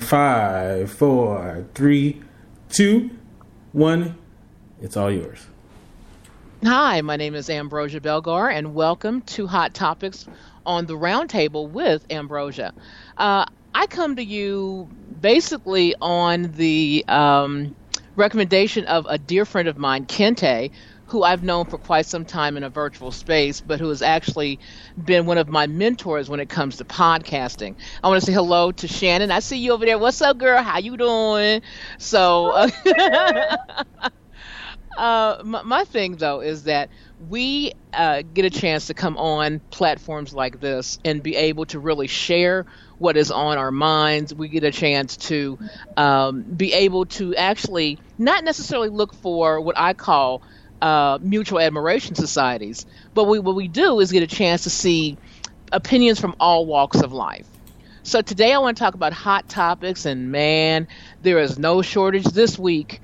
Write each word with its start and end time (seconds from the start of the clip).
five, 0.00 0.90
four, 0.90 1.64
three, 1.74 2.20
two, 2.70 3.10
one. 3.72 4.16
It's 4.80 4.96
all 4.96 5.10
yours. 5.10 5.46
Hi, 6.64 7.00
my 7.02 7.16
name 7.16 7.34
is 7.34 7.48
Ambrosia 7.48 8.00
Belgar, 8.00 8.52
and 8.52 8.74
welcome 8.74 9.20
to 9.22 9.46
Hot 9.46 9.72
Topics 9.74 10.26
on 10.66 10.86
the 10.86 10.94
Roundtable 10.94 11.68
with 11.68 12.04
Ambrosia. 12.10 12.74
Uh, 13.16 13.44
I 13.74 13.86
come 13.86 14.16
to 14.16 14.24
you 14.24 14.88
basically 15.20 15.94
on 16.00 16.52
the 16.52 17.04
um, 17.06 17.76
recommendation 18.16 18.86
of 18.86 19.06
a 19.08 19.18
dear 19.18 19.44
friend 19.44 19.68
of 19.68 19.78
mine, 19.78 20.06
Kente, 20.06 20.70
who 21.10 21.24
I've 21.24 21.42
known 21.42 21.66
for 21.66 21.78
quite 21.78 22.06
some 22.06 22.24
time 22.24 22.56
in 22.56 22.62
a 22.62 22.70
virtual 22.70 23.10
space, 23.10 23.60
but 23.60 23.80
who 23.80 23.88
has 23.88 24.00
actually 24.00 24.60
been 25.02 25.26
one 25.26 25.38
of 25.38 25.48
my 25.48 25.66
mentors 25.66 26.30
when 26.30 26.38
it 26.40 26.48
comes 26.48 26.76
to 26.76 26.84
podcasting. 26.84 27.74
I 28.02 28.08
want 28.08 28.20
to 28.20 28.26
say 28.26 28.32
hello 28.32 28.70
to 28.72 28.88
Shannon. 28.88 29.30
I 29.30 29.40
see 29.40 29.58
you 29.58 29.72
over 29.72 29.84
there. 29.84 29.98
What's 29.98 30.22
up, 30.22 30.38
girl? 30.38 30.62
How 30.62 30.78
you 30.78 30.96
doing? 30.96 31.62
So, 31.98 32.46
uh, 32.52 32.70
uh, 34.96 35.42
my, 35.44 35.62
my, 35.62 35.84
thing 35.84 36.16
though 36.16 36.40
is 36.40 36.64
that 36.64 36.90
we 37.28 37.72
uh, 37.92 38.22
get 38.34 38.44
a 38.44 38.50
chance 38.50 38.86
to 38.86 38.94
come 38.94 39.16
on 39.16 39.60
platforms 39.70 40.32
like 40.32 40.60
this 40.60 40.98
and 41.04 41.22
be 41.22 41.34
able 41.36 41.64
to 41.66 41.80
really 41.80 42.06
share 42.06 42.66
what 42.98 43.16
is 43.16 43.30
on 43.30 43.58
our 43.58 43.72
minds. 43.72 44.32
We 44.32 44.48
get 44.48 44.62
a 44.62 44.70
chance 44.70 45.16
to 45.16 45.58
um, 45.96 46.42
be 46.42 46.72
able 46.72 47.06
to 47.06 47.34
actually 47.34 47.98
not 48.18 48.44
necessarily 48.44 48.90
look 48.90 49.14
for 49.14 49.60
what 49.60 49.76
I 49.76 49.94
call 49.94 50.42
uh, 50.82 51.18
mutual 51.20 51.60
admiration 51.60 52.14
societies. 52.14 52.86
But 53.14 53.24
we, 53.24 53.38
what 53.38 53.54
we 53.56 53.68
do 53.68 54.00
is 54.00 54.12
get 54.12 54.22
a 54.22 54.26
chance 54.26 54.62
to 54.64 54.70
see 54.70 55.18
opinions 55.72 56.20
from 56.20 56.34
all 56.40 56.66
walks 56.66 57.00
of 57.00 57.12
life. 57.12 57.48
So 58.02 58.22
today 58.22 58.52
I 58.52 58.58
want 58.58 58.76
to 58.76 58.82
talk 58.82 58.94
about 58.94 59.12
hot 59.12 59.48
topics, 59.48 60.06
and 60.06 60.32
man, 60.32 60.88
there 61.20 61.38
is 61.38 61.58
no 61.58 61.82
shortage 61.82 62.24
this 62.24 62.58
week. 62.58 63.00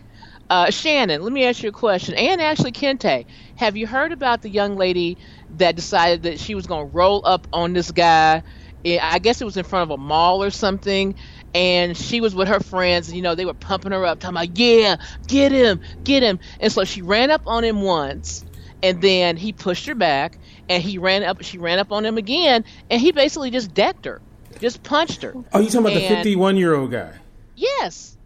Uh, 0.49 0.71
Shannon, 0.71 1.23
let 1.23 1.33
me 1.33 1.45
ask 1.45 1.63
you 1.63 1.68
a 1.68 1.73
question, 1.73 2.15
and 2.15 2.41
actually 2.41 2.73
Kente, 2.73 3.27
have 3.57 3.77
you 3.77 3.87
heard 3.87 4.13
about 4.13 4.43
the 4.43 4.49
young 4.49 4.77
lady 4.77 5.18
that 5.51 5.77
decided 5.77 6.23
that 6.23 6.38
she 6.40 6.55
was 6.55 6.66
going 6.66 6.88
to 6.88 6.96
roll 6.96 7.21
up 7.24 7.46
on 7.52 7.73
this 7.73 7.90
guy? 7.90 8.43
I 8.87 9.18
guess 9.18 9.40
it 9.40 9.45
was 9.45 9.57
in 9.57 9.65
front 9.65 9.90
of 9.90 9.99
a 9.99 10.01
mall 10.01 10.43
or 10.43 10.51
something, 10.51 11.16
and 11.55 11.97
she 11.97 12.21
was 12.21 12.35
with 12.35 12.49
her 12.49 12.61
friends 12.61 13.09
and 13.09 13.16
you 13.16 13.23
know 13.23 13.35
they 13.35 13.45
were 13.45 13.55
pumping 13.55 13.93
her 13.93 14.05
up 14.05 14.21
talking 14.21 14.37
about 14.37 14.59
yeah 14.59 14.97
get 15.27 15.52
him 15.52 15.80
get 16.05 16.23
him. 16.23 16.39
And 16.61 16.73
so 16.73 16.85
she 16.85 17.02
ran 17.02 17.30
up 17.30 17.43
on 17.47 17.65
him 17.65 17.83
once 17.83 18.45
and 18.83 19.01
then 19.01 19.37
he 19.37 19.52
pushed 19.52 19.87
her 19.87 19.95
back 19.95 20.39
and 20.69 20.83
he 20.83 20.99
ran 20.99 21.23
up 21.23 21.43
she 21.43 21.59
ran 21.59 21.79
up 21.79 21.93
on 21.93 22.05
him 22.05 22.19
again 22.19 22.65
and 22.91 23.01
he 23.01 23.13
basically 23.13 23.51
just 23.51 23.74
decked 23.74 24.05
her 24.05 24.21
just 24.61 24.83
punched 24.83 25.23
her. 25.23 25.35
Oh 25.52 25.61
you 25.61 25.67
talking 25.67 25.80
about 25.80 25.93
and, 25.93 26.02
the 26.02 26.09
51 26.09 26.57
year 26.57 26.74
old 26.74 26.91
guy? 26.91 27.13
Yes. 27.57 28.17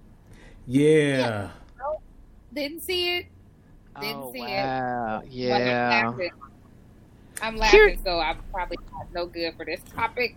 Yeah, 0.67 0.89
yeah. 0.89 1.49
didn't 2.53 2.83
see 2.83 3.17
it? 3.17 3.27
Didn't 4.01 4.17
oh, 4.17 4.33
see 4.33 4.41
wow. 4.41 5.23
it 5.25 5.31
yeah. 5.31 6.03
I'm 6.05 6.13
laughing, 6.13 6.31
I'm 7.43 7.57
laughing 7.57 8.01
so 8.05 8.21
I'm 8.21 8.39
probably 8.53 8.79
not 8.93 9.13
no 9.13 9.27
good 9.27 9.55
for 9.57 9.65
this 9.65 9.81
topic 9.95 10.37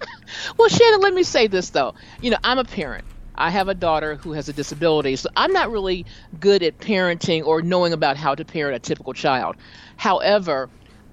well, 0.58 0.68
Shannon, 0.68 1.00
let 1.00 1.14
me 1.14 1.22
say 1.22 1.46
this 1.46 1.70
though. 1.70 1.94
You 2.20 2.30
know, 2.30 2.38
I'm 2.44 2.58
a 2.58 2.64
parent. 2.64 3.04
I 3.34 3.50
have 3.50 3.68
a 3.68 3.74
daughter 3.74 4.14
who 4.14 4.32
has 4.32 4.48
a 4.48 4.52
disability, 4.52 5.16
so 5.16 5.28
I'm 5.36 5.52
not 5.52 5.70
really 5.70 6.06
good 6.38 6.62
at 6.62 6.78
parenting 6.78 7.44
or 7.44 7.62
knowing 7.62 7.92
about 7.92 8.16
how 8.16 8.34
to 8.34 8.44
parent 8.44 8.76
a 8.76 8.78
typical 8.78 9.12
child. 9.12 9.56
However, 9.96 10.70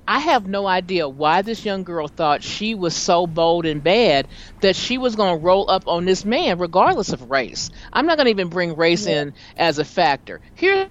I 0.07 0.19
have 0.19 0.47
no 0.47 0.67
idea 0.67 1.07
why 1.07 1.41
this 1.41 1.63
young 1.63 1.83
girl 1.83 2.07
thought 2.07 2.43
she 2.43 2.75
was 2.75 2.95
so 2.95 3.25
bold 3.25 3.65
and 3.65 3.83
bad 3.83 4.27
that 4.61 4.75
she 4.75 4.97
was 4.97 5.15
going 5.15 5.39
to 5.39 5.43
roll 5.43 5.69
up 5.69 5.87
on 5.87 6.05
this 6.05 6.25
man 6.25 6.59
regardless 6.59 7.13
of 7.13 7.29
race. 7.31 7.71
I'm 7.93 8.05
not 8.05 8.17
going 8.17 8.25
to 8.25 8.31
even 8.31 8.49
bring 8.49 8.75
race 8.75 9.07
yeah. 9.07 9.21
in 9.21 9.33
as 9.57 9.79
a 9.79 9.85
factor. 9.85 10.41
Here, 10.53 10.89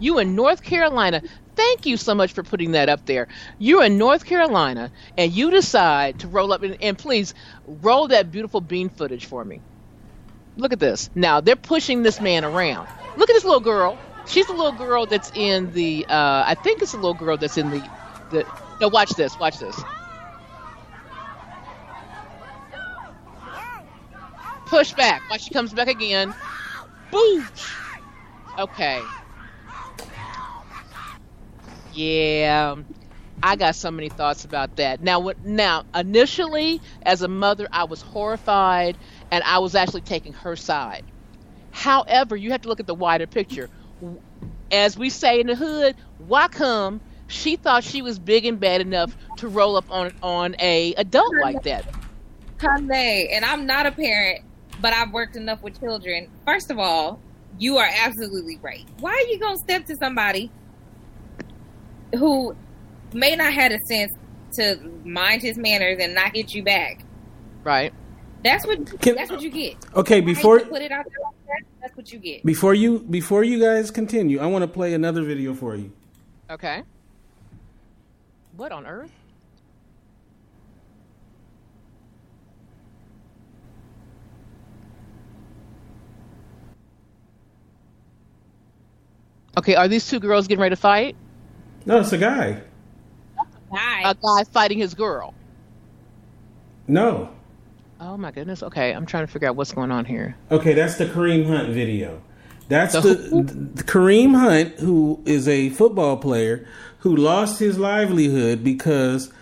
you 0.00 0.18
in 0.18 0.34
North 0.34 0.62
Carolina, 0.62 1.22
Thank 1.54 1.86
you 1.86 1.96
so 1.96 2.14
much 2.14 2.32
for 2.32 2.42
putting 2.42 2.72
that 2.72 2.88
up 2.88 3.04
there. 3.04 3.28
You're 3.58 3.84
in 3.84 3.98
North 3.98 4.24
Carolina 4.24 4.90
and 5.18 5.32
you 5.32 5.50
decide 5.50 6.20
to 6.20 6.28
roll 6.28 6.52
up 6.52 6.62
and, 6.62 6.78
and 6.80 6.96
please 6.96 7.34
roll 7.66 8.08
that 8.08 8.30
beautiful 8.30 8.60
bean 8.60 8.88
footage 8.88 9.26
for 9.26 9.44
me. 9.44 9.60
Look 10.56 10.72
at 10.72 10.80
this. 10.80 11.10
Now 11.14 11.40
they're 11.40 11.56
pushing 11.56 12.02
this 12.02 12.20
man 12.20 12.44
around. 12.44 12.88
Look 13.16 13.28
at 13.28 13.34
this 13.34 13.44
little 13.44 13.60
girl. 13.60 13.98
She's 14.26 14.48
a 14.48 14.52
little 14.52 14.72
girl 14.72 15.06
that's 15.06 15.30
in 15.34 15.72
the. 15.72 16.06
Uh, 16.08 16.44
I 16.46 16.54
think 16.54 16.82
it's 16.82 16.94
a 16.94 16.96
little 16.96 17.14
girl 17.14 17.36
that's 17.36 17.58
in 17.58 17.70
the. 17.70 17.90
the 18.30 18.46
no, 18.80 18.88
watch 18.88 19.10
this. 19.10 19.38
Watch 19.38 19.58
this. 19.58 19.78
Push 24.66 24.92
back. 24.92 25.22
Watch 25.28 25.42
she 25.42 25.50
comes 25.50 25.72
back 25.72 25.88
again. 25.88 26.34
Boosh. 27.10 27.74
Okay. 28.58 29.02
Yeah. 31.92 32.72
Um, 32.72 32.86
I 33.42 33.56
got 33.56 33.74
so 33.74 33.90
many 33.90 34.08
thoughts 34.08 34.44
about 34.44 34.76
that. 34.76 35.02
Now, 35.02 35.32
now, 35.44 35.84
initially, 35.94 36.80
as 37.02 37.22
a 37.22 37.28
mother, 37.28 37.66
I 37.72 37.84
was 37.84 38.00
horrified, 38.00 38.96
and 39.32 39.42
I 39.42 39.58
was 39.58 39.74
actually 39.74 40.02
taking 40.02 40.32
her 40.32 40.54
side. 40.54 41.04
However, 41.72 42.36
you 42.36 42.52
have 42.52 42.62
to 42.62 42.68
look 42.68 42.78
at 42.78 42.86
the 42.86 42.94
wider 42.94 43.26
picture. 43.26 43.68
As 44.70 44.96
we 44.96 45.10
say 45.10 45.40
in 45.40 45.48
the 45.48 45.56
hood, 45.56 45.96
why 46.18 46.48
come 46.48 47.00
she 47.26 47.56
thought 47.56 47.82
she 47.82 48.02
was 48.02 48.18
big 48.18 48.44
and 48.44 48.60
bad 48.60 48.80
enough 48.80 49.16
to 49.38 49.48
roll 49.48 49.76
up 49.76 49.90
on 49.90 50.12
on 50.22 50.54
a 50.60 50.94
adult 50.94 51.34
like 51.40 51.62
that? 51.64 51.84
Hyundai, 52.58 53.26
and 53.32 53.44
I'm 53.44 53.66
not 53.66 53.86
a 53.86 53.92
parent, 53.92 54.44
but 54.80 54.92
I've 54.92 55.12
worked 55.12 55.34
enough 55.34 55.62
with 55.62 55.80
children. 55.80 56.28
First 56.46 56.70
of 56.70 56.78
all, 56.78 57.20
you 57.58 57.78
are 57.78 57.88
absolutely 58.04 58.58
right. 58.62 58.84
Why 59.00 59.10
are 59.10 59.30
you 59.32 59.38
gonna 59.38 59.58
step 59.58 59.86
to 59.86 59.96
somebody 59.96 60.50
who 62.14 62.54
may 63.12 63.36
not 63.36 63.52
have 63.52 63.72
a 63.72 63.78
sense 63.88 64.12
to 64.54 64.76
mind 65.04 65.42
his 65.42 65.56
manners 65.56 65.98
and 66.00 66.14
not 66.14 66.32
get 66.32 66.54
you 66.54 66.62
back. 66.62 67.04
Right. 67.64 67.92
That's 68.44 68.66
what 68.66 69.00
Can, 69.00 69.14
that's 69.14 69.30
what 69.30 69.40
you 69.40 69.50
get. 69.50 69.76
Okay, 69.94 70.20
before 70.20 70.60
put 70.60 70.82
it 70.82 70.90
out 70.90 71.04
there 71.04 71.24
like 71.24 71.46
that, 71.46 71.62
that's 71.80 71.96
what 71.96 72.12
you 72.12 72.18
get. 72.18 72.44
Before 72.44 72.74
you 72.74 73.00
before 73.00 73.44
you 73.44 73.60
guys 73.60 73.90
continue, 73.90 74.40
I 74.40 74.46
want 74.46 74.62
to 74.62 74.68
play 74.68 74.94
another 74.94 75.22
video 75.22 75.54
for 75.54 75.76
you. 75.76 75.92
Okay. 76.50 76.82
What 78.56 78.72
on 78.72 78.86
earth? 78.86 79.12
Okay, 89.56 89.74
are 89.74 89.86
these 89.86 90.08
two 90.08 90.18
girls 90.18 90.48
getting 90.48 90.62
ready 90.62 90.74
to 90.74 90.80
fight? 90.80 91.14
No, 91.86 92.00
it's 92.00 92.12
a 92.12 92.18
guy. 92.18 92.62
Guy. 93.70 94.10
A 94.10 94.14
guy 94.14 94.44
fighting 94.52 94.78
his 94.78 94.94
girl. 94.94 95.34
No. 96.86 97.30
Oh 98.00 98.16
my 98.16 98.30
goodness. 98.30 98.62
Okay, 98.62 98.92
I'm 98.92 99.06
trying 99.06 99.26
to 99.26 99.32
figure 99.32 99.48
out 99.48 99.56
what's 99.56 99.72
going 99.72 99.90
on 99.90 100.04
here. 100.04 100.36
Okay, 100.50 100.74
that's 100.74 100.96
the 100.96 101.06
Kareem 101.06 101.46
Hunt 101.46 101.70
video. 101.70 102.20
That's 102.68 102.94
the, 102.94 103.14
the 103.74 103.82
Kareem 103.82 104.34
Hunt, 104.34 104.78
who 104.78 105.20
is 105.24 105.46
a 105.46 105.68
football 105.70 106.16
player 106.16 106.66
who 106.98 107.14
lost 107.14 107.58
his 107.60 107.78
livelihood 107.78 108.64
because 108.64 109.32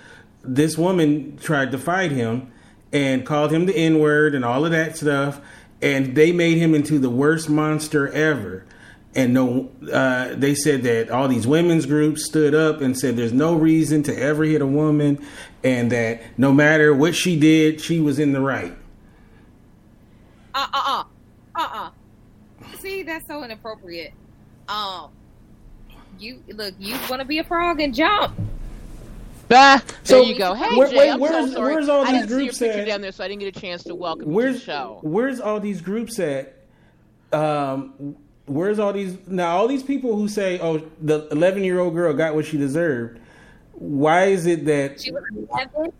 this 0.42 0.76
woman 0.76 1.36
tried 1.36 1.70
to 1.72 1.78
fight 1.78 2.10
him 2.10 2.50
and 2.92 3.24
called 3.24 3.52
him 3.52 3.66
the 3.66 3.76
N 3.76 3.98
word 3.98 4.34
and 4.34 4.44
all 4.44 4.64
of 4.64 4.72
that 4.72 4.96
stuff, 4.96 5.40
and 5.80 6.14
they 6.14 6.32
made 6.32 6.58
him 6.58 6.74
into 6.74 6.98
the 6.98 7.10
worst 7.10 7.48
monster 7.48 8.08
ever 8.08 8.64
and 9.14 9.34
no, 9.34 9.70
uh, 9.92 10.34
they 10.34 10.54
said 10.54 10.82
that 10.84 11.10
all 11.10 11.26
these 11.26 11.46
women's 11.46 11.86
groups 11.86 12.24
stood 12.24 12.54
up 12.54 12.80
and 12.80 12.96
said 12.96 13.16
there's 13.16 13.32
no 13.32 13.54
reason 13.54 14.02
to 14.04 14.16
ever 14.16 14.44
hit 14.44 14.62
a 14.62 14.66
woman, 14.66 15.24
and 15.64 15.90
that 15.90 16.38
no 16.38 16.52
matter 16.52 16.94
what 16.94 17.14
she 17.14 17.38
did, 17.38 17.80
she 17.80 17.98
was 18.00 18.18
in 18.18 18.32
the 18.32 18.40
right. 18.40 18.76
Uh 20.54 20.66
uh 20.72 20.82
uh 20.84 21.04
uh 21.56 21.68
uh. 21.72 21.90
See, 22.78 23.02
that's 23.02 23.26
so 23.26 23.42
inappropriate. 23.42 24.12
Um, 24.68 25.10
you 26.18 26.42
look, 26.48 26.74
you 26.78 26.96
want 27.08 27.20
to 27.20 27.24
be 27.26 27.38
a 27.38 27.44
frog 27.44 27.80
and 27.80 27.94
jump. 27.94 28.34
Bah, 29.48 29.80
so 30.04 30.20
there 30.20 30.22
you 30.22 30.38
go. 30.38 30.54
Hey, 30.54 30.76
where, 30.76 30.88
Jay, 30.88 30.96
wait, 30.96 31.10
I'm 31.10 31.20
where's, 31.20 31.48
so 31.48 31.54
sorry. 31.54 31.74
where's 31.74 31.88
all 31.88 32.02
I 32.02 32.12
these 32.12 32.20
didn't 32.22 32.28
groups 32.28 32.58
see 32.58 32.66
your 32.66 32.74
picture 32.74 32.82
at? 32.82 32.86
down 32.86 33.00
there, 33.00 33.10
so 33.10 33.24
I 33.24 33.28
didn't 33.28 33.40
get 33.40 33.56
a 33.56 33.60
chance 33.60 33.82
to 33.84 33.96
welcome 33.96 34.32
where's, 34.32 34.54
you 34.54 34.60
to 34.60 34.66
the 34.66 34.72
show. 34.72 34.98
Where's 35.02 35.40
all 35.40 35.58
these 35.58 35.80
groups 35.80 36.20
at? 36.20 36.54
Um, 37.32 38.16
where's 38.50 38.78
all 38.78 38.92
these 38.92 39.16
now? 39.26 39.56
All 39.56 39.68
these 39.68 39.82
people 39.82 40.16
who 40.16 40.28
say, 40.28 40.58
"Oh, 40.60 40.82
the 41.00 41.28
11 41.28 41.64
year 41.64 41.78
old 41.78 41.94
girl 41.94 42.12
got 42.12 42.34
what 42.34 42.46
she 42.46 42.58
deserved." 42.58 43.20
Why 43.72 44.26
is 44.26 44.46
it 44.46 44.66
that? 44.66 45.00
She 45.00 45.12
was 45.12 45.22
11? 45.32 45.92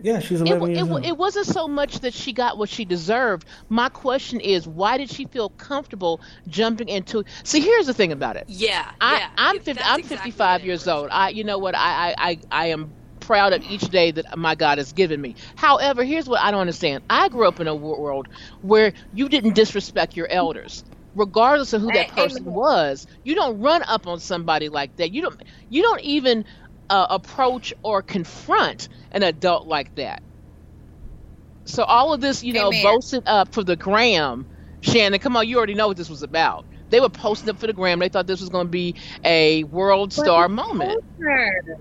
Yeah, 0.00 0.20
she's 0.20 0.40
11 0.40 0.62
it, 0.62 0.74
years 0.76 0.86
it, 0.86 0.90
old. 0.92 1.04
It 1.04 1.16
wasn't 1.16 1.46
so 1.46 1.66
much 1.66 2.00
that 2.00 2.14
she 2.14 2.32
got 2.32 2.56
what 2.56 2.68
she 2.68 2.84
deserved. 2.84 3.46
My 3.68 3.88
question 3.88 4.38
is, 4.38 4.68
why 4.68 4.96
did 4.96 5.10
she 5.10 5.24
feel 5.24 5.48
comfortable 5.48 6.20
jumping 6.46 6.88
into? 6.88 7.24
See, 7.42 7.60
here's 7.60 7.86
the 7.86 7.94
thing 7.94 8.12
about 8.12 8.36
it. 8.36 8.44
Yeah, 8.46 8.92
I, 9.00 9.18
yeah. 9.18 9.30
I'm 9.36 9.58
50, 9.58 9.82
I'm 9.82 10.02
55 10.04 10.64
years 10.64 10.86
old. 10.86 11.08
I, 11.10 11.30
you 11.30 11.42
know 11.42 11.58
what? 11.58 11.74
I, 11.74 12.10
I, 12.10 12.14
I, 12.16 12.38
I 12.52 12.66
am 12.66 12.92
proud 13.18 13.52
of 13.52 13.64
each 13.68 13.88
day 13.88 14.12
that 14.12 14.38
my 14.38 14.54
God 14.54 14.78
has 14.78 14.92
given 14.92 15.20
me. 15.20 15.34
However, 15.56 16.04
here's 16.04 16.28
what 16.28 16.40
I 16.40 16.52
don't 16.52 16.60
understand. 16.60 17.02
I 17.10 17.28
grew 17.28 17.48
up 17.48 17.58
in 17.58 17.66
a 17.66 17.74
world 17.74 18.28
where 18.62 18.92
you 19.12 19.28
didn't 19.28 19.54
disrespect 19.54 20.16
your 20.16 20.28
elders 20.28 20.84
regardless 21.18 21.72
of 21.72 21.82
who 21.82 21.92
that 21.92 22.08
person 22.08 22.44
was. 22.44 23.06
You 23.24 23.34
don't 23.34 23.60
run 23.60 23.82
up 23.82 24.06
on 24.06 24.20
somebody 24.20 24.68
like 24.68 24.96
that. 24.96 25.12
You 25.12 25.22
don't 25.22 25.42
you 25.68 25.82
don't 25.82 26.00
even 26.02 26.44
uh, 26.90 27.06
approach 27.10 27.74
or 27.82 28.02
confront 28.02 28.88
an 29.12 29.22
adult 29.22 29.66
like 29.66 29.94
that. 29.96 30.22
So 31.66 31.84
all 31.84 32.14
of 32.14 32.20
this, 32.20 32.42
you 32.42 32.54
know, 32.54 32.68
Amen. 32.68 32.82
boasted 32.82 33.22
up 33.26 33.52
for 33.52 33.62
the 33.62 33.76
gram. 33.76 34.46
Shannon, 34.80 35.18
come 35.20 35.36
on, 35.36 35.46
you 35.46 35.58
already 35.58 35.74
know 35.74 35.88
what 35.88 35.96
this 35.96 36.08
was 36.08 36.22
about. 36.22 36.64
They 36.88 37.00
were 37.00 37.10
posting 37.10 37.50
up 37.50 37.58
for 37.58 37.66
the 37.66 37.74
gram. 37.74 37.98
They 37.98 38.08
thought 38.08 38.26
this 38.26 38.40
was 38.40 38.48
going 38.48 38.66
to 38.66 38.70
be 38.70 38.94
a 39.24 39.64
WorldStar 39.64 40.50
moment. 40.50 40.98
Culture. 41.18 41.78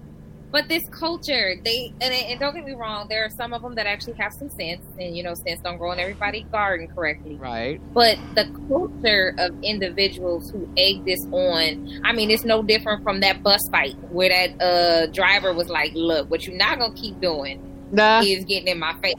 But 0.50 0.70
this 0.70 0.84
culture, 0.92 1.56
they 1.64 1.94
and, 2.00 2.14
and, 2.14 2.40
don't 2.40 2.56
get 2.56 2.64
me 2.64 2.74
wrong, 2.74 3.08
there 3.10 3.26
are 3.26 3.30
some 3.30 3.54
of 3.54 3.62
them 3.62 3.76
that 3.76 3.86
actually 3.86 4.14
have 4.14 4.32
some 4.32 4.50
sense, 4.50 4.82
and 4.98 5.16
you 5.16 5.22
know, 5.22 5.34
sense 5.46 5.60
don't 5.62 5.78
grow 5.78 5.92
in 5.92 6.00
everybody's 6.00 6.46
garden 6.46 6.88
correctly. 6.88 7.36
Right. 7.36 7.82
But 7.94 8.18
the 8.36 8.46
culture 8.70 9.36
of 9.38 9.52
individuals 9.62 10.50
who 10.50 10.70
egg 10.78 11.04
this 11.06 11.20
on, 11.32 12.02
I 12.06 12.14
mean, 12.14 12.32
it's 12.32 12.46
no 12.46 12.64
different 12.64 13.04
from 13.04 13.20
that 13.20 13.44
bus 13.44 13.60
fight 13.72 13.96
where 14.10 14.30
that 14.30 14.62
uh, 14.62 15.08
driver 15.08 15.54
was 15.54 15.68
like, 15.68 15.92
"Look, 15.94 16.32
what 16.32 16.48
you're 16.48 16.56
not 16.56 16.80
gonna 16.80 16.94
keep 16.94 17.20
doing 17.20 17.62
nah. 17.92 18.22
is 18.22 18.46
getting 18.46 18.70
in 18.70 18.80
my 18.80 18.94
face." 19.02 19.16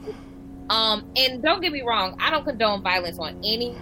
Um, 0.71 1.11
and 1.15 1.43
don't 1.43 1.61
get 1.61 1.71
me 1.71 1.83
wrong, 1.83 2.15
I 2.19 2.31
don't 2.31 2.43
condone 2.43 2.81
violence 2.81 3.19
on 3.19 3.39
any. 3.45 3.77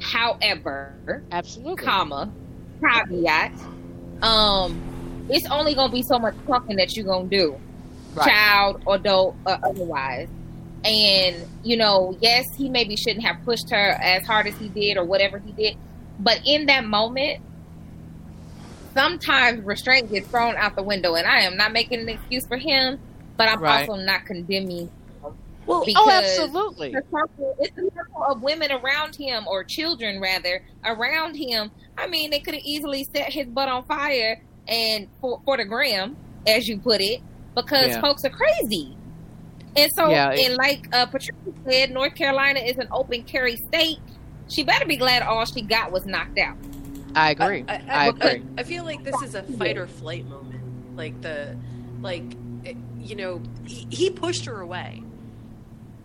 However, 0.00 1.22
absolutely, 1.30 1.84
comma, 1.84 2.32
caveat, 2.80 3.52
um 4.22 4.89
it's 5.30 5.46
only 5.50 5.74
gonna 5.74 5.92
be 5.92 6.02
so 6.02 6.18
much 6.18 6.34
talking 6.46 6.76
that 6.76 6.96
you're 6.96 7.06
gonna 7.06 7.28
do, 7.28 7.58
right. 8.14 8.28
child, 8.28 8.82
adult, 8.88 9.36
or 9.46 9.58
otherwise. 9.62 10.28
And 10.84 11.36
you 11.62 11.76
know, 11.76 12.16
yes, 12.20 12.46
he 12.56 12.68
maybe 12.68 12.96
shouldn't 12.96 13.24
have 13.24 13.44
pushed 13.44 13.70
her 13.70 13.76
as 13.76 14.26
hard 14.26 14.46
as 14.46 14.56
he 14.56 14.68
did 14.68 14.96
or 14.96 15.04
whatever 15.04 15.38
he 15.38 15.52
did, 15.52 15.76
but 16.18 16.40
in 16.44 16.66
that 16.66 16.84
moment, 16.84 17.42
sometimes 18.94 19.62
restraint 19.64 20.10
gets 20.10 20.28
thrown 20.28 20.56
out 20.56 20.76
the 20.76 20.82
window. 20.82 21.14
And 21.14 21.26
I 21.26 21.42
am 21.42 21.56
not 21.56 21.72
making 21.72 22.00
an 22.00 22.08
excuse 22.08 22.46
for 22.46 22.56
him, 22.56 22.98
but 23.36 23.48
I'm 23.48 23.60
right. 23.60 23.88
also 23.88 24.00
not 24.02 24.24
condemning 24.26 24.90
well, 25.70 25.84
oh, 25.96 26.10
absolutely. 26.10 26.92
It's 26.92 27.78
a 27.78 27.82
circle 27.94 28.24
of 28.24 28.42
women 28.42 28.72
around 28.72 29.14
him, 29.14 29.46
or 29.46 29.62
children 29.62 30.20
rather, 30.20 30.64
around 30.84 31.36
him. 31.36 31.70
I 31.96 32.08
mean, 32.08 32.30
they 32.30 32.40
could 32.40 32.54
have 32.54 32.64
easily 32.64 33.06
set 33.14 33.32
his 33.32 33.46
butt 33.46 33.68
on 33.68 33.84
fire 33.84 34.42
and 34.70 35.08
for, 35.20 35.42
for 35.44 35.58
the 35.58 35.66
gram, 35.66 36.16
as 36.46 36.66
you 36.66 36.78
put 36.78 37.02
it, 37.02 37.20
because 37.54 37.88
yeah. 37.88 38.00
folks 38.00 38.24
are 38.24 38.30
crazy. 38.30 38.96
And 39.76 39.90
so, 39.94 40.08
yeah, 40.08 40.32
it, 40.32 40.46
and 40.46 40.56
like 40.56 40.88
uh, 40.92 41.06
Patricia 41.06 41.34
said, 41.68 41.90
North 41.90 42.14
Carolina 42.14 42.60
is 42.60 42.78
an 42.78 42.88
open 42.90 43.24
carry 43.24 43.56
state. 43.56 43.98
She 44.48 44.64
better 44.64 44.86
be 44.86 44.96
glad 44.96 45.22
all 45.22 45.44
she 45.44 45.60
got 45.62 45.92
was 45.92 46.06
knocked 46.06 46.38
out. 46.38 46.56
I 47.14 47.32
agree. 47.32 47.64
I, 47.68 47.74
I, 47.74 47.76
I, 47.76 48.04
I 48.04 48.06
agree. 48.06 48.42
I 48.56 48.62
feel 48.62 48.84
like 48.84 49.04
this 49.04 49.20
is 49.22 49.34
a 49.34 49.42
fight 49.42 49.76
or 49.76 49.86
flight 49.86 50.26
moment. 50.26 50.96
Like 50.96 51.20
the, 51.20 51.56
like, 52.00 52.24
you 52.98 53.16
know, 53.16 53.42
he, 53.64 53.86
he 53.90 54.10
pushed 54.10 54.44
her 54.46 54.60
away. 54.60 55.02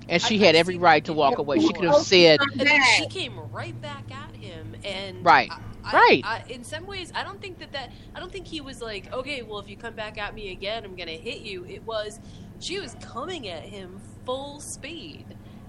And 0.08 0.22
she 0.22 0.38
had 0.38 0.56
every 0.56 0.78
right 0.78 1.04
to 1.06 1.14
walk 1.14 1.40
away. 1.40 1.60
She 1.60 1.74
could 1.74 1.86
have 1.86 2.04
said. 2.04 2.40
And 2.40 2.62
then 2.62 2.82
she 2.98 3.08
came 3.08 3.40
right 3.52 3.80
back 3.82 4.04
at 4.12 4.36
him. 4.36 4.76
And 4.84 5.26
right. 5.26 5.52
I, 5.86 5.94
right. 5.94 6.22
I, 6.26 6.44
in 6.50 6.64
some 6.64 6.86
ways, 6.86 7.12
I 7.16 7.24
don't 7.24 7.42
think 7.42 7.60
that 7.60 7.72
that 7.74 7.92
I 8.14 8.20
don't 8.20 8.32
think 8.32 8.48
he 8.48 8.62
was 8.62 8.82
like, 8.82 9.12
okay, 9.14 9.42
well, 9.42 9.60
if 9.60 9.70
you 9.70 9.78
come 9.78 9.94
back 9.94 10.18
at 10.18 10.34
me 10.34 10.52
again, 10.52 10.84
I'm 10.84 10.96
gonna 10.96 11.12
hit 11.12 11.42
you. 11.42 11.66
It 11.66 11.84
was 11.84 12.20
she 12.60 12.80
was 12.80 12.96
coming 13.02 13.48
at 13.48 13.64
him 13.64 14.02
full 14.26 14.60
speed, 14.60 15.26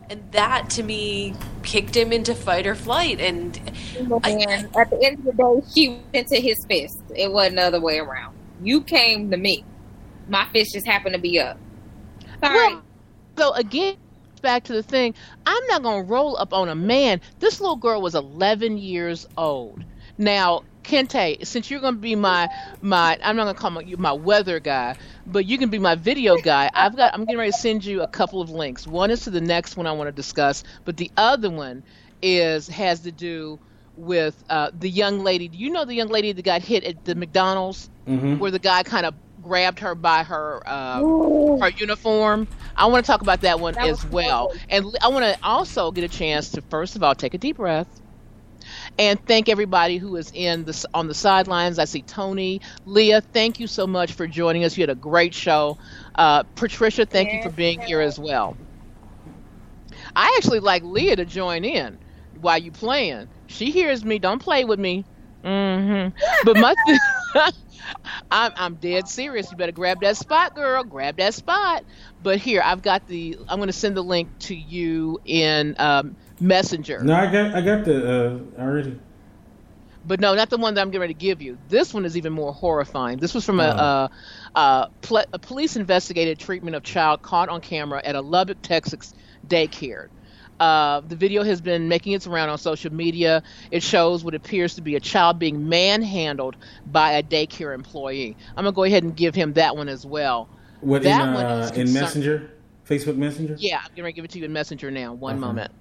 and 0.08 0.22
that 0.32 0.70
to 0.70 0.82
me 0.82 1.34
kicked 1.62 1.96
him 1.96 2.12
into 2.12 2.34
fight 2.34 2.66
or 2.66 2.74
flight. 2.74 3.20
And 3.20 3.60
oh, 4.10 4.20
I, 4.24 4.32
at 4.76 4.90
the 4.90 5.00
end 5.02 5.18
of 5.18 5.24
the 5.24 5.32
day, 5.32 5.66
she 5.74 5.88
went 5.88 6.04
into 6.14 6.36
his 6.36 6.64
fist. 6.66 7.02
It 7.14 7.30
wasn't 7.30 7.56
the 7.56 7.62
other 7.62 7.80
way 7.80 7.98
around. 7.98 8.36
You 8.62 8.80
came 8.80 9.30
to 9.30 9.36
me. 9.36 9.64
My 10.28 10.46
fist 10.52 10.72
just 10.72 10.86
happened 10.86 11.14
to 11.14 11.20
be 11.20 11.38
up. 11.38 11.58
Sorry. 12.42 12.56
Well, 12.56 12.82
so 13.36 13.52
again, 13.52 13.96
back 14.42 14.64
to 14.64 14.72
the 14.72 14.82
thing. 14.82 15.14
I'm 15.44 15.66
not 15.66 15.82
going 15.82 16.04
to 16.04 16.12
roll 16.12 16.36
up 16.36 16.52
on 16.52 16.68
a 16.68 16.74
man. 16.74 17.20
This 17.38 17.60
little 17.60 17.76
girl 17.76 18.00
was 18.00 18.14
11 18.14 18.78
years 18.78 19.26
old. 19.36 19.84
Now, 20.18 20.62
Kente, 20.86 21.44
since 21.44 21.70
you're 21.70 21.80
going 21.80 21.94
to 21.94 22.00
be 22.00 22.14
my 22.14 22.48
my, 22.80 23.18
I'm 23.22 23.36
not 23.36 23.44
going 23.44 23.54
to 23.54 23.60
call 23.60 23.82
you 23.82 23.96
my 23.96 24.12
weather 24.12 24.60
guy, 24.60 24.96
but 25.26 25.44
you 25.44 25.58
can 25.58 25.68
be 25.68 25.78
my 25.78 25.96
video 25.96 26.36
guy. 26.36 26.70
I've 26.72 26.96
got, 26.96 27.12
I'm 27.12 27.24
getting 27.24 27.38
ready 27.38 27.50
to 27.50 27.58
send 27.58 27.84
you 27.84 28.02
a 28.02 28.06
couple 28.06 28.40
of 28.40 28.50
links. 28.50 28.86
One 28.86 29.10
is 29.10 29.22
to 29.22 29.30
the 29.30 29.40
next 29.40 29.76
one 29.76 29.86
I 29.86 29.92
want 29.92 30.08
to 30.08 30.12
discuss, 30.12 30.62
but 30.84 30.96
the 30.96 31.10
other 31.16 31.50
one 31.50 31.82
is 32.22 32.68
has 32.68 33.00
to 33.00 33.12
do 33.12 33.58
with 33.96 34.42
uh, 34.48 34.70
the 34.78 34.88
young 34.88 35.20
lady. 35.20 35.48
Do 35.48 35.58
you 35.58 35.70
know 35.70 35.84
the 35.84 35.94
young 35.94 36.08
lady 36.08 36.32
that 36.32 36.42
got 36.42 36.62
hit 36.62 36.84
at 36.84 37.04
the 37.04 37.14
McDonald's, 37.14 37.90
mm-hmm. 38.06 38.38
where 38.38 38.50
the 38.50 38.58
guy 38.58 38.82
kind 38.82 39.06
of 39.06 39.14
grabbed 39.42 39.80
her 39.80 39.94
by 39.94 40.22
her 40.22 40.62
uh, 40.66 41.00
her 41.00 41.70
uniform? 41.70 42.46
I 42.76 42.86
want 42.86 43.04
to 43.04 43.10
talk 43.10 43.22
about 43.22 43.40
that 43.40 43.58
one 43.58 43.74
that 43.74 43.88
as 43.88 44.04
well, 44.06 44.54
and 44.68 44.86
I 45.02 45.08
want 45.08 45.24
to 45.24 45.38
also 45.42 45.90
get 45.90 46.04
a 46.04 46.08
chance 46.08 46.50
to 46.50 46.62
first 46.62 46.94
of 46.94 47.02
all 47.02 47.14
take 47.14 47.34
a 47.34 47.38
deep 47.38 47.56
breath 47.56 47.88
and 48.98 49.24
thank 49.26 49.48
everybody 49.48 49.98
who 49.98 50.16
is 50.16 50.30
in 50.34 50.64
the 50.64 50.84
on 50.94 51.08
the 51.08 51.14
sidelines. 51.14 51.78
I 51.78 51.84
see 51.84 52.02
Tony, 52.02 52.60
Leah. 52.84 53.20
Thank 53.20 53.60
you 53.60 53.66
so 53.66 53.86
much 53.86 54.12
for 54.12 54.26
joining 54.26 54.64
us. 54.64 54.76
You 54.76 54.82
had 54.82 54.90
a 54.90 54.94
great 54.94 55.34
show. 55.34 55.78
Uh, 56.14 56.44
Patricia, 56.54 57.06
thank 57.06 57.32
you 57.32 57.42
for 57.42 57.50
being 57.50 57.80
here 57.80 58.00
as 58.00 58.18
well. 58.18 58.56
I 60.14 60.34
actually 60.36 60.60
like 60.60 60.82
Leah 60.82 61.16
to 61.16 61.24
join 61.24 61.64
in 61.64 61.98
while 62.40 62.58
you 62.58 62.72
playing. 62.72 63.28
She 63.46 63.70
hears 63.70 64.04
me. 64.04 64.18
Don't 64.18 64.40
play 64.40 64.64
with 64.64 64.78
me. 64.78 65.04
Mm-hmm. 65.44 66.16
But 66.44 66.56
my. 66.56 66.74
Th- 66.86 66.98
I'm, 68.30 68.52
I'm 68.56 68.74
dead 68.76 69.08
serious. 69.08 69.50
You 69.50 69.56
better 69.56 69.72
grab 69.72 70.00
that 70.00 70.16
spot, 70.16 70.54
girl. 70.54 70.82
Grab 70.84 71.18
that 71.18 71.34
spot. 71.34 71.84
But 72.20 72.38
here, 72.38 72.62
I've 72.64 72.82
got 72.82 73.06
the. 73.06 73.36
I'm 73.48 73.58
going 73.58 73.68
to 73.68 73.72
send 73.72 73.96
the 73.96 74.02
link 74.02 74.30
to 74.40 74.56
you 74.56 75.20
in 75.24 75.76
um, 75.78 76.16
Messenger. 76.40 77.02
No, 77.02 77.14
I 77.14 77.30
got 77.30 77.54
I 77.54 77.60
got 77.60 77.84
the 77.84 78.40
uh, 78.58 78.60
already. 78.60 78.98
But 80.06 80.20
no, 80.20 80.34
not 80.34 80.50
the 80.50 80.58
one 80.58 80.74
that 80.74 80.82
I'm 80.82 80.88
getting 80.88 81.00
ready 81.00 81.14
to 81.14 81.18
give 81.18 81.42
you. 81.42 81.58
This 81.68 81.92
one 81.92 82.04
is 82.04 82.16
even 82.16 82.32
more 82.32 82.52
horrifying. 82.52 83.18
This 83.18 83.34
was 83.34 83.44
from 83.44 83.58
a, 83.58 83.64
uh, 83.64 84.08
a, 84.54 84.60
a, 84.60 85.24
a 85.32 85.38
police 85.40 85.74
investigated 85.74 86.38
treatment 86.38 86.76
of 86.76 86.84
child 86.84 87.22
caught 87.22 87.48
on 87.48 87.60
camera 87.60 88.00
at 88.04 88.14
a 88.14 88.20
Lubbock, 88.20 88.62
Texas 88.62 89.14
daycare. 89.48 90.08
Uh, 90.58 91.00
the 91.00 91.16
video 91.16 91.42
has 91.42 91.60
been 91.60 91.88
making 91.88 92.12
its 92.12 92.26
round 92.26 92.50
on 92.50 92.56
social 92.56 92.92
media. 92.92 93.42
It 93.70 93.82
shows 93.82 94.24
what 94.24 94.34
appears 94.34 94.76
to 94.76 94.80
be 94.80 94.96
a 94.96 95.00
child 95.00 95.38
being 95.38 95.68
manhandled 95.68 96.56
by 96.86 97.12
a 97.12 97.22
daycare 97.22 97.74
employee. 97.74 98.36
I'm 98.50 98.64
gonna 98.64 98.72
go 98.72 98.84
ahead 98.84 99.02
and 99.02 99.14
give 99.14 99.34
him 99.34 99.54
that 99.54 99.76
one 99.76 99.88
as 99.88 100.06
well. 100.06 100.48
What 100.80 101.02
that 101.02 101.20
in, 101.20 101.28
uh, 101.34 101.70
in 101.74 101.92
Messenger, 101.92 102.50
Facebook 102.88 103.16
Messenger? 103.16 103.56
Yeah, 103.58 103.80
I'm 103.84 103.90
gonna 103.94 104.12
give 104.12 104.24
it 104.24 104.30
to 104.30 104.38
you 104.38 104.44
in 104.44 104.52
Messenger 104.52 104.90
now. 104.90 105.12
One 105.12 105.34
okay. 105.34 105.40
moment. 105.40 105.72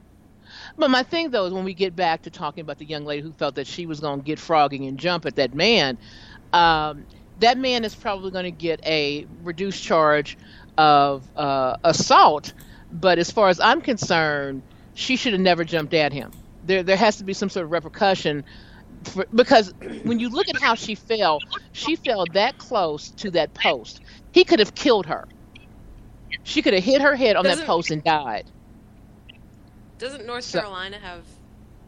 But 0.77 0.89
my 0.89 1.03
thing 1.03 1.31
though 1.31 1.45
is 1.45 1.53
when 1.53 1.63
we 1.63 1.73
get 1.73 1.95
back 1.95 2.23
to 2.23 2.29
talking 2.29 2.61
about 2.61 2.77
the 2.77 2.85
young 2.85 3.05
lady 3.05 3.21
who 3.21 3.31
felt 3.31 3.55
that 3.55 3.67
she 3.67 3.85
was 3.85 3.99
going 3.99 4.19
to 4.19 4.25
get 4.25 4.39
frogging 4.39 4.85
and 4.85 4.97
jump 4.97 5.25
at 5.25 5.35
that 5.37 5.53
man, 5.53 5.97
um, 6.53 7.05
that 7.39 7.57
man 7.57 7.83
is 7.83 7.95
probably 7.95 8.31
going 8.31 8.45
to 8.45 8.51
get 8.51 8.85
a 8.85 9.25
reduced 9.43 9.83
charge 9.83 10.37
of 10.77 11.23
uh, 11.37 11.77
assault. 11.83 12.53
But 12.91 13.19
as 13.19 13.31
far 13.31 13.49
as 13.49 13.59
I'm 13.59 13.81
concerned, 13.81 14.61
she 14.93 15.15
should 15.15 15.33
have 15.33 15.41
never 15.41 15.63
jumped 15.63 15.93
at 15.93 16.13
him. 16.13 16.31
There, 16.65 16.83
there 16.83 16.97
has 16.97 17.17
to 17.17 17.23
be 17.23 17.33
some 17.33 17.49
sort 17.49 17.65
of 17.65 17.71
repercussion 17.71 18.43
for, 19.03 19.25
because 19.33 19.73
when 20.03 20.19
you 20.19 20.29
look 20.29 20.47
at 20.49 20.61
how 20.61 20.75
she 20.75 20.95
fell, 20.95 21.39
she 21.73 21.95
fell 21.95 22.25
that 22.33 22.57
close 22.57 23.09
to 23.11 23.31
that 23.31 23.53
post. 23.53 24.01
He 24.31 24.43
could 24.43 24.59
have 24.59 24.75
killed 24.75 25.05
her. 25.05 25.27
She 26.43 26.61
could 26.61 26.73
have 26.73 26.83
hit 26.83 27.01
her 27.01 27.15
head 27.15 27.35
on 27.35 27.43
Doesn't, 27.43 27.59
that 27.59 27.67
post 27.67 27.91
and 27.91 28.03
died. 28.03 28.49
Doesn't 29.97 30.25
North 30.25 30.43
so, 30.43 30.59
Carolina 30.59 30.99
have 30.99 31.23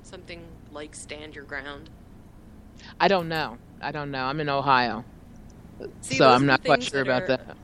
something 0.04 0.42
like 0.72 0.96
stand 0.96 1.36
your 1.36 1.44
ground? 1.44 1.90
I 3.00 3.08
don't 3.08 3.28
know. 3.28 3.58
I 3.82 3.92
don't 3.92 4.12
know. 4.12 4.24
I'm 4.24 4.40
in 4.40 4.50
Ohio. 4.50 5.04
See, 6.02 6.16
so 6.16 6.30
I'm 6.30 6.46
not 6.46 6.64
quite 6.64 6.84
sure 6.84 7.02
about 7.02 7.24
are, 7.24 7.28
that. 7.28 7.58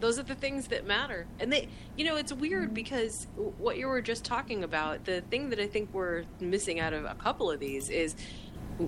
Those 0.00 0.18
are 0.18 0.22
the 0.22 0.34
things 0.34 0.68
that 0.68 0.86
matter. 0.86 1.26
And 1.38 1.52
they 1.52 1.68
you 1.96 2.04
know, 2.04 2.16
it's 2.16 2.32
weird 2.32 2.74
because 2.74 3.26
what 3.36 3.78
you 3.78 3.86
were 3.86 4.02
just 4.02 4.24
talking 4.24 4.64
about, 4.64 5.04
the 5.04 5.22
thing 5.22 5.50
that 5.50 5.60
I 5.60 5.66
think 5.66 5.90
we're 5.92 6.24
missing 6.40 6.80
out 6.80 6.92
of 6.92 7.04
a 7.04 7.14
couple 7.14 7.50
of 7.50 7.60
these 7.60 7.88
is 7.88 8.14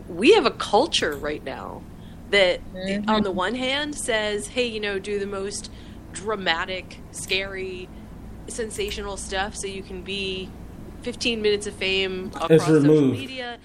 we 0.08 0.34
have 0.34 0.46
a 0.46 0.50
culture 0.50 1.16
right 1.16 1.42
now 1.42 1.82
that 2.30 2.60
mm-hmm. 2.74 3.08
on 3.08 3.22
the 3.22 3.30
one 3.30 3.54
hand 3.54 3.94
says, 3.94 4.48
"Hey, 4.48 4.66
you 4.66 4.80
know, 4.80 4.98
do 4.98 5.18
the 5.18 5.26
most 5.26 5.70
dramatic, 6.12 6.98
scary, 7.12 7.88
sensational 8.48 9.16
stuff 9.16 9.54
so 9.56 9.66
you 9.66 9.82
can 9.82 10.02
be 10.02 10.50
15 11.06 11.40
minutes 11.40 11.68
of 11.68 11.74
fame 11.74 12.32
across 12.34 12.66
social 12.66 12.82
media. 12.82 13.58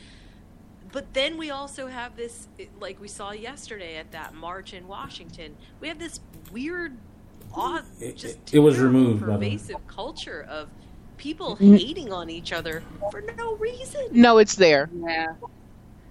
But 0.91 1.11
then 1.15 1.39
we 1.39 1.49
also 1.49 1.87
have 1.87 2.15
this, 2.15 2.47
like 2.79 3.01
we 3.01 3.07
saw 3.07 3.31
yesterday 3.31 3.95
at 3.97 4.11
that 4.11 4.35
march 4.35 4.73
in 4.75 4.87
Washington, 4.87 5.55
we 5.79 5.87
have 5.87 5.97
this 5.97 6.19
weird 6.51 6.95
odd, 7.51 7.83
It- 7.99 8.15
just 8.17 8.35
it- 8.35 8.57
it 8.57 8.59
was 8.59 8.77
removed, 8.77 9.21
by 9.21 9.33
pervasive 9.33 9.87
culture 9.87 10.45
of 10.47 10.69
people 11.17 11.55
Mm. 11.57 11.79
hating 11.79 12.13
on 12.13 12.29
each 12.29 12.53
other 12.53 12.83
for 13.09 13.23
no 13.35 13.55
reason. 13.55 14.01
No, 14.11 14.37
it's 14.37 14.53
there. 14.55 14.87
Yeah. 14.93 15.33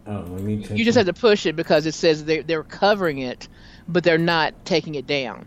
Oh, 0.08 0.24
let 0.30 0.42
me. 0.42 0.64
Take 0.64 0.78
You 0.78 0.84
just 0.84 0.98
have 0.98 1.06
to 1.06 1.12
push 1.12 1.46
it 1.46 1.54
because 1.54 1.86
it 1.86 1.94
says 1.94 2.24
they're 2.24 2.42
they're 2.42 2.64
covering 2.64 3.18
it, 3.18 3.46
but 3.86 4.02
they're 4.02 4.18
not 4.18 4.54
taking 4.64 4.96
it 4.96 5.06
down. 5.06 5.46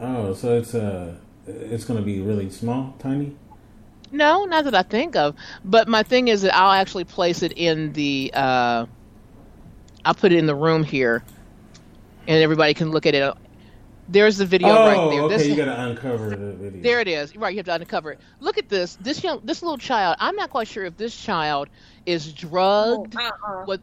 Oh, 0.00 0.32
so 0.32 0.56
it's 0.56 0.74
uh, 0.74 1.16
it's 1.46 1.84
gonna 1.84 2.00
be 2.00 2.20
really 2.22 2.48
small, 2.48 2.94
tiny. 2.98 3.34
No, 4.16 4.44
not 4.46 4.64
that 4.64 4.74
I 4.74 4.82
think 4.82 5.14
of. 5.14 5.36
But 5.64 5.88
my 5.88 6.02
thing 6.02 6.28
is 6.28 6.42
that 6.42 6.54
I'll 6.54 6.72
actually 6.72 7.04
place 7.04 7.42
it 7.42 7.52
in 7.52 7.92
the. 7.92 8.32
Uh, 8.34 8.86
I'll 10.04 10.14
put 10.14 10.32
it 10.32 10.38
in 10.38 10.46
the 10.46 10.54
room 10.54 10.84
here, 10.84 11.22
and 12.26 12.42
everybody 12.42 12.74
can 12.74 12.90
look 12.90 13.06
at 13.06 13.14
it. 13.14 13.34
There's 14.08 14.36
the 14.36 14.46
video 14.46 14.68
oh, 14.68 14.86
right 14.86 15.10
there. 15.10 15.22
okay. 15.22 15.36
This, 15.36 15.46
you 15.48 15.56
gotta 15.56 15.82
uncover 15.82 16.30
the 16.30 16.52
video. 16.52 16.82
there 16.82 17.00
it 17.00 17.08
is. 17.08 17.36
Right, 17.36 17.52
you 17.52 17.58
have 17.58 17.66
to 17.66 17.74
uncover 17.74 18.12
it. 18.12 18.20
Look 18.40 18.56
at 18.56 18.68
this. 18.68 18.96
This 19.00 19.22
young, 19.22 19.40
this 19.44 19.62
little 19.62 19.78
child. 19.78 20.16
I'm 20.20 20.36
not 20.36 20.50
quite 20.50 20.68
sure 20.68 20.84
if 20.84 20.96
this 20.96 21.14
child 21.14 21.68
is 22.06 22.32
drugged. 22.32 23.16
Uh-uh. 23.16 23.64
What? 23.64 23.80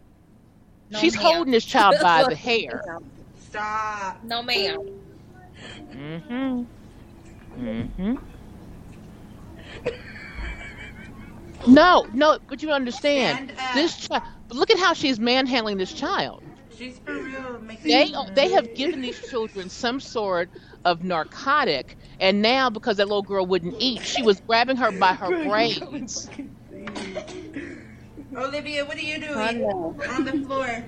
No, 0.90 1.00
She's 1.00 1.16
ma'am. 1.16 1.26
holding 1.26 1.52
this 1.52 1.66
child 1.66 1.96
by 2.02 2.24
the 2.28 2.36
hair. 2.50 3.00
Stop. 3.50 4.24
No, 4.24 4.42
ma'am. 4.42 4.80
Mm-hmm. 5.92 6.64
Mm-hmm. 7.60 8.16
No, 11.68 12.08
no, 12.14 12.40
but 12.48 12.62
you 12.62 12.72
understand. 12.72 13.38
Stand 13.38 13.52
up. 13.52 13.58
Uh, 13.60 13.74
this 13.76 13.96
child. 13.98 14.24
Look 14.52 14.70
at 14.72 14.80
how 14.80 14.94
she's 14.94 15.20
manhandling 15.20 15.78
this 15.78 15.94
child. 15.94 16.44
She's 16.78 17.00
for 17.00 17.14
real. 17.14 17.60
They 17.84 18.14
they 18.34 18.50
have 18.52 18.74
given 18.74 19.02
these 19.02 19.20
children 19.20 19.70
some 19.70 20.00
sort 20.00 20.50
of 20.86 21.04
narcotic, 21.04 21.98
and 22.20 22.42
now 22.42 22.70
because 22.70 22.98
that 22.98 23.08
little 23.08 23.24
girl 23.24 23.46
wouldn't 23.46 23.76
eat, 23.80 24.06
she 24.06 24.22
was 24.22 24.40
grabbing 24.48 24.78
her 24.78 24.92
by 24.92 25.14
her 25.14 25.32
braids. 25.32 26.30
Olivia, 28.36 28.86
what 28.86 28.98
are 28.98 29.02
you 29.02 29.20
doing 29.20 29.70
on 30.10 30.26
the 30.26 30.34
floor? 30.34 30.84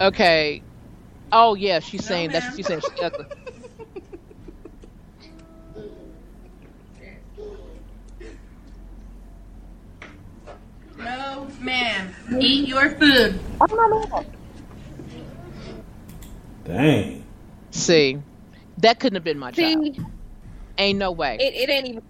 Okay. 0.00 0.62
Oh 1.32 1.54
yeah, 1.54 1.80
she's 1.80 2.02
No, 2.02 2.06
saying 2.06 2.30
that's 2.32 2.46
what 2.46 2.54
she's 2.56 2.66
saying. 2.66 2.80
She's 2.80 2.90
No, 11.04 11.48
ma'am. 11.60 12.14
Eat 12.40 12.68
your 12.68 12.90
food. 12.90 13.38
Dang. 16.64 17.24
See, 17.70 18.18
that 18.78 19.00
couldn't 19.00 19.16
have 19.16 19.24
been 19.24 19.38
my 19.38 19.50
child. 19.50 19.96
Ain't 20.78 20.98
no 20.98 21.10
way. 21.12 21.36
it, 21.40 21.54
it 21.54 21.70
ain't 21.72 21.88
even 21.88 22.02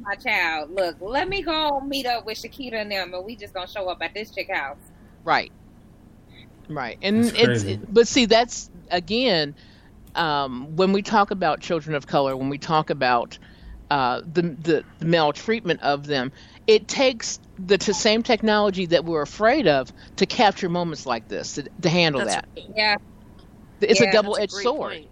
my 0.00 0.14
child. 0.16 0.70
Look, 0.70 0.96
let 1.00 1.28
me 1.28 1.42
go 1.42 1.80
meet 1.80 2.06
up 2.06 2.26
with 2.26 2.38
Shakita 2.38 2.74
and 2.74 2.90
them, 2.90 3.14
and 3.14 3.24
we 3.24 3.36
just 3.36 3.54
gonna 3.54 3.68
show 3.68 3.88
up 3.88 3.98
at 4.00 4.14
this 4.14 4.30
chick 4.30 4.50
house. 4.52 4.78
Right. 5.24 5.52
Right. 6.68 6.98
And 7.02 7.26
it's 7.36 7.62
it- 7.64 7.92
but 7.92 8.08
see 8.08 8.26
that's 8.26 8.70
again 8.90 9.54
um, 10.16 10.74
when 10.76 10.92
we 10.92 11.02
talk 11.02 11.30
about 11.30 11.60
children 11.60 11.94
of 11.94 12.06
color, 12.06 12.36
when 12.36 12.48
we 12.48 12.58
talk 12.58 12.90
about 12.90 13.38
uh, 13.90 14.22
the, 14.32 14.42
the 14.42 14.84
the 14.98 15.04
maltreatment 15.06 15.80
of 15.82 16.06
them, 16.06 16.32
it 16.66 16.88
takes 16.88 17.38
the 17.58 17.78
t- 17.78 17.92
same 17.92 18.22
technology 18.22 18.86
that 18.86 19.04
we're 19.04 19.22
afraid 19.22 19.66
of 19.66 19.92
to 20.16 20.26
capture 20.26 20.68
moments 20.68 21.06
like 21.06 21.28
this 21.28 21.54
to, 21.54 21.62
to 21.82 21.88
handle 21.88 22.20
That's 22.20 22.34
that. 22.36 22.48
right. 22.56 22.66
Yeah, 22.76 22.96
It's 23.80 24.00
Yeah, 24.00 24.08
a 24.08 24.12
double-edged 24.12 24.52
Great 24.52 24.62
sword. 24.62 24.92
point. 24.92 25.08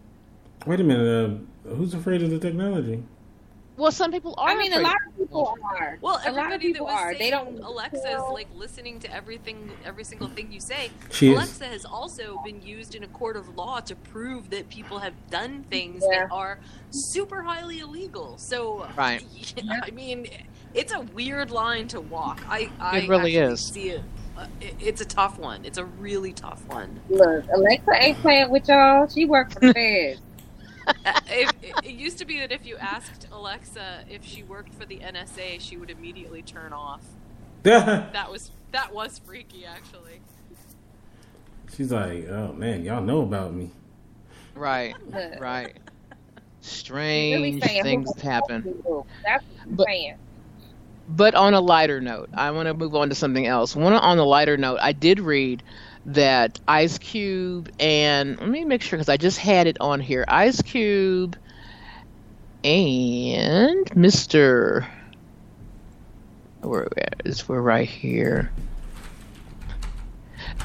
Wait 0.66 0.80
a 0.80 0.84
minute. 0.84 1.40
Uh, 1.66 1.74
who's 1.74 1.94
afraid 1.94 2.22
of 2.22 2.30
the 2.30 2.38
technology? 2.38 3.02
Well, 3.76 3.90
some 3.90 4.12
people 4.12 4.36
are. 4.38 4.50
I 4.50 4.54
mean, 4.54 4.72
a 4.72 4.78
lot 4.78 4.94
of 5.04 5.12
of 5.14 5.18
people 5.18 5.58
are. 5.64 5.98
Well, 6.00 6.14
a 6.24 6.30
lot 6.30 6.46
of 6.46 6.52
everybody 6.52 6.68
that 6.68 6.72
people 6.74 6.86
was 6.86 6.94
are. 6.94 7.12
saying 7.12 7.18
They 7.18 7.30
don't. 7.30 7.58
Alexa's 7.58 8.04
feel- 8.04 8.32
like 8.32 8.46
listening 8.54 9.00
to 9.00 9.12
everything, 9.12 9.68
every 9.84 10.04
single 10.04 10.28
thing 10.28 10.52
you 10.52 10.60
say. 10.60 10.90
She 11.10 11.30
is. 11.30 11.34
Alexa 11.34 11.64
has 11.66 11.84
also 11.84 12.40
been 12.44 12.62
used 12.62 12.94
in 12.94 13.02
a 13.02 13.08
court 13.08 13.36
of 13.36 13.56
law 13.56 13.80
to 13.80 13.96
prove 13.96 14.48
that 14.50 14.68
people 14.68 15.00
have 15.00 15.14
done 15.28 15.64
things 15.64 16.04
Yeah. 16.08 16.20
that 16.20 16.32
are 16.32 16.60
super 16.90 17.42
highly 17.42 17.80
illegal. 17.80 18.38
So, 18.38 18.86
Right. 18.96 19.24
I 19.82 19.90
mean, 19.90 20.28
it's 20.74 20.92
a 20.92 21.00
weird 21.00 21.50
line 21.50 21.88
to 21.88 22.00
walk. 22.00 22.42
I, 22.48 22.70
I 22.80 22.98
It 22.98 23.08
really 23.08 23.36
is. 23.36 23.64
See 23.64 23.90
it. 23.90 24.02
Uh, 24.36 24.46
it. 24.60 24.74
It's 24.80 25.00
a 25.00 25.04
tough 25.04 25.38
one. 25.38 25.64
It's 25.64 25.78
a 25.78 25.84
really 25.84 26.32
tough 26.32 26.64
one. 26.66 27.00
Look, 27.08 27.44
Alexa 27.52 27.90
ain't 28.02 28.18
playing 28.18 28.50
with 28.50 28.68
y'all. 28.68 29.06
She 29.08 29.24
works 29.26 29.54
for 29.54 29.60
the 29.60 29.72
feds. 29.74 30.20
if, 31.30 31.50
it, 31.62 31.74
it 31.84 31.92
used 31.94 32.18
to 32.18 32.24
be 32.24 32.40
that 32.40 32.52
if 32.52 32.66
you 32.66 32.76
asked 32.76 33.26
Alexa 33.32 34.04
if 34.10 34.24
she 34.24 34.42
worked 34.42 34.74
for 34.74 34.84
the 34.84 34.98
NSA, 34.98 35.60
she 35.60 35.76
would 35.76 35.90
immediately 35.90 36.42
turn 36.42 36.72
off. 36.72 37.02
That 37.64 38.30
was 38.30 38.50
that 38.72 38.92
was 38.92 39.18
freaky, 39.24 39.64
actually. 39.64 40.20
She's 41.74 41.90
like, 41.90 42.28
oh 42.28 42.52
man, 42.52 42.84
y'all 42.84 43.02
know 43.02 43.22
about 43.22 43.54
me. 43.54 43.70
Right. 44.54 44.94
Right. 45.40 45.74
Strange 46.60 47.62
saying 47.64 47.82
things 47.82 48.20
happen. 48.20 48.62
That's 48.64 48.84
what 48.84 49.06
I'm 49.62 49.74
But- 49.74 49.86
saying. 49.86 50.16
But 51.08 51.34
on 51.34 51.54
a 51.54 51.60
lighter 51.60 52.00
note, 52.00 52.30
I 52.34 52.50
want 52.52 52.66
to 52.66 52.74
move 52.74 52.94
on 52.94 53.10
to 53.10 53.14
something 53.14 53.46
else. 53.46 53.76
One 53.76 53.92
on 53.92 54.16
the 54.16 54.24
lighter 54.24 54.56
note, 54.56 54.78
I 54.80 54.92
did 54.92 55.20
read 55.20 55.62
that 56.06 56.60
Ice 56.66 56.98
Cube 56.98 57.70
and 57.78 58.38
let 58.38 58.48
me 58.48 58.64
make 58.64 58.82
sure 58.82 58.98
because 58.98 59.08
I 59.08 59.16
just 59.16 59.38
had 59.38 59.66
it 59.66 59.78
on 59.80 60.00
here. 60.00 60.24
Ice 60.28 60.62
Cube 60.62 61.36
and 62.62 63.86
Mr. 63.90 64.86
Where 66.62 66.88
is 67.24 67.46
we're 67.46 67.60
right 67.60 67.88
here. 67.88 68.50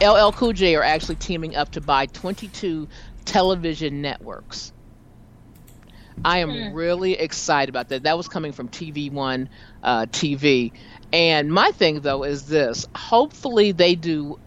LL 0.01 0.31
Cool 0.31 0.53
J 0.53 0.75
are 0.75 0.83
actually 0.83 1.15
teaming 1.15 1.57
up 1.57 1.71
to 1.71 1.81
buy 1.81 2.05
22 2.05 2.87
television 3.25 4.01
networks. 4.01 4.71
I 6.23 6.39
am 6.39 6.71
Hmm. 6.71 6.73
really 6.73 7.13
excited 7.13 7.69
about 7.69 7.89
that. 7.89 8.03
That 8.03 8.17
was 8.17 8.27
coming 8.27 8.51
from 8.51 8.69
TV 8.69 9.09
One 9.09 9.49
uh, 9.83 10.05
TV. 10.11 10.73
And 11.11 11.51
my 11.51 11.69
thing, 11.71 12.01
though, 12.01 12.23
is 12.23 12.45
this 12.47 12.85
hopefully 12.95 13.71
they 13.71 13.95
do 13.95 14.37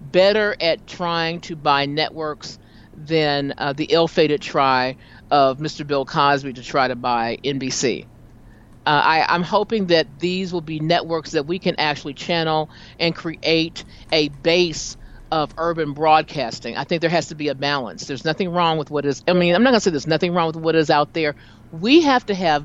better 0.00 0.56
at 0.60 0.86
trying 0.86 1.40
to 1.42 1.56
buy 1.56 1.86
networks 1.86 2.58
than 2.94 3.52
uh, 3.58 3.72
the 3.72 3.84
ill 3.86 4.08
fated 4.08 4.40
try 4.40 4.96
of 5.30 5.58
Mr. 5.60 5.84
Bill 5.84 6.04
Cosby 6.04 6.54
to 6.54 6.62
try 6.62 6.88
to 6.88 6.96
buy 6.96 7.38
NBC. 7.44 8.06
Uh, 8.86 8.90
I, 9.04 9.26
I'm 9.28 9.42
hoping 9.42 9.86
that 9.88 10.18
these 10.18 10.52
will 10.52 10.60
be 10.62 10.80
networks 10.80 11.32
that 11.32 11.46
we 11.46 11.58
can 11.58 11.74
actually 11.78 12.14
channel 12.14 12.70
and 12.98 13.14
create 13.14 13.84
a 14.12 14.28
base 14.28 14.96
of 15.30 15.54
urban 15.58 15.92
broadcasting. 15.92 16.76
I 16.76 16.84
think 16.84 17.00
there 17.00 17.10
has 17.10 17.28
to 17.28 17.34
be 17.34 17.48
a 17.48 17.54
balance. 17.54 18.06
There's 18.06 18.24
nothing 18.24 18.50
wrong 18.50 18.78
with 18.78 18.90
what 18.90 19.04
is. 19.04 19.22
I 19.28 19.32
mean, 19.32 19.54
I'm 19.54 19.62
not 19.62 19.70
going 19.70 19.78
to 19.78 19.80
say 19.80 19.90
there's 19.90 20.06
nothing 20.06 20.34
wrong 20.34 20.48
with 20.48 20.56
what 20.56 20.74
is 20.74 20.90
out 20.90 21.12
there. 21.12 21.34
We 21.72 22.02
have 22.02 22.26
to 22.26 22.34
have 22.34 22.64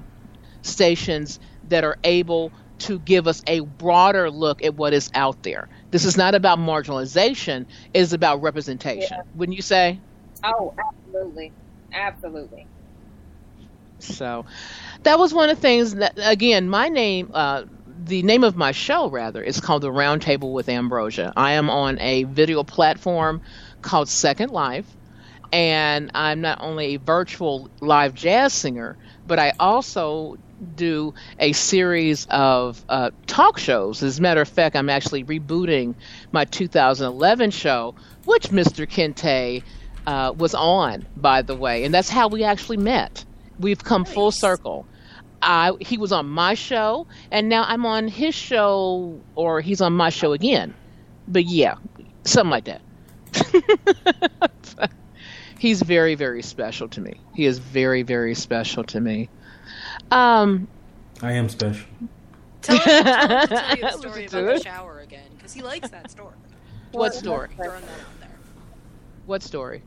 stations 0.62 1.40
that 1.70 1.84
are 1.84 1.98
able 2.04 2.52
to 2.80 3.00
give 3.00 3.28
us 3.28 3.42
a 3.48 3.62
broader 3.62 4.30
look 4.30 4.64
at 4.64 4.76
what 4.76 4.94
is 4.94 5.10
out 5.14 5.44
there. 5.44 5.70
This 5.92 6.06
is 6.06 6.18
not 6.18 6.36
about 6.36 6.60
marginalization, 6.60 7.66
it's 7.94 8.14
about 8.14 8.42
representation. 8.42 9.18
Wouldn't 9.36 9.56
you 9.56 9.62
say? 9.62 10.00
Oh, 10.44 10.74
absolutely, 10.78 11.52
absolutely. 11.94 12.68
So 14.00 14.46
that 15.04 15.18
was 15.18 15.34
one 15.34 15.50
of 15.50 15.56
the 15.58 15.62
things 15.62 15.96
that, 15.96 16.14
again, 16.18 16.68
my 16.68 16.90
name, 16.90 17.32
uh, 17.34 17.64
the 18.06 18.24
name 18.24 18.44
of 18.44 18.56
my 18.56 18.72
show, 18.72 19.10
rather, 19.10 19.42
is 19.42 19.60
called 19.60 19.84
The 19.84 19.90
Roundtable 19.90 20.52
with 20.52 20.68
Ambrosia. 20.68 21.34
I 21.38 21.54
am 21.54 21.70
on 21.70 22.00
a 22.00 22.24
video 22.24 22.64
platform 22.64 23.42
called 23.82 24.10
Second 24.10 24.52
Life, 24.52 24.86
and 25.52 26.12
I'm 26.14 26.42
not 26.42 26.60
only 26.62 26.96
a 26.96 27.00
virtual 27.00 27.70
live 27.80 28.14
jazz 28.14 28.54
singer, 28.54 28.98
but 29.26 29.40
I 29.40 29.54
also 29.60 30.38
do 30.76 31.14
a 31.40 31.54
series 31.54 32.26
of 32.30 32.84
uh, 32.90 33.12
talk 33.28 33.58
shows. 33.58 34.04
As 34.04 34.20
a 34.20 34.22
matter 34.22 34.42
of 34.42 34.50
fact, 34.50 34.76
I'm 34.76 34.90
actually 34.90 35.24
rebooting 35.24 35.96
my 36.32 36.46
2011 36.46 37.52
show, 37.52 37.96
which 38.26 38.50
Mr. 38.50 38.88
Kente 38.88 39.64
uh, 40.08 40.34
was 40.38 40.54
on, 40.56 41.06
by 41.16 41.42
the 41.42 41.56
way, 41.56 41.86
and 41.86 41.94
that's 41.94 42.10
how 42.10 42.28
we 42.28 42.44
actually 42.44 42.78
met. 42.78 43.24
We've 43.60 43.84
come 43.84 44.04
full 44.04 44.32
circle. 44.32 44.86
I, 45.44 45.74
he 45.80 45.98
was 45.98 46.12
on 46.12 46.28
my 46.28 46.54
show, 46.54 47.08
and 47.32 47.50
now 47.50 47.66
I'm 47.68 47.86
on 47.86 48.08
his 48.08 48.34
show, 48.34 49.20
or 49.36 49.62
he's 49.62 49.82
on 49.82 49.94
my 49.94 50.10
show 50.10 50.34
again. 50.34 50.74
But 51.28 51.46
yeah, 51.46 51.76
something 52.24 52.52
like 52.52 52.66
that. 52.66 52.82
he's 55.60 55.82
very, 55.82 56.16
very 56.16 56.42
special 56.42 56.88
to 56.90 57.02
me. 57.02 57.20
He 57.34 57.46
is 57.46 57.60
very, 57.60 58.04
very 58.04 58.36
special 58.36 58.84
to 58.86 59.00
me. 59.00 59.30
Um, 60.12 60.68
I 61.22 61.34
am 61.34 61.50
special. 61.50 61.88
Tell 62.62 62.78
us, 62.78 62.84
tell, 62.84 63.34
us 63.34 63.50
to 63.50 63.56
tell 63.56 63.76
you 63.76 63.82
the 63.82 63.92
story 63.98 64.26
about 64.26 64.46
the 64.56 64.60
shower 64.62 65.00
again 65.00 65.30
because 65.36 65.54
he 65.54 65.62
likes 65.62 65.90
that 65.90 66.10
story. 66.10 66.36
what 66.92 67.14
story? 67.14 67.50
Throwing 67.56 67.82
that 67.82 68.00
out 68.00 68.20
there. 68.20 68.30
What 69.26 69.44
story? 69.44 69.84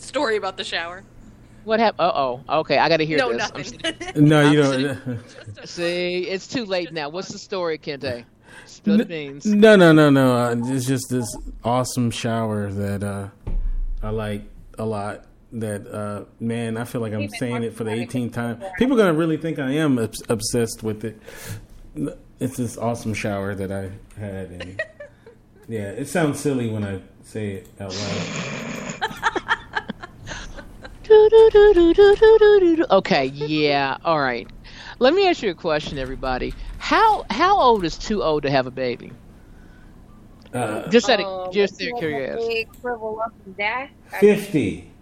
story 0.00 0.36
about 0.36 0.56
the 0.56 0.64
shower. 0.64 1.04
What 1.68 1.80
happened? 1.80 2.00
Uh 2.00 2.12
oh. 2.14 2.40
Okay, 2.60 2.78
I 2.78 2.88
got 2.88 2.96
to 2.96 3.04
hear 3.04 3.18
no, 3.18 3.30
this. 3.30 3.42
I'm 3.42 3.58
nothing. 3.58 3.64
sitting- 4.00 4.24
No, 4.26 4.50
you 4.50 4.62
I'm 4.62 4.82
don't. 4.82 5.28
See, 5.68 6.20
it's 6.22 6.46
too 6.46 6.64
late 6.64 6.94
now. 6.94 7.10
What's 7.10 7.28
the 7.28 7.38
story, 7.38 7.76
Kente? 7.78 8.24
Spill 8.64 8.96
the 8.96 9.04
beans. 9.04 9.44
No, 9.44 9.76
no, 9.76 9.92
no, 9.92 10.08
no. 10.08 10.34
Uh, 10.34 10.56
it's 10.64 10.86
just 10.86 11.10
this 11.10 11.26
awesome 11.62 12.10
shower 12.10 12.72
that 12.72 13.04
uh, 13.04 13.28
I 14.02 14.08
like 14.08 14.44
a 14.78 14.86
lot. 14.86 15.26
That 15.52 15.86
uh, 15.86 16.24
man, 16.40 16.78
I 16.78 16.84
feel 16.84 17.02
like 17.02 17.12
I'm 17.12 17.28
saying 17.28 17.62
it 17.64 17.74
for 17.74 17.84
the 17.84 17.90
18th 17.90 18.32
time. 18.32 18.62
People 18.78 18.94
are 18.98 19.04
gonna 19.04 19.18
really 19.18 19.36
think 19.36 19.58
I 19.58 19.72
am 19.72 19.98
obs- 19.98 20.22
obsessed 20.30 20.82
with 20.82 21.04
it. 21.04 21.20
It's 22.40 22.56
this 22.56 22.78
awesome 22.78 23.12
shower 23.12 23.54
that 23.54 23.70
I 23.70 23.90
had, 24.18 24.50
and 24.50 24.82
yeah, 25.68 25.90
it 25.90 26.08
sounds 26.08 26.40
silly 26.40 26.70
when 26.70 26.82
I 26.84 27.02
say 27.24 27.56
it 27.56 27.68
out 27.78 27.94
loud. 27.94 28.67
Okay, 32.90 33.26
yeah, 33.26 33.96
all 34.04 34.20
right. 34.20 34.48
Let 34.98 35.14
me 35.14 35.28
ask 35.28 35.42
you 35.42 35.50
a 35.50 35.54
question, 35.54 35.98
everybody. 35.98 36.54
How 36.78 37.24
how 37.30 37.58
old 37.60 37.84
is 37.84 37.98
too 37.98 38.22
old 38.22 38.42
to 38.44 38.50
have 38.50 38.66
a 38.66 38.70
baby? 38.70 39.12
Uh, 40.52 40.82
Just 40.88 41.08
out 41.08 41.20
of 41.20 41.26
just 41.50 41.74
if 41.80 41.82
out 41.82 41.88
of 41.88 41.96
you 42.10 42.14
have 42.14 42.24
a 42.24 42.28
curiosity. 42.30 42.66
shrivel 42.80 43.20
up 43.24 43.32
and 43.44 43.56
die, 43.56 43.90
Fifty. 44.06 44.92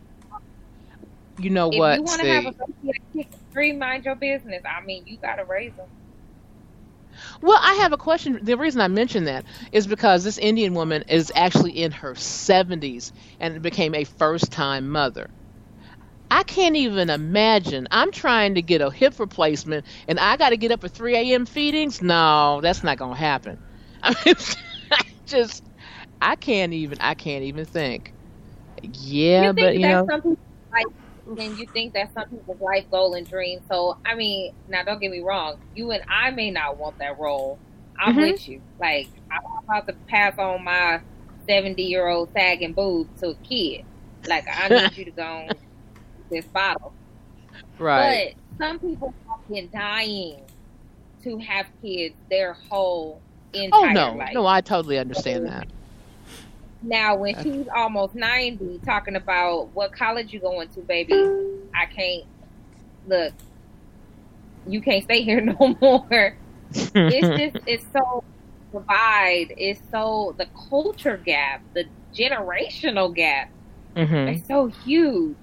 You 1.38 1.50
know 1.50 1.68
If 1.70 1.78
what? 1.78 1.94
If 1.94 1.94
you 1.94 2.02
want 2.02 2.20
to 2.20 2.26
have 2.26 2.46
a 2.46 2.52
baby 2.52 2.90
at 2.90 2.96
kick 3.54 3.76
mind 3.78 4.04
your 4.04 4.16
business. 4.16 4.62
I 4.64 4.84
mean, 4.84 5.04
you 5.06 5.18
gotta 5.18 5.44
raise 5.44 5.74
them. 5.76 5.88
Well, 7.42 7.58
I 7.60 7.74
have 7.74 7.92
a 7.92 7.96
question. 7.98 8.38
The 8.42 8.56
reason 8.56 8.80
I 8.80 8.88
mention 8.88 9.24
that 9.24 9.44
is 9.72 9.86
because 9.86 10.24
this 10.24 10.38
Indian 10.38 10.74
woman 10.74 11.04
is 11.08 11.32
actually 11.34 11.72
in 11.72 11.92
her 11.92 12.14
70s 12.14 13.12
and 13.40 13.62
became 13.62 13.94
a 13.94 14.04
first 14.04 14.52
time 14.52 14.88
mother. 14.88 15.30
I 16.30 16.42
can't 16.44 16.76
even 16.76 17.10
imagine. 17.10 17.86
I'm 17.90 18.10
trying 18.12 18.54
to 18.54 18.62
get 18.62 18.80
a 18.80 18.90
hip 18.90 19.18
replacement 19.18 19.86
and 20.08 20.18
I 20.18 20.36
got 20.36 20.50
to 20.50 20.56
get 20.56 20.72
up 20.72 20.84
at 20.84 20.92
3 20.92 21.34
a.m. 21.34 21.46
feedings. 21.46 22.02
No, 22.02 22.60
that's 22.62 22.82
not 22.82 22.98
going 22.98 23.14
to 23.14 23.20
happen. 23.20 23.60
I 24.02 24.14
mean, 24.24 24.34
I 24.92 25.00
just, 25.26 25.62
I 26.20 26.36
can't 26.36 26.72
even, 26.72 26.98
I 27.00 27.14
can't 27.14 27.44
even 27.44 27.64
think. 27.66 28.14
Yeah, 28.82 29.52
you 29.52 29.52
think 29.54 29.74
but 29.74 29.78
you 29.78 29.86
that's 29.86 30.02
know, 30.02 30.10
some 30.10 30.20
people's 30.22 30.38
and 31.38 31.58
you 31.58 31.66
think 31.72 31.92
that's 31.94 32.12
some 32.14 32.26
people's 32.28 32.60
life 32.60 32.86
goal 32.90 33.14
and 33.14 33.26
dream. 33.26 33.60
So, 33.70 33.94
I 34.06 34.14
mean, 34.14 34.50
now 34.66 34.84
don't 34.84 35.00
get 35.00 35.10
me 35.10 35.20
wrong. 35.20 35.56
You 35.74 35.90
and 35.92 36.02
I 36.10 36.30
may 36.30 36.50
not 36.50 36.78
want 36.78 36.96
that 37.00 37.18
role. 37.18 37.60
I'm 38.00 38.18
Mhm. 38.18 38.36
with 38.36 38.46
you. 38.48 38.62
Like, 38.80 39.10
I'm 39.30 39.76
about 39.76 39.86
to 39.88 39.96
pass 40.08 40.34
on 40.38 40.64
my 40.64 41.00
70 41.48 41.84
year 41.84 42.08
old 42.08 42.30
sagging 42.36 42.74
boobs 42.74 43.10
to 43.20 43.30
a 43.30 43.36
kid. 43.48 43.82
Like, 44.26 44.44
I 44.54 44.68
need 44.68 44.96
you 44.96 45.04
to 45.06 45.12
go 45.12 45.22
on 45.24 45.56
this 46.30 46.44
bottle. 46.46 46.92
right. 47.78 48.34
But 48.58 48.64
some 48.64 48.78
people 48.78 49.14
have 49.28 49.48
been 49.48 49.68
dying 49.72 50.40
to 51.22 51.38
have 51.38 51.66
kids 51.82 52.14
their 52.30 52.52
whole 52.52 53.20
entire 53.52 53.94
life. 53.94 53.96
Oh, 53.96 54.12
no. 54.12 54.18
life. 54.18 54.34
No, 54.34 54.46
I 54.46 54.60
totally 54.60 54.98
understand 54.98 55.46
that. 55.46 55.66
Now, 56.82 57.16
when 57.16 57.34
she's 57.42 57.66
almost 57.74 58.14
90, 58.14 58.80
talking 58.84 59.16
about 59.16 59.74
what 59.74 59.92
college 59.92 60.32
you 60.32 60.40
going 60.40 60.68
to, 60.68 60.80
baby, 60.82 61.14
I 61.74 61.86
can't. 61.86 62.24
Look, 63.08 63.32
you 64.66 64.80
can't 64.80 65.02
stay 65.04 65.22
here 65.22 65.40
no 65.60 65.76
more. 65.80 66.36
It's 66.70 66.90
just, 67.54 67.66
it's 67.66 67.86
so 67.92 68.22
divide. 68.72 69.54
It's 69.56 69.80
so, 69.90 70.34
the 70.38 70.46
culture 70.68 71.16
gap, 71.16 71.62
the 71.74 71.86
generational 72.14 73.14
gap, 73.14 73.50
hmm 73.96 74.28
it's 74.28 74.46
so 74.46 74.66
huge. 74.66 75.36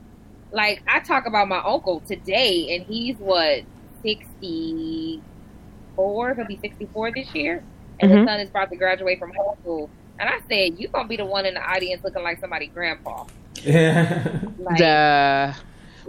Like, 0.53 0.81
I 0.87 1.01
talk 1.01 1.25
about 1.27 1.49
my 1.49 1.61
uncle 1.65 2.03
today, 2.07 2.75
and 2.75 2.85
he's 2.87 3.17
what, 3.17 3.63
64? 4.03 6.35
He'll 6.35 6.47
be 6.47 6.57
64 6.57 7.11
this 7.15 7.33
year. 7.35 7.65
And 7.99 8.11
Mhm. 8.11 8.17
his 8.19 8.27
son 8.27 8.39
is 8.41 8.49
about 8.49 8.69
to 8.71 8.77
graduate 8.77 9.19
from 9.19 9.31
high 9.31 9.55
school. 9.61 9.91
And 10.19 10.29
I 10.29 10.39
said, 10.49 10.79
you 10.79 10.87
going 10.93 11.05
to 11.05 11.09
be 11.09 11.17
the 11.17 11.25
one 11.25 11.45
in 11.45 11.53
the 11.55 11.61
audience 11.61 12.01
looking 12.03 12.23
like 12.23 12.39
somebody 12.39 12.67
grandpa. 12.67 13.23
Yeah. 13.63 14.39
Like, 14.57 14.77
The, 14.79 15.55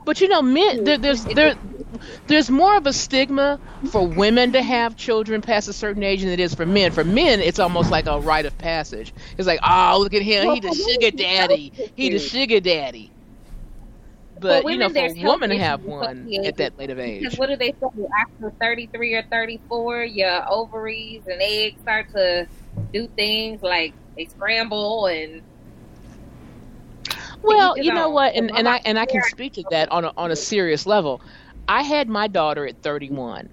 but 0.04 0.20
you 0.20 0.28
know, 0.28 0.42
men 0.42 0.84
there, 0.84 0.98
there's 0.98 1.24
there 1.24 1.54
there's 2.26 2.50
more 2.50 2.76
of 2.76 2.86
a 2.86 2.92
stigma 2.92 3.58
for 3.90 4.06
women 4.06 4.52
to 4.52 4.62
have 4.62 4.96
children 4.96 5.40
past 5.40 5.68
a 5.68 5.72
certain 5.72 6.02
age 6.02 6.20
than 6.22 6.30
it 6.30 6.40
is 6.40 6.54
for 6.54 6.66
men. 6.66 6.92
For 6.92 7.04
men, 7.04 7.40
it's 7.40 7.58
almost 7.58 7.90
like 7.90 8.06
a 8.06 8.20
rite 8.20 8.44
of 8.46 8.56
passage. 8.58 9.12
It's 9.38 9.46
like, 9.46 9.60
oh, 9.66 9.98
look 10.00 10.12
at 10.14 10.22
him, 10.22 10.52
he 10.52 10.60
the 10.60 10.74
sugar 10.74 11.10
daddy, 11.16 11.72
he 11.96 12.10
the 12.10 12.18
sugar 12.18 12.60
daddy. 12.60 13.10
But 14.38 14.64
For 14.64 14.70
you 14.70 14.78
know, 14.78 14.88
women, 14.88 14.94
for 14.94 15.06
a 15.06 15.10
woman 15.12 15.50
to 15.50 15.56
have 15.56 15.84
one 15.84 16.30
at 16.42 16.56
that 16.56 16.78
late 16.78 16.90
of 16.90 16.98
age, 16.98 17.22
Because 17.22 17.34
what 17.36 17.48
do 17.48 17.56
they 17.56 17.72
say? 17.80 18.06
After 18.20 18.52
33 18.60 19.14
or 19.14 19.24
34, 19.30 20.04
your 20.04 20.42
ovaries 20.50 21.22
and 21.26 21.40
eggs 21.42 21.80
start 21.80 22.06
to 22.14 22.46
do 22.92 23.08
things 23.16 23.62
like 23.62 23.94
they 24.16 24.26
scramble 24.26 25.06
and 25.06 25.42
Well, 27.42 27.78
you 27.78 27.92
know 27.92 28.10
what, 28.10 28.34
and, 28.34 28.50
and 28.54 28.68
I 28.68 28.80
and 28.84 28.98
I 28.98 29.06
can 29.06 29.22
speak 29.22 29.54
to 29.54 29.64
that 29.70 29.90
on 29.92 30.04
a, 30.04 30.12
on 30.16 30.30
a 30.30 30.36
serious 30.36 30.86
level. 30.86 31.22
I 31.68 31.82
had 31.82 32.08
my 32.08 32.26
daughter 32.28 32.66
at 32.66 32.82
31, 32.82 33.50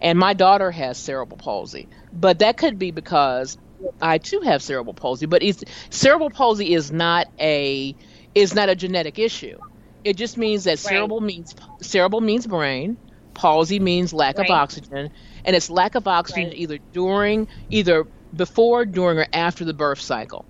and 0.00 0.18
my 0.18 0.34
daughter 0.34 0.70
has 0.70 0.98
cerebral 0.98 1.38
palsy, 1.38 1.88
but 2.12 2.38
that 2.40 2.56
could 2.56 2.78
be 2.78 2.90
because 2.90 3.56
I 4.00 4.18
too 4.18 4.40
have 4.44 4.62
cerebral 4.62 4.94
palsy. 4.94 5.26
But 5.26 5.42
it's, 5.42 5.62
cerebral 5.90 6.30
palsy 6.30 6.74
is 6.74 6.92
not 6.92 7.28
a 7.40 7.96
is 8.34 8.54
not 8.54 8.68
a 8.68 8.76
genetic 8.76 9.18
issue. 9.18 9.58
It 10.06 10.16
just 10.16 10.36
means 10.38 10.64
that 10.64 10.70
Right. 10.70 10.78
cerebral 10.78 11.20
means 11.20 11.52
cerebral 11.82 12.20
means 12.20 12.46
brain, 12.46 12.96
palsy 13.34 13.80
means 13.80 14.12
lack 14.12 14.38
of 14.38 14.48
oxygen, 14.50 15.10
and 15.44 15.56
it's 15.56 15.68
lack 15.68 15.96
of 15.96 16.06
oxygen 16.06 16.50
Right. 16.50 16.56
either 16.56 16.78
during 16.92 17.48
either 17.70 18.06
before, 18.34 18.84
during, 18.86 19.18
or 19.18 19.26
after 19.32 19.64
the 19.64 19.74
birth 19.74 20.00
cycle. 20.00 20.46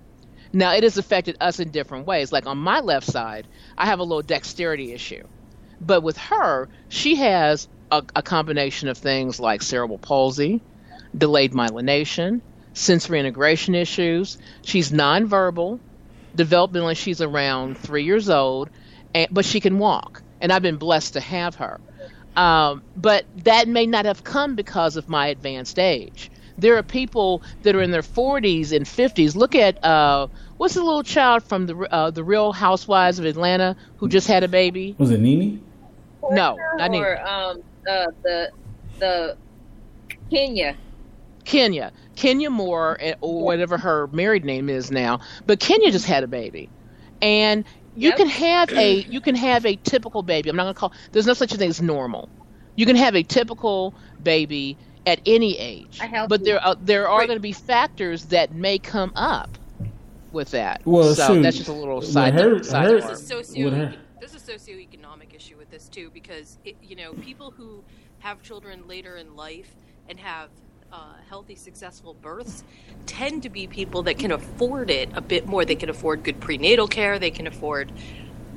Now, 0.53 0.73
it 0.73 0.83
has 0.83 0.97
affected 0.97 1.35
us 1.41 1.59
in 1.59 1.71
different 1.71 2.05
ways. 2.05 2.31
Like 2.31 2.45
on 2.45 2.57
my 2.59 2.79
left 2.81 3.07
side, 3.07 3.47
I 3.77 3.87
have 3.87 3.99
a 3.99 4.03
little 4.03 4.21
dexterity 4.21 4.93
issue. 4.93 5.23
But 5.79 6.01
with 6.01 6.17
her, 6.17 6.69
she 6.89 7.15
has 7.15 7.67
a, 7.91 8.03
a 8.15 8.21
combination 8.21 8.89
of 8.89 8.97
things 8.97 9.39
like 9.39 9.61
cerebral 9.63 9.97
palsy, 9.99 10.63
delayed 11.17 11.53
myelination, 11.53 12.41
sensory 12.73 13.19
integration 13.19 13.73
issues. 13.75 14.37
She's 14.63 14.91
nonverbal. 14.91 15.79
Developmentally, 16.37 16.95
she's 16.97 17.21
around 17.21 17.77
three 17.77 18.03
years 18.03 18.29
old, 18.29 18.69
and, 19.13 19.27
but 19.31 19.45
she 19.45 19.59
can 19.59 19.79
walk. 19.79 20.21
And 20.41 20.51
I've 20.51 20.61
been 20.61 20.77
blessed 20.77 21.13
to 21.13 21.19
have 21.19 21.55
her. 21.55 21.79
Um, 22.35 22.83
but 22.95 23.25
that 23.43 23.67
may 23.67 23.85
not 23.87 24.05
have 24.05 24.23
come 24.23 24.55
because 24.55 24.95
of 24.95 25.09
my 25.09 25.27
advanced 25.27 25.79
age. 25.79 26.29
There 26.57 26.77
are 26.77 26.83
people 26.83 27.41
that 27.63 27.75
are 27.75 27.81
in 27.81 27.91
their 27.91 28.01
40s 28.01 28.71
and 28.71 28.85
50s. 28.85 29.35
Look 29.35 29.55
at 29.55 29.83
uh, 29.83 30.27
what's 30.57 30.75
the 30.75 30.83
little 30.83 31.03
child 31.03 31.43
from 31.43 31.65
the 31.67 31.75
uh, 31.91 32.11
the 32.11 32.23
Real 32.23 32.51
Housewives 32.51 33.19
of 33.19 33.25
Atlanta 33.25 33.75
who 33.97 34.07
just 34.07 34.27
had 34.27 34.43
a 34.43 34.47
baby? 34.47 34.95
Was 34.97 35.11
it 35.11 35.19
Nene? 35.19 35.63
No, 36.29 36.57
I 36.79 36.87
need 36.87 36.99
or 36.99 37.19
um 37.27 37.61
uh, 37.89 38.05
the 38.23 38.51
the 38.99 39.37
Kenya. 40.29 40.77
Kenya, 41.45 41.93
Kenya 42.15 42.49
Moore, 42.49 42.97
eh, 42.99 43.13
or 43.21 43.45
whatever 43.45 43.77
her 43.77 44.07
married 44.07 44.43
name 44.43 44.69
is 44.69 44.91
now. 44.91 45.21
But 45.45 45.59
Kenya 45.59 45.91
just 45.91 46.05
had 46.05 46.23
a 46.23 46.27
baby, 46.27 46.69
and 47.21 47.63
you 47.97 48.09
Yep. 48.09 48.17
can 48.17 48.27
have 48.29 48.71
a 48.73 49.01
you 49.09 49.19
can 49.21 49.35
have 49.35 49.65
a 49.65 49.75
typical 49.75 50.21
baby. 50.23 50.49
I'm 50.49 50.55
not 50.55 50.63
gonna 50.63 50.73
call. 50.75 50.93
There's 51.11 51.25
no 51.27 51.33
such 51.33 51.53
a 51.53 51.57
thing 51.57 51.69
as 51.69 51.81
normal. 51.81 52.29
You 52.75 52.85
can 52.85 52.95
have 52.95 53.15
a 53.15 53.23
typical 53.23 53.93
baby 54.21 54.77
at 55.05 55.19
any 55.25 55.57
age, 55.57 55.99
A 56.01 56.05
healthy- 56.07 56.27
but 56.29 56.43
there 56.43 56.59
are, 56.63 56.75
there 56.75 57.07
are 57.09 57.19
Right. 57.19 57.27
going 57.27 57.37
to 57.37 57.41
be 57.41 57.53
factors 57.53 58.25
that 58.25 58.53
may 58.53 58.77
come 58.77 59.11
up 59.15 59.57
with 60.33 60.51
that. 60.51 60.81
Well, 60.85 61.15
so 61.15 61.27
shoot, 61.35 61.41
that's 61.43 61.55
just 61.57 61.69
a 61.69 61.73
little 61.73 62.01
side 62.01 62.33
her- 62.33 62.51
note. 62.55 62.65
Side 62.65 62.85
her- 62.87 62.99
There's 62.99 63.05
a 63.05 63.15
socio 63.15 63.69
her- 63.71 63.95
there's 64.19 64.35
a 64.35 64.39
socioeconomic 64.39 65.33
issue 65.33 65.55
with 65.57 65.69
this 65.71 65.87
too 65.87 66.09
because 66.13 66.57
it, 66.65 66.75
you 66.83 66.95
know 66.97 67.13
people 67.13 67.51
who 67.51 67.83
have 68.19 68.41
children 68.43 68.85
later 68.87 69.15
in 69.17 69.35
life 69.35 69.73
and 70.09 70.19
have 70.19 70.49
uh, 70.91 71.13
healthy, 71.29 71.55
successful 71.55 72.13
births 72.15 72.63
tend 73.05 73.43
to 73.43 73.49
be 73.49 73.67
people 73.67 74.03
that 74.03 74.17
can 74.17 74.31
afford 74.31 74.89
it 74.89 75.09
a 75.13 75.21
bit 75.21 75.45
more. 75.45 75.65
They 75.65 75.75
can 75.75 75.89
afford 75.89 76.23
good 76.23 76.39
prenatal 76.39 76.87
care. 76.87 77.19
They 77.19 77.31
can 77.31 77.47
afford 77.47 77.91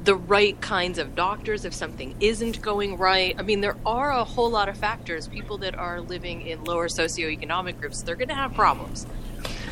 the 0.05 0.15
right 0.15 0.59
kinds 0.61 0.99
of 0.99 1.15
doctors 1.15 1.65
if 1.65 1.75
something 1.75 2.15
isn't 2.21 2.63
going 2.63 2.97
right. 2.97 3.35
I 3.39 3.43
mean, 3.43 3.61
there 3.61 3.77
are 3.85 4.11
a 4.13 4.25
whole 4.25 4.51
lot 4.51 4.69
of 4.69 4.77
factors. 4.77 5.29
People 5.29 5.59
that 5.59 5.75
are 5.75 6.01
living 6.01 6.43
in 6.43 6.65
lower 6.65 6.89
socioeconomic 6.89 7.79
groups, 7.81 8.03
they're 8.03 8.17
going 8.17 8.29
to 8.29 8.35
have 8.35 8.55
problems. 8.55 9.07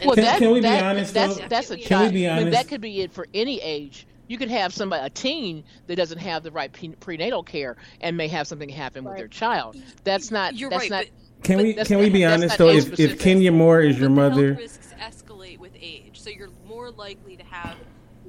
And 0.00 0.04
Well, 0.06 0.14
Can- 0.16 0.24
that, 0.24 0.38
can 0.38 0.52
we 0.52 0.60
be 0.60 0.66
honest, 0.68 1.14
That's 1.14 1.38
though? 1.38 1.48
that's 1.48 1.70
a 1.70 1.76
Can 1.76 1.82
we 1.82 1.84
child. 1.86 2.12
be 2.12 2.28
I 2.28 2.34
mean, 2.34 2.42
honest? 2.48 2.58
that 2.58 2.68
could 2.68 2.80
be 2.80 3.00
it 3.00 3.12
for 3.12 3.26
any 3.32 3.60
age. 3.60 4.06
You 4.26 4.36
could 4.36 4.50
have 4.50 4.74
somebody, 4.74 5.06
a 5.06 5.08
teen, 5.08 5.64
that 5.86 5.96
doesn't 5.96 6.18
have 6.18 6.42
the 6.42 6.50
right 6.50 6.70
pre- 6.70 6.90
prenatal 6.90 7.42
care 7.42 7.76
and 8.02 8.14
may 8.16 8.28
have 8.28 8.46
something 8.46 8.68
happen 8.68 9.04
with 9.04 9.16
their 9.16 9.28
child. 9.28 9.76
That's 10.04 10.30
not. 10.30 10.54
You're 10.54 10.68
that's 10.68 10.82
right, 10.82 10.90
not. 10.90 11.04
Can 11.42 11.56
But 11.56 11.64
we 11.64 11.74
can 11.74 11.98
we 11.98 12.10
be 12.10 12.24
honest 12.24 12.58
though? 12.58 12.70
age 12.70 12.88
If 12.88 12.98
if. 13.00 13.18
Kenya 13.18 13.52
Moore 13.52 13.80
is 13.80 13.98
your 13.98 14.10
But 14.10 14.14
the 14.14 14.30
mother, 14.30 14.46
health 14.54 14.58
risks 14.58 14.94
escalate 15.00 15.58
with 15.58 15.72
age, 15.80 16.20
so 16.20 16.30
you're 16.30 16.50
more 16.66 16.90
likely 16.90 17.36
to 17.36 17.44
have 17.44 17.78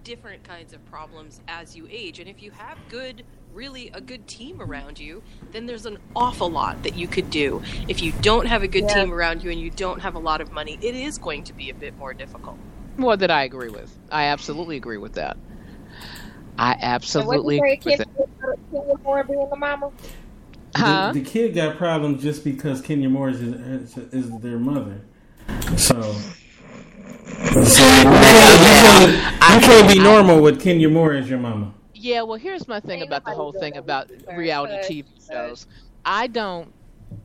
different 0.04 0.44
kinds 0.44 0.74
of 0.74 0.86
problems 0.86 1.42
as 1.48 1.76
you 1.76 1.88
age. 1.90 2.20
And 2.20 2.30
if 2.30 2.42
you 2.42 2.52
have 2.52 2.88
good, 2.88 3.26
really 3.54 3.90
a 3.94 4.02
good 4.02 4.28
team 4.28 4.62
around 4.62 5.00
you, 5.00 5.24
then 5.52 5.66
there's 5.66 5.86
an 5.86 5.98
awful 6.16 6.50
lot 6.50 6.84
that 6.84 6.96
you 6.96 7.08
could 7.08 7.30
do. 7.30 7.62
If 7.88 8.02
you 8.02 8.14
don't 8.22 8.46
have 8.48 8.64
a 8.64 8.68
good 8.68 8.88
Yeah. 8.88 8.94
team 8.94 9.14
around 9.14 9.44
you 9.44 9.52
and 9.52 9.60
you 9.60 9.70
don't 9.72 10.00
have 10.02 10.16
a 10.16 10.20
lot 10.20 10.42
of 10.42 10.52
money, 10.52 10.78
it 10.82 10.96
is 10.96 11.18
going 11.18 11.44
to 11.46 11.54
be 11.54 11.70
a 11.70 11.74
bit 11.74 11.98
more 11.98 12.14
difficult. 12.14 12.58
More 12.98 13.18
that 13.18 13.32
I 13.32 13.44
agree 13.44 13.70
with. 13.70 13.98
I 14.12 14.26
absolutely 14.26 14.78
agree 14.78 14.98
with 14.98 15.14
that. 15.14 15.38
I 16.58 16.74
And 16.74 16.82
absolutely 16.82 17.58
what 17.60 17.68
you 17.68 17.74
agree 17.74 17.80
with 17.86 17.98
Kenya, 17.98 17.98
that. 17.98 18.08
Kenya 18.72 18.96
Moore 19.04 19.24
being 19.24 19.50
the 19.50 19.56
mama? 19.58 19.92
Huh? 20.76 21.12
The, 21.12 21.20
the 21.20 21.26
kid 21.26 21.56
got 21.56 21.78
problems 21.78 22.22
just 22.22 22.44
because 22.44 22.82
Kenya 22.82 23.10
Moore 23.10 23.30
is, 23.30 23.42
is, 23.42 23.98
is 23.98 24.40
their 24.40 24.60
mother. 24.60 25.02
So. 25.78 26.02
so 27.64 27.84
you 27.86 28.04
can't 29.62 29.88
be 29.88 30.00
normal 30.00 30.42
with 30.42 30.62
Kenya 30.62 30.90
Moore 30.90 31.14
as 31.14 31.30
your 31.30 31.40
mama. 31.40 31.74
Yeah, 31.94 32.22
well, 32.22 32.38
here's 32.38 32.68
my 32.68 32.80
thing 32.80 33.02
about 33.02 33.26
the 33.26 33.32
whole 33.32 33.52
thing 33.52 33.78
about 33.78 34.10
reality 34.36 35.04
TV 35.04 35.30
shows. 35.30 35.68
I 36.06 36.28
don't. 36.28 36.74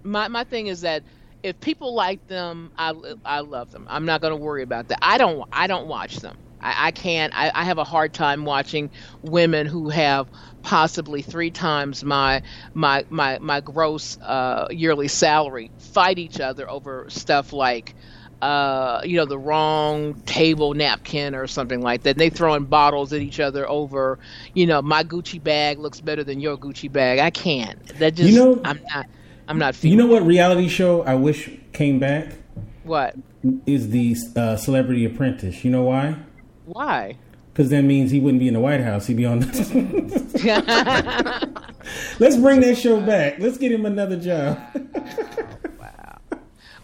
My 0.03 0.29
my 0.29 0.45
thing 0.45 0.67
is 0.67 0.81
that 0.81 1.03
if 1.43 1.61
people 1.61 1.95
like 1.95 2.27
them, 2.27 2.73
I 2.77 2.93
I 3.25 3.41
love 3.41 3.71
them. 3.71 3.87
I'm 3.89 4.05
not 4.05 4.21
going 4.21 4.33
to 4.33 4.37
worry 4.37 4.63
about 4.63 4.89
that. 4.89 4.99
I 5.03 5.19
don't 5.19 5.49
I 5.53 5.67
don't 5.67 5.87
watch 5.87 6.17
them. 6.17 6.37
I, 6.61 6.89
I 6.89 6.91
can't. 6.91 7.33
I, 7.37 7.53
I 7.55 7.65
have 7.65 7.79
a 7.79 7.85
hard 7.85 8.13
time 8.15 8.45
watching 8.45 8.91
women 9.23 9.67
who 9.67 9.91
have 9.91 10.29
possibly 10.65 11.23
three 11.23 11.51
times 11.51 12.03
my 12.03 12.43
my 12.73 13.05
my 13.11 13.39
my 13.39 13.61
gross 13.61 14.19
uh, 14.23 14.67
yearly 14.71 15.07
salary 15.07 15.71
fight 15.79 16.19
each 16.19 16.41
other 16.41 16.69
over 16.69 17.07
stuff 17.09 17.53
like 17.53 17.95
uh, 18.43 19.01
you 19.05 19.17
know, 19.17 19.25
the 19.25 19.39
wrong 19.39 20.13
table 20.27 20.75
napkin 20.75 21.35
or 21.35 21.47
something 21.47 21.81
like 21.81 22.03
that. 22.03 22.11
And 22.11 22.21
They 22.21 22.29
throwing 22.29 22.65
bottles 22.65 23.11
at 23.15 23.23
each 23.23 23.41
other 23.41 23.67
over, 23.67 24.19
you 24.53 24.67
know, 24.67 24.83
my 24.83 25.03
Gucci 25.03 25.43
bag 25.43 25.79
looks 25.79 26.03
better 26.03 26.23
than 26.23 26.41
your 26.41 26.59
Gucci 26.59 26.93
bag. 26.93 27.21
I 27.21 27.31
can't. 27.31 27.83
That 28.01 28.15
just, 28.15 28.29
You 28.31 28.37
know- 28.37 28.61
I'm 28.63 28.81
not, 28.93 29.07
I'm 29.49 29.59
not 29.59 29.75
Feeling 29.75 29.99
You 29.99 30.05
know 30.05 30.13
what 30.13 30.27
reality 30.27 30.69
show 30.69 31.03
I 31.05 31.15
wish 31.15 31.49
came 31.73 31.99
back 31.99 32.35
what? 32.83 33.15
is 33.65 33.89
the 33.91 34.15
uh, 34.37 34.57
Celebrity 34.57 35.07
Apprentice. 35.07 35.65
You 35.65 35.71
know 35.71 35.85
why? 35.85 36.17
Why? 36.67 37.17
Because 37.55 37.71
that 37.71 37.83
means 37.83 38.11
he 38.11 38.19
wouldn't 38.19 38.41
be 38.41 38.49
in 38.49 38.55
the 38.55 38.59
White 38.59 38.81
House. 38.81 39.07
He'd 39.07 39.17
be 39.17 39.27
on. 39.27 39.39
Let's 42.19 42.37
bring 42.37 42.61
that 42.63 42.77
show 42.77 43.01
back. 43.01 43.39
Let's 43.39 43.59
get 43.59 43.71
him 43.71 43.87
another 43.87 44.17
job. 44.19 44.59
Wow. 45.79 46.19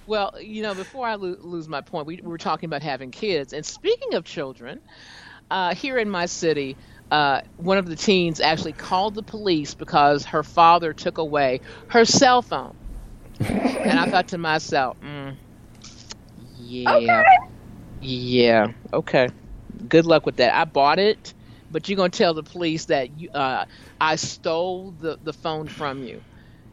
Well, 0.07 0.35
you 0.41 0.63
know, 0.63 0.77
before 0.77 1.09
I 1.09 1.17
lo- 1.17 1.39
lose 1.41 1.67
my 1.67 1.81
point, 1.81 2.07
we, 2.07 2.21
we 2.23 2.29
were 2.29 2.39
talking 2.39 2.69
about 2.69 2.85
having 2.85 3.11
kids. 3.11 3.53
And 3.53 3.67
speaking 3.67 4.15
of 4.15 4.25
children, 4.25 4.79
uh, 5.51 5.75
here 5.75 5.99
in 5.99 6.09
my 6.09 6.27
city, 6.27 6.77
uh, 7.11 7.41
one 7.57 7.77
of 7.77 7.87
the 7.87 7.97
teens 7.97 8.41
actually 8.41 8.75
called 8.75 9.17
the 9.17 9.25
police 9.25 9.75
because 9.75 10.25
her 10.27 10.45
father 10.45 10.93
took 10.93 11.19
away 11.19 11.63
her 11.89 12.05
cell 12.05 12.43
phone. 12.43 12.77
and 13.41 13.99
I 13.99 14.09
thought 14.09 14.29
to 14.29 14.39
myself, 14.39 14.97
mm, 15.01 15.35
yeah, 16.61 17.25
yeah, 18.01 18.73
okay. 18.93 19.31
Good 19.89 20.07
luck 20.07 20.27
with 20.27 20.37
that. 20.37 20.55
I 20.55 20.65
bought 20.65 20.99
it, 20.99 21.35
but 21.71 21.89
you're 21.89 21.97
gonna 21.97 22.11
tell 22.11 22.35
the 22.35 22.43
police 22.43 22.87
that 22.87 23.19
you, 23.19 23.31
uh, 23.31 23.65
I 24.01 24.17
stole 24.17 24.95
the, 25.01 25.19
the 25.23 25.33
phone 25.33 25.69
from 25.69 26.05
you. 26.05 26.23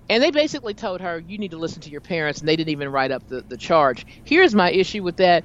And 0.09 0.23
they 0.23 0.31
basically 0.31 0.73
told 0.73 1.01
her, 1.01 1.19
you 1.19 1.37
need 1.37 1.51
to 1.51 1.57
listen 1.57 1.81
to 1.81 1.89
your 1.89 2.01
parents, 2.01 2.39
and 2.39 2.47
they 2.47 2.55
didn't 2.55 2.69
even 2.69 2.89
write 2.89 3.11
up 3.11 3.27
the, 3.27 3.41
the 3.41 3.57
charge. 3.57 4.05
Here's 4.23 4.55
my 4.55 4.71
issue 4.71 5.03
with 5.03 5.17
that. 5.17 5.43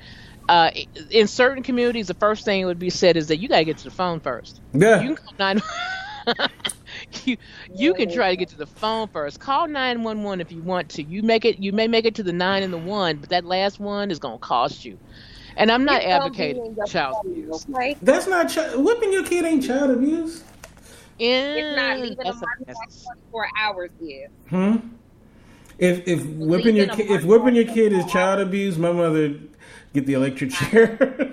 Uh, 0.49 0.71
in 1.11 1.27
certain 1.27 1.63
communities, 1.63 2.09
the 2.09 2.15
first 2.15 2.45
thing 2.45 2.63
that 2.63 2.67
would 2.67 2.79
be 2.79 2.91
said 2.91 3.17
is 3.17 3.29
that 3.29 3.39
you 3.39 3.49
got 3.49 3.59
to 3.59 3.65
get 3.65 3.79
to 3.79 3.85
the 3.85 3.91
phone 3.91 4.21
first. 4.21 4.61
Yeah. 4.73 5.01
You 5.01 5.15
can 5.15 5.25
call 5.25 5.35
nine. 5.39 5.63
you 7.25 7.37
you 7.75 7.95
can 7.95 8.13
try 8.13 8.31
to 8.31 8.37
get 8.37 8.49
to 8.49 8.57
the 8.57 8.67
phone 8.67 9.09
first. 9.09 9.41
Call 9.41 9.69
nine 9.69 10.03
one 10.03 10.23
one 10.23 10.41
if 10.41 10.53
you 10.53 10.63
want 10.63 10.91
to. 10.91 11.03
You 11.03 11.23
make 11.23 11.45
it. 11.45 11.59
You 11.59 11.73
may 11.73 11.89
make 11.89 12.05
it 12.05 12.17
to 12.17 12.23
the 12.23 12.33
nine 12.33 12.63
and 12.63 12.73
the 12.73 12.79
one, 12.79 13.17
but 13.17 13.31
that 13.31 13.45
last 13.45 13.81
one 13.81 14.11
is 14.11 14.19
going 14.19 14.39
to 14.39 14.45
cost 14.45 14.85
you. 14.85 14.99
And 15.57 15.71
I'm 15.71 15.85
not 15.85 15.97
It's 15.97 16.05
gonna 16.07 16.25
advocating 16.25 16.67
in 16.67 16.87
child 16.87 17.17
body, 17.23 17.43
abuse. 17.43 17.67
Okay? 17.71 17.97
That's 18.03 18.27
not 18.27 18.53
chi- 18.53 18.77
whipping 18.77 19.13
your 19.13 19.25
kid 19.25 19.45
ain't 19.45 19.65
child 19.65 19.91
abuse. 19.91 20.45
It's 21.19 21.77
not 21.77 21.99
leaving 22.01 22.17
them 22.17 22.27
a- 22.27 22.67
like 22.67 22.89
24 23.33 23.49
hours 23.61 23.91
is. 24.01 24.29
Hmm. 24.49 24.77
If 25.79 26.07
if 26.07 26.25
whipping 26.27 26.77
your 26.77 26.87
Leaving 26.87 26.97
kid 26.97 27.09
them 27.09 27.17
if 27.19 27.25
whipping 27.25 27.55
your 27.57 27.65
kid 27.65 27.93
is 27.93 28.05
child 28.07 28.41
abuse, 28.41 28.79
my 28.79 28.93
mother 28.93 29.35
get 29.93 30.07
the 30.07 30.15
electric 30.15 30.51
chair. 30.51 31.15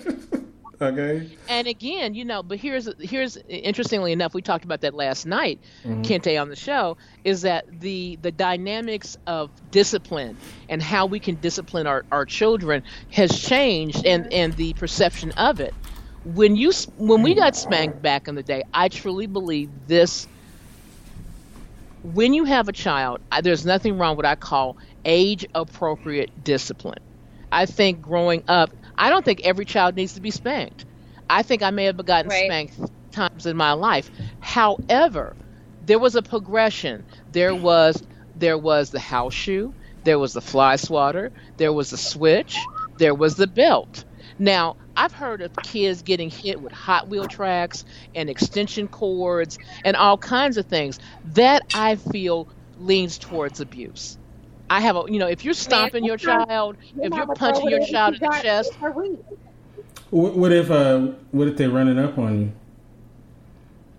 okay. 0.82 1.38
And 1.48 1.68
again, 1.68 2.14
you 2.14 2.26
know, 2.26 2.44
but 2.44 2.60
here's 2.60 2.90
here's 3.00 3.38
interestingly 3.48 4.12
enough, 4.12 4.34
we 4.34 4.42
talked 4.42 4.66
about 4.66 4.82
that 4.82 4.94
last 4.94 5.26
night, 5.26 5.62
mm-hmm. 5.84 6.02
Kente 6.02 6.40
on 6.40 6.50
the 6.50 6.56
show, 6.56 6.98
is 7.24 7.42
that 7.42 7.66
the 7.70 8.18
the 8.22 8.32
dynamics 8.32 9.16
of 9.28 9.52
discipline 9.72 10.38
and 10.70 10.82
how 10.82 11.06
we 11.08 11.20
can 11.20 11.36
discipline 11.36 11.88
our, 11.88 12.06
our 12.12 12.26
children 12.26 12.84
has 13.10 13.38
changed, 13.40 14.06
and 14.06 14.28
and 14.32 14.56
the 14.56 14.74
perception 14.76 15.32
of 15.34 15.60
it. 15.60 15.76
When 16.24 16.56
you 16.56 16.72
when 16.98 17.22
we 17.24 17.34
got 17.36 17.56
spanked 17.56 18.02
back 18.02 18.28
in 18.28 18.36
the 18.36 18.44
day, 18.44 18.64
I 18.74 18.90
truly 18.90 19.28
believe 19.28 19.72
this. 19.88 20.28
When 22.02 22.34
you 22.34 22.46
have 22.46 22.68
a 22.68 22.74
child, 22.74 23.20
I- 23.32 23.42
there's 23.42 23.66
nothing 23.66 23.98
wrong 23.98 24.12
with 24.16 24.26
what 24.26 24.26
I 24.26 24.36
call 24.36 24.78
age 25.06 25.46
appropriate 25.56 26.32
discipline. 26.42 27.00
I 27.52 27.66
think 27.66 28.02
growing 28.02 28.44
up, 28.48 28.72
I 29.00 29.10
don't 29.10 29.26
think 29.26 29.42
every 29.44 29.66
child 29.66 29.96
needs 29.96 30.16
to 30.16 30.22
be 30.22 30.32
spanked. 30.32 30.86
I 31.30 31.44
think 31.44 31.64
I 31.64 31.72
may 31.72 31.86
have 31.86 32.06
gotten 32.06 32.30
Right. 32.30 32.46
spanked 32.46 32.80
times 33.14 33.48
in 33.48 33.58
my 33.58 33.74
life. 33.74 34.12
However, 34.42 35.38
there 35.82 36.00
was 36.00 36.16
a 36.16 36.24
progression. 36.24 37.06
There 37.30 37.56
was 37.56 38.04
there 38.36 38.60
was 38.60 38.92
the 38.92 39.00
house 39.00 39.34
shoe, 39.34 39.76
there 40.04 40.20
was 40.20 40.34
the 40.34 40.42
fly 40.42 40.78
swatter, 40.78 41.32
there 41.58 41.74
was 41.74 41.92
the 41.92 41.98
switch, 41.98 42.70
there 43.00 43.16
was 43.16 43.36
the 43.36 43.48
belt. 43.48 44.06
Now, 44.40 44.76
I've 44.96 45.14
heard 45.14 45.42
of 45.42 45.62
kids 45.64 46.04
getting 46.04 46.30
hit 46.30 46.62
with 46.62 46.74
Hot 46.74 47.10
Wheel 47.10 47.28
tracks 47.28 47.86
and 48.16 48.30
extension 48.30 48.88
cords 48.90 49.60
and 49.84 49.98
all 49.98 50.18
kinds 50.20 50.58
of 50.58 50.68
things. 50.68 51.00
That 51.24 51.64
I 51.74 51.96
feel 51.98 52.50
leans 52.78 53.20
towards 53.20 53.62
abuse. 53.62 54.19
I 54.70 54.80
have 54.82 54.96
a, 54.96 55.04
you 55.08 55.20
know, 55.20 55.28
if 55.28 55.44
you're 55.44 55.54
stomping 55.54 56.04
your 56.06 56.18
child, 56.18 56.78
if 57.02 57.14
you're 57.14 57.26
punching 57.28 57.62
told 57.62 57.72
your 57.72 57.86
child 57.86 58.16
in 58.16 58.20
the 58.22 58.40
chest. 58.42 58.74
What, 60.12 60.36
what 60.36 60.52
if 60.52 60.72
uh 60.72 61.00
what 61.32 61.48
if 61.48 61.58
they're 61.58 61.70
running 61.70 62.00
up 62.00 62.18
on 62.18 62.42
you? 62.42 62.52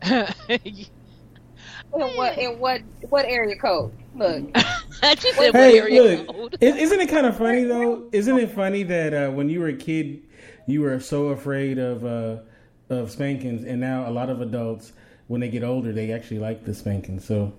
In 1.93 2.01
what 2.17 2.39
in 2.39 2.59
what 2.59 2.83
what 3.09 3.25
area 3.25 3.57
code? 3.57 3.93
Look, 4.15 4.57
said, 5.03 5.53
Hey, 5.53 5.79
area 5.79 6.03
look, 6.03 6.27
code?" 6.29 6.57
is- 6.61 6.77
isn't 6.77 7.01
it 7.01 7.09
kind 7.09 7.27
of 7.27 7.37
funny 7.37 7.65
though? 7.65 8.05
Isn't 8.13 8.39
it 8.39 8.51
funny 8.53 8.85
that 8.85 9.13
uh, 9.13 9.31
when 9.31 9.49
you 9.49 9.61
were 9.61 9.69
a 9.69 9.77
kid, 9.77 10.23
you 10.67 10.83
were 10.83 11.01
so 11.01 11.29
afraid 11.29 11.79
of 11.79 12.05
uh, 12.05 12.39
of 12.91 13.11
spankings, 13.11 13.65
and 13.65 13.81
now 13.81 14.09
a 14.09 14.13
lot 14.13 14.31
of 14.31 14.41
adults, 14.41 14.93
when 15.27 15.41
they 15.41 15.49
get 15.49 15.65
older, 15.65 15.93
they 15.93 16.13
actually 16.13 16.39
like 16.39 16.65
the 16.65 16.75
spanking. 16.75 17.19
So, 17.19 17.53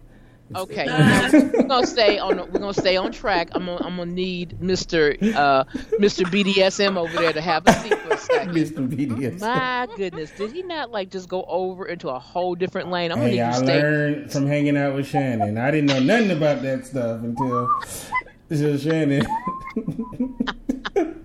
Okay, 0.56 0.86
we're 1.54 1.64
gonna 1.64 1.88
stay 1.88 2.20
on. 2.20 2.38
We're 2.38 2.60
gonna 2.60 2.74
stay 2.74 2.98
on 2.98 3.12
track. 3.12 3.50
I'm 3.54 3.66
gonna, 3.66 3.86
I'm 3.86 3.98
gonna 3.98 4.12
need 4.12 4.58
Mr. 4.62 5.16
Uh, 5.36 5.64
Mr. 6.00 6.26
BDSM 6.26 6.98
over 6.98 7.14
there 7.18 7.34
to 7.34 7.42
have 7.42 7.66
a 7.68 7.74
seat 7.74 7.98
for 8.00 8.14
a 8.14 8.18
second. 8.18 8.54
Mr. 8.54 8.88
BDS. 8.88 9.40
My 9.40 9.88
goodness, 9.96 10.32
did 10.32 10.52
he 10.52 10.62
not 10.64 10.92
like 10.92 11.10
just 11.10 11.30
go 11.30 11.44
over 11.48 11.88
into 11.88 12.10
a 12.10 12.20
whole 12.20 12.56
different 12.56 12.90
lane? 12.90 13.12
I'm 13.12 13.18
gonna 13.20 13.30
Hey, 13.30 13.36
need 13.36 13.42
you 13.42 13.46
I 13.46 13.52
to 13.52 13.58
stay. 13.58 13.82
learned 13.82 14.32
from 14.32 14.48
hanging 14.48 14.78
out 14.78 14.96
with 14.96 15.08
Shannon. 15.08 15.58
I 15.58 15.72
didn't 15.72 15.88
know 15.88 16.00
nothing 16.00 16.32
about 16.32 16.62
that 16.64 16.86
stuff 16.86 17.22
until 17.24 17.70
until 18.50 18.78
Shannon. 18.78 19.26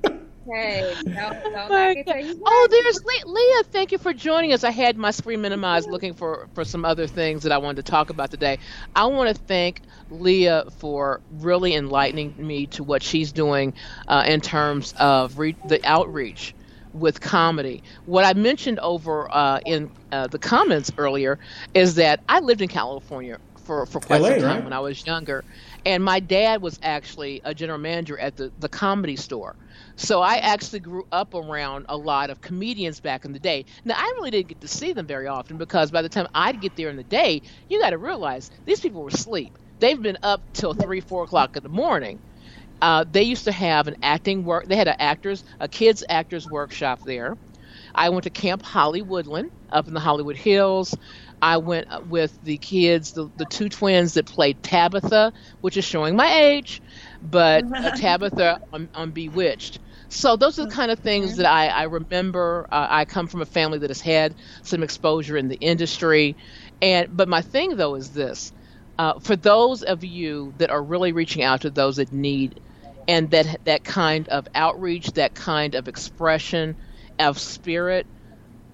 hey, 0.52 0.96
no, 1.06 1.32
no, 1.50 1.70
My 1.70 1.76
I 1.78 1.88
can 1.92 2.04
tell 2.06 2.20
you 2.20 2.36
God. 2.36 2.40
what. 2.40 2.52
Oh, 2.52 2.68
there's 2.70 3.00
Le- 3.04 3.32
Leah. 3.32 3.64
Thank 3.72 3.92
you 3.92 3.98
for 3.98 4.12
joining 4.14 4.52
us. 4.52 4.64
I 4.64 4.70
had 4.70 4.96
my 4.98 5.12
screen 5.12 5.42
minimized 5.42 5.88
looking 5.88 6.14
for, 6.14 6.48
for 6.54 6.64
some 6.64 6.84
other 6.84 7.06
things 7.06 7.42
that 7.44 7.52
I 7.52 7.58
wanted 7.58 7.76
to 7.86 7.90
talk 7.90 8.10
about 8.10 8.30
today. 8.30 8.58
I 8.96 9.06
want 9.06 9.34
to 9.34 9.42
thank 9.46 9.82
Leah 10.10 10.64
for 10.78 11.22
really 11.30 11.74
enlightening 11.74 12.34
me 12.38 12.66
to 12.68 12.84
what 12.84 13.02
she's 13.02 13.32
doing 13.32 13.74
uh, 14.08 14.24
in 14.28 14.40
terms 14.42 14.92
of 14.98 15.38
re- 15.38 15.58
the 15.64 15.80
outreach 15.84 16.54
with 16.92 17.20
comedy. 17.20 17.82
What 18.04 18.24
I 18.24 18.34
mentioned 18.34 18.80
over 18.80 19.28
uh, 19.34 19.60
in 19.64 19.90
uh, 20.12 20.28
the 20.28 20.38
comments 20.38 20.92
earlier 20.98 21.38
is 21.74 21.96
that 21.96 22.20
I 22.28 22.40
lived 22.40 22.62
in 22.62 22.68
California 22.68 23.38
for, 23.58 23.86
for 23.86 24.00
quite 24.00 24.24
LA, 24.24 24.26
some 24.26 24.36
time 24.38 24.62
right? 24.62 24.64
when 24.64 24.74
I 24.74 24.80
was 24.80 25.06
younger. 25.06 25.44
And 25.86 26.04
my 26.04 26.20
dad 26.20 26.62
was 26.62 26.78
actually 26.82 27.40
a 27.44 27.54
general 27.54 27.78
manager 27.78 28.18
at 28.18 28.36
the, 28.36 28.52
the 28.58 28.68
comedy 28.68 29.16
store. 29.16 29.56
So 29.96 30.20
I 30.22 30.36
actually 30.36 30.80
grew 30.80 31.04
up 31.12 31.34
around 31.34 31.86
a 31.88 31.96
lot 31.96 32.30
of 32.30 32.40
comedians 32.40 33.00
back 33.00 33.24
in 33.24 33.32
the 33.32 33.38
day. 33.40 33.64
Now 33.84 33.94
I 33.96 34.12
really 34.18 34.30
didn't 34.30 34.48
get 34.48 34.60
to 34.60 34.68
see 34.68 34.92
them 34.92 35.06
very 35.06 35.26
often 35.26 35.56
because 35.58 35.90
by 35.90 36.02
the 36.02 36.08
time 36.08 36.26
I'd 36.34 36.60
get 36.60 36.76
there 36.76 36.90
in 36.90 36.96
the 36.96 37.04
day, 37.04 37.42
you 37.68 37.80
got 37.80 37.90
to 37.90 37.98
realize 37.98 38.50
these 38.66 38.80
people 38.80 39.02
were 39.02 39.08
asleep. 39.08 39.58
They've 39.78 40.00
been 40.00 40.18
up 40.22 40.42
till 40.54 40.74
three, 40.74 41.00
four 41.00 41.24
o'clock 41.24 41.56
in 41.56 41.62
the 41.62 41.68
morning. 41.68 42.20
Uh, 42.82 43.04
they 43.08 43.22
used 43.22 43.44
to 43.44 43.52
have 43.52 43.88
an 43.88 43.96
acting 44.02 44.44
work. 44.44 44.66
They 44.68 44.76
had 44.76 44.88
an 44.88 44.96
actors, 44.98 45.44
a 45.60 45.68
kids 45.68 46.04
actors 46.08 46.48
workshop 46.48 47.00
there. 47.04 47.34
I 47.94 48.10
went 48.10 48.24
to 48.24 48.30
Camp 48.30 48.62
Hollywoodland 48.62 49.46
up 49.70 49.88
in 49.88 49.94
the 49.94 50.00
Hollywood 50.00 50.36
Hills. 50.36 50.94
I 51.42 51.58
went 51.58 51.86
uh, 51.90 52.00
with 52.04 52.36
the 52.42 52.58
kids, 52.58 53.12
the, 53.12 53.30
the 53.36 53.46
two 53.46 53.68
twins 53.68 54.14
that 54.14 54.26
played 54.26 54.62
Tabitha, 54.62 55.32
which 55.60 55.76
is 55.76 55.84
showing 55.84 56.16
my 56.16 56.32
age, 56.32 56.82
but 57.22 57.66
uh, 57.82 57.90
Tabitha 57.94 58.58
on, 58.72 58.90
on 58.94 59.12
Bewitched. 59.12 59.78
So 60.16 60.36
those 60.36 60.58
are 60.58 60.66
the 60.66 60.74
kind 60.74 60.90
of 60.90 61.00
things 61.00 61.36
that 61.36 61.46
I, 61.46 61.68
I 61.68 61.82
remember. 61.84 62.66
Uh, 62.72 62.86
I 62.90 63.04
come 63.04 63.28
from 63.28 63.42
a 63.42 63.46
family 63.46 63.78
that 63.80 63.90
has 63.90 64.00
had 64.00 64.36
some 64.64 64.82
exposure 64.82 65.36
in 65.36 65.48
the 65.48 65.56
industry, 65.58 66.38
and 66.82 67.08
but 67.16 67.28
my 67.28 67.42
thing 67.42 67.76
though 67.76 67.96
is 67.96 68.12
this: 68.12 68.52
uh, 68.98 69.20
for 69.20 69.36
those 69.36 69.82
of 69.82 70.04
you 70.04 70.54
that 70.56 70.70
are 70.70 70.82
really 70.82 71.12
reaching 71.12 71.42
out 71.42 71.62
to 71.62 71.70
those 71.70 71.96
that 71.96 72.12
need, 72.12 72.60
and 73.08 73.30
that 73.32 73.60
that 73.66 73.84
kind 73.84 74.28
of 74.30 74.48
outreach, 74.54 75.08
that 75.14 75.34
kind 75.34 75.74
of 75.74 75.88
expression 75.88 76.76
of 77.20 77.38
spirit, 77.38 78.08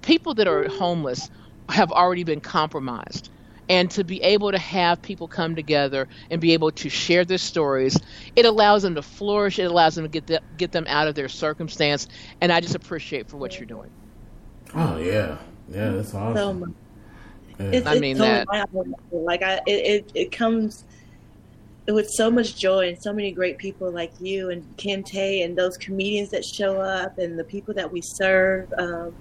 people 0.03 0.35
that 0.35 0.49
are 0.49 0.69
homeless 0.69 1.31
have 1.71 1.93
already 1.93 2.25
been 2.25 2.41
compromised 2.41 3.31
and 3.73 3.91
to 3.91 4.05
be 4.05 4.23
able 4.23 4.53
to 4.53 4.59
have 4.59 5.03
people 5.03 5.27
come 5.27 5.57
together 5.57 6.07
and 6.31 6.41
be 6.41 6.53
able 6.53 6.71
to 6.71 6.89
share 6.89 7.25
their 7.25 7.39
stories 7.39 7.99
it 8.37 8.45
allows 8.45 8.83
them 8.83 8.95
to 8.95 9.03
flourish 9.03 9.59
it 9.59 9.65
allows 9.65 9.97
them 9.97 10.05
to 10.05 10.09
get 10.09 10.27
the, 10.29 10.41
get 10.57 10.71
them 10.71 10.85
out 10.89 11.09
of 11.09 11.15
their 11.15 11.29
circumstance 11.29 12.07
and 12.41 12.53
i 12.53 12.61
just 12.61 12.77
appreciate 12.77 13.29
for 13.29 13.37
what 13.39 13.59
you're 13.59 13.67
doing 13.67 13.91
Oh 14.75 14.99
yeah, 14.99 15.37
yeah, 15.69 15.91
that's 15.91 16.15
awesome. 16.15 16.37
So 16.37 16.55
much. 16.55 16.71
Yeah. 17.59 17.67
It's, 17.67 17.87
I 17.87 17.99
mean 17.99 18.17
totally 18.17 18.45
that. 18.51 18.95
Like 19.13 19.43
I, 19.43 19.61
it, 19.67 19.71
it, 19.71 20.13
it 20.15 20.33
comes 20.33 20.85
with 21.87 22.09
so 22.11 22.31
much 22.31 22.57
joy 22.57 22.89
and 22.89 23.03
so 23.03 23.13
many 23.13 23.33
great 23.33 23.59
people 23.59 23.91
like 23.91 24.13
you 24.21 24.51
and 24.51 24.65
Kente 24.77 25.45
and 25.45 25.57
those 25.57 25.77
comedians 25.77 26.31
that 26.31 26.45
show 26.45 26.81
up 26.81 27.19
and 27.19 27.39
the 27.39 27.45
people 27.45 27.75
that 27.75 27.91
we 27.91 28.01
serve. 28.01 28.73
Um, 28.79 29.15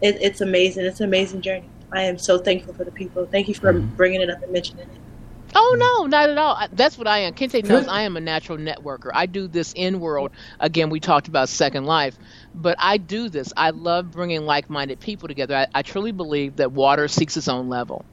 it, 0.00 0.18
it's 0.20 0.40
amazing. 0.40 0.84
It's 0.84 1.00
an 1.00 1.06
amazing 1.06 1.40
journey. 1.40 1.68
I 1.94 2.02
am 2.02 2.18
so 2.18 2.38
thankful 2.38 2.74
for 2.74 2.84
the 2.84 2.90
people. 2.90 3.26
Thank 3.26 3.48
you 3.48 3.54
for 3.54 3.72
Mhm. 3.72 3.96
bringing 3.96 4.20
it 4.20 4.30
up 4.30 4.42
and 4.42 4.52
mentioning 4.52 4.82
it. 4.86 5.00
Oh 5.54 5.76
no, 6.00 6.06
not 6.06 6.28
at 6.30 6.36
all. 6.38 6.58
That's 6.72 6.98
what 6.98 7.06
I 7.06 7.18
am. 7.20 7.34
Kente 7.34 7.62
knows 7.64 7.84
Good. 7.84 7.88
I 7.88 8.02
am 8.02 8.16
a 8.16 8.20
natural 8.20 8.58
networker. 8.58 9.10
I 9.14 9.26
do 9.26 9.46
this 9.46 9.72
in 9.76 10.00
world. 10.00 10.32
Again, 10.58 10.90
we 10.90 10.98
talked 10.98 11.28
about 11.28 11.48
Second 11.48 11.84
Life, 11.84 12.18
but 12.54 12.76
I 12.80 12.96
do 12.96 13.28
this. 13.28 13.52
I 13.56 13.70
love 13.70 14.10
bringing 14.10 14.46
like-minded 14.46 14.98
people 14.98 15.28
together. 15.28 15.54
I, 15.56 15.66
I 15.72 15.82
truly 15.82 16.10
believe 16.10 16.56
that 16.56 16.72
water 16.72 17.06
seeks 17.06 17.36
its 17.36 17.46
own 17.48 17.68
level. 17.68 18.04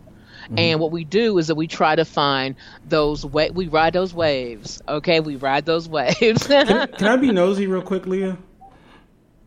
And 0.58 0.80
what 0.80 0.92
we 0.92 1.04
do 1.04 1.38
is 1.38 1.48
that 1.48 1.56
we 1.56 1.68
try 1.68 1.96
to 1.96 2.04
find 2.06 2.56
those 2.88 3.26
wa- 3.26 3.50
we 3.54 3.68
ride 3.68 3.94
those 3.94 4.14
waves. 4.14 4.82
Okay, 4.88 5.20
we 5.20 5.36
ride 5.36 5.66
those 5.66 5.88
waves. 5.88 6.48
Can, 6.48 6.88
can 6.88 7.08
I 7.08 7.16
be 7.16 7.32
nosy 7.32 7.68
real 7.68 7.82
quick, 7.82 8.06
Leah? 8.08 8.38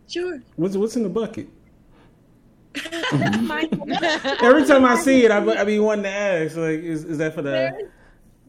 Sure. 0.09 0.40
What's 0.57 0.77
what's 0.77 0.97
in 0.97 1.03
the 1.03 1.09
bucket? 1.09 1.49
Every 4.43 4.67
time 4.67 4.85
I 4.85 4.97
see 4.97 5.25
it, 5.25 5.31
I, 5.31 5.39
I 5.61 5.65
be 5.65 5.79
wanting 5.79 6.05
to 6.05 6.11
ask, 6.11 6.57
like, 6.57 6.81
is, 6.81 7.05
is 7.05 7.19
that 7.19 7.35
for 7.35 7.43
the? 7.43 7.51
there's, 7.51 7.91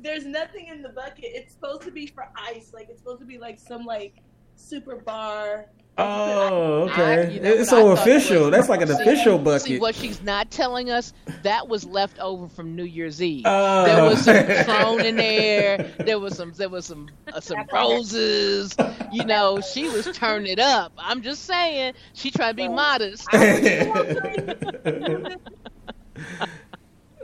there's 0.06 0.26
nothing 0.26 0.68
in 0.68 0.82
the 0.82 0.90
bucket. 0.90 1.26
It's 1.26 1.54
supposed 1.54 1.82
to 1.82 1.92
be 1.92 2.06
for 2.06 2.30
ice. 2.36 2.72
Like 2.74 2.90
it's 2.90 3.00
supposed 3.00 3.20
to 3.20 3.26
be 3.26 3.38
like 3.38 3.60
some 3.60 3.86
like 3.86 4.22
super 4.56 4.98
bar. 4.98 5.66
Oh, 5.98 6.88
I- 6.90 6.92
okay. 6.92 7.34
you 7.36 7.40
know 7.40 7.52
it's 7.54 7.70
so 7.70 7.92
official. 7.92 8.42
was- 8.44 8.52
That's 8.52 8.68
like 8.68 8.82
an 8.82 8.90
See- 8.90 8.94
official 9.02 9.38
See 9.38 9.44
bucket. 9.44 9.82
what 9.82 9.96
she's 9.96 10.22
not 10.22 10.52
telling 10.52 10.90
us? 10.92 11.14
That 11.44 11.70
was 11.70 11.86
left 11.86 12.20
over 12.20 12.50
from 12.50 12.76
New 12.76 12.84
Year's 12.84 13.22
Eve. 13.22 13.44
Oh. 13.46 13.86
There 13.86 14.04
was 14.04 14.22
some 14.26 14.36
Patron 14.46 15.06
in 15.06 15.16
there. 15.16 15.90
There 16.00 16.20
was 16.20 16.36
some. 16.36 16.52
There 16.54 16.68
was 16.70 16.86
some. 16.86 17.08
Uh, 17.32 17.40
some 17.40 17.66
roses. 17.72 18.76
You 19.14 19.24
know, 19.26 19.62
she 19.62 19.88
was 19.88 20.06
turning 20.14 20.52
it 20.52 20.60
up. 20.60 20.92
I'm 20.98 21.22
just 21.22 21.44
saying. 21.46 21.94
She 22.14 22.30
tried 22.30 22.52
to 22.52 22.56
be 22.56 22.68
modest, 22.68 23.26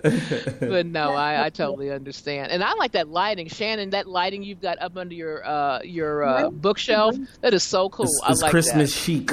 but 0.60 0.86
no, 0.86 1.14
I, 1.14 1.46
I 1.46 1.50
totally 1.50 1.92
understand. 1.92 2.52
And 2.52 2.64
I 2.64 2.74
like 2.74 2.94
that 2.94 3.10
lighting, 3.10 3.48
Shannon. 3.48 3.92
That 3.92 4.08
lighting 4.08 4.44
you've 4.44 4.62
got 4.62 4.82
up 4.82 4.98
under 4.98 5.14
your 5.14 5.46
uh, 5.46 5.82
your 5.84 6.24
uh, 6.24 6.50
bookshelf. 6.50 7.16
That 7.42 7.54
is 7.54 7.64
so 7.64 7.90
cool. 7.90 8.06
it's 8.06 8.22
I 8.24 8.34
like 8.34 8.52
Christmas 8.52 8.94
that. 8.94 9.00
chic. 9.00 9.32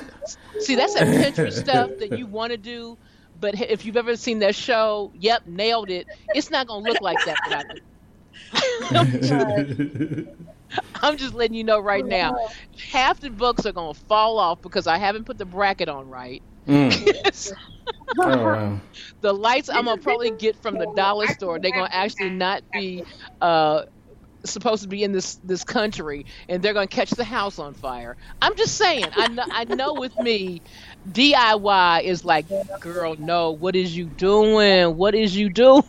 See, 0.60 0.74
that's 0.74 0.94
that 0.94 1.06
Pinterest 1.06 1.52
stuff 1.64 1.90
that 1.98 2.18
you 2.18 2.26
want 2.26 2.52
to 2.52 2.58
do, 2.58 2.98
but 3.40 3.60
if 3.60 3.86
you've 3.86 3.96
ever 3.96 4.16
seen 4.16 4.40
that 4.40 4.54
show, 4.54 5.12
yep, 5.18 5.46
nailed 5.46 5.90
it. 5.90 6.06
It's 6.34 6.50
not 6.50 6.66
gonna 6.66 6.88
look 6.88 7.00
like 7.00 7.18
that. 7.24 7.80
without 10.76 10.84
it. 10.94 11.00
I'm 11.02 11.16
just 11.16 11.34
letting 11.34 11.54
you 11.56 11.64
know 11.64 11.78
right 11.80 12.04
now. 12.04 12.36
Half 12.92 13.20
the 13.20 13.30
books 13.30 13.66
are 13.66 13.72
gonna 13.72 13.94
fall 13.94 14.38
off 14.38 14.60
because 14.62 14.86
I 14.86 14.98
haven't 14.98 15.24
put 15.26 15.38
the 15.38 15.46
bracket 15.46 15.88
on 15.88 16.06
right. 16.08 16.42
Mm. 16.68 16.92
Oh, 18.20 18.80
the 19.22 19.32
lights 19.32 19.68
I'm 19.68 19.84
gonna 19.84 19.98
probably 19.98 20.30
get 20.30 20.56
from 20.60 20.78
the 20.78 20.86
dollar 20.86 21.28
store. 21.28 21.58
They're 21.58 21.72
gonna 21.72 21.88
actually 21.92 22.30
not 22.30 22.62
be 22.72 23.04
uh, 23.40 23.82
supposed 24.50 24.82
to 24.82 24.88
be 24.88 25.02
in 25.04 25.12
this 25.12 25.36
this 25.44 25.64
country, 25.64 26.26
and 26.48 26.62
they're 26.62 26.74
gonna 26.74 26.86
catch 26.86 27.10
the 27.10 27.24
house 27.24 27.58
on 27.58 27.74
fire. 27.74 28.16
I'm 28.42 28.56
just 28.56 28.76
saying. 28.76 29.06
I 29.16 29.28
know. 29.28 29.44
I 29.50 29.64
know. 29.64 29.94
With 29.94 30.18
me, 30.18 30.60
DIY 31.12 32.02
is 32.04 32.24
like, 32.24 32.46
girl, 32.80 33.16
no. 33.18 33.50
What 33.52 33.76
is 33.76 33.96
you 33.96 34.04
doing? 34.06 34.96
What 34.96 35.14
is 35.14 35.36
you 35.36 35.48
doing? 35.50 35.82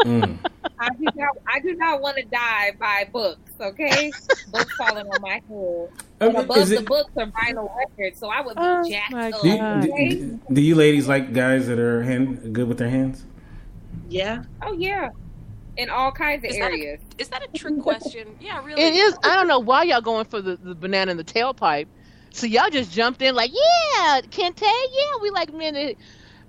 Mm. 0.00 0.38
I 0.78 0.88
do 0.98 1.04
not. 1.14 1.36
I 1.46 1.60
do 1.60 1.74
not 1.74 2.00
want 2.00 2.16
to 2.16 2.22
die 2.24 2.72
by 2.78 3.06
books. 3.12 3.38
Okay, 3.60 4.10
books 4.50 4.74
falling 4.78 5.06
on 5.06 5.20
my 5.20 5.40
head. 5.48 5.88
I 6.22 6.24
And 6.26 6.34
mean, 6.34 6.44
above 6.44 6.68
the 6.70 6.76
it- 6.78 6.86
books 6.86 7.10
are 7.18 7.26
vinyl 7.26 7.70
records, 7.76 8.18
so 8.18 8.28
I 8.28 8.40
would 8.40 8.56
be 8.56 8.62
Oh, 8.62 8.88
jacked 8.88 9.34
up. 9.34 9.42
do, 9.42 9.56
God. 9.58 9.82
do, 9.82 9.88
do- 9.88 10.40
do 10.52 10.60
you 10.62 10.74
ladies 10.74 11.06
like 11.08 11.34
guys 11.34 11.66
that 11.66 11.78
are 11.78 12.02
hand 12.02 12.54
good 12.54 12.66
with 12.68 12.78
their 12.78 12.88
hands? 12.88 13.24
Yeah. 14.08 14.44
Oh 14.62 14.72
yeah, 14.72 15.10
in 15.80 15.88
all 15.90 16.12
kinds 16.12 16.44
of 16.44 16.50
Is 16.50 16.58
that 16.58 16.70
a- 16.70 16.74
areas. 16.74 17.00
Is 17.18 17.28
that 17.28 17.42
a 17.42 17.48
trick 17.56 17.80
question? 17.80 18.36
Yeah, 18.40 18.62
really. 18.64 18.82
It 18.82 18.94
is. 18.94 19.16
I 19.24 19.34
don't 19.34 19.48
know 19.48 19.58
why 19.58 19.84
y'all 19.84 20.00
going 20.00 20.26
for 20.26 20.40
the, 20.40 20.56
the 20.56 20.74
banana 20.74 21.10
in 21.10 21.16
the 21.16 21.24
tailpipe. 21.24 21.86
So 22.32 22.46
y'all 22.46 22.70
just 22.70 22.92
jumped 22.92 23.22
in 23.22 23.34
like, 23.34 23.50
yeah, 23.52 24.20
Kente, 24.30 24.62
yeah, 24.62 25.12
we 25.20 25.30
like 25.30 25.52
men. 25.52 25.74
That... 25.74 25.96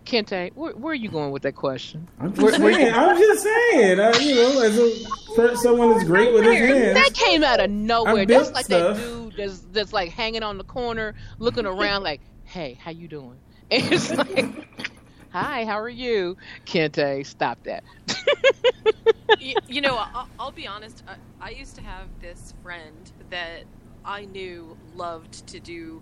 Kente, 0.06 0.52
where, 0.56 0.74
where 0.74 0.92
are 0.92 0.96
you 0.96 1.10
going 1.10 1.32
with 1.32 1.44
that 1.44 1.56
question? 1.56 2.08
I'm 2.20 2.34
just 2.34 2.42
Where- 2.42 2.60
where 2.60 2.74
saying. 2.74 2.94
I'm 2.94 3.18
just 3.18 3.44
saying. 3.44 4.00
I, 4.00 4.12
you 4.20 4.36
know, 4.36 4.62
as 4.62 4.78
a 4.78 5.06
for 5.36 5.56
someone 5.56 5.92
that's 5.92 6.04
great 6.04 6.34
with 6.34 6.44
his 6.44 6.56
hands. 6.56 6.94
That 6.96 7.14
came 7.14 7.44
out 7.44 7.60
of 7.60 7.70
nowhere. 7.70 8.24
I 8.24 8.26
That's 8.26 8.52
like 8.52 8.66
stuff. 8.66 8.98
that 8.98 9.04
dude 9.04 9.34
that's 9.38 9.60
that's 9.72 9.94
like 9.94 10.12
hanging 10.12 10.44
on 10.44 10.58
the 10.58 10.64
corner, 10.66 11.16
looking 11.40 11.66
around 11.66 12.04
like, 12.04 12.20
"Hey, 12.44 12.78
how 12.82 12.92
you 12.92 13.08
doing?" 13.08 13.38
And 13.72 13.94
it's 13.94 14.12
like, 14.12 14.91
"Hi, 15.32 15.66
how 15.66 15.80
are 15.80 15.90
you?" 15.90 16.38
Kente, 16.66 17.22
uh, 17.22 17.24
stop 17.24 17.58
that. 17.64 17.84
you, 19.40 19.56
you 19.68 19.82
know, 19.82 19.98
I'll, 19.98 20.30
I'll 20.40 20.52
be 20.52 20.68
honest. 20.68 21.04
I, 21.08 21.16
I 21.40 21.50
used 21.52 21.76
to 21.76 21.82
have 21.82 22.08
this 22.22 22.54
friend 22.64 23.12
that 23.30 23.64
I 24.06 24.26
knew 24.26 24.78
loved 24.96 25.48
to 25.48 25.60
do 25.60 26.02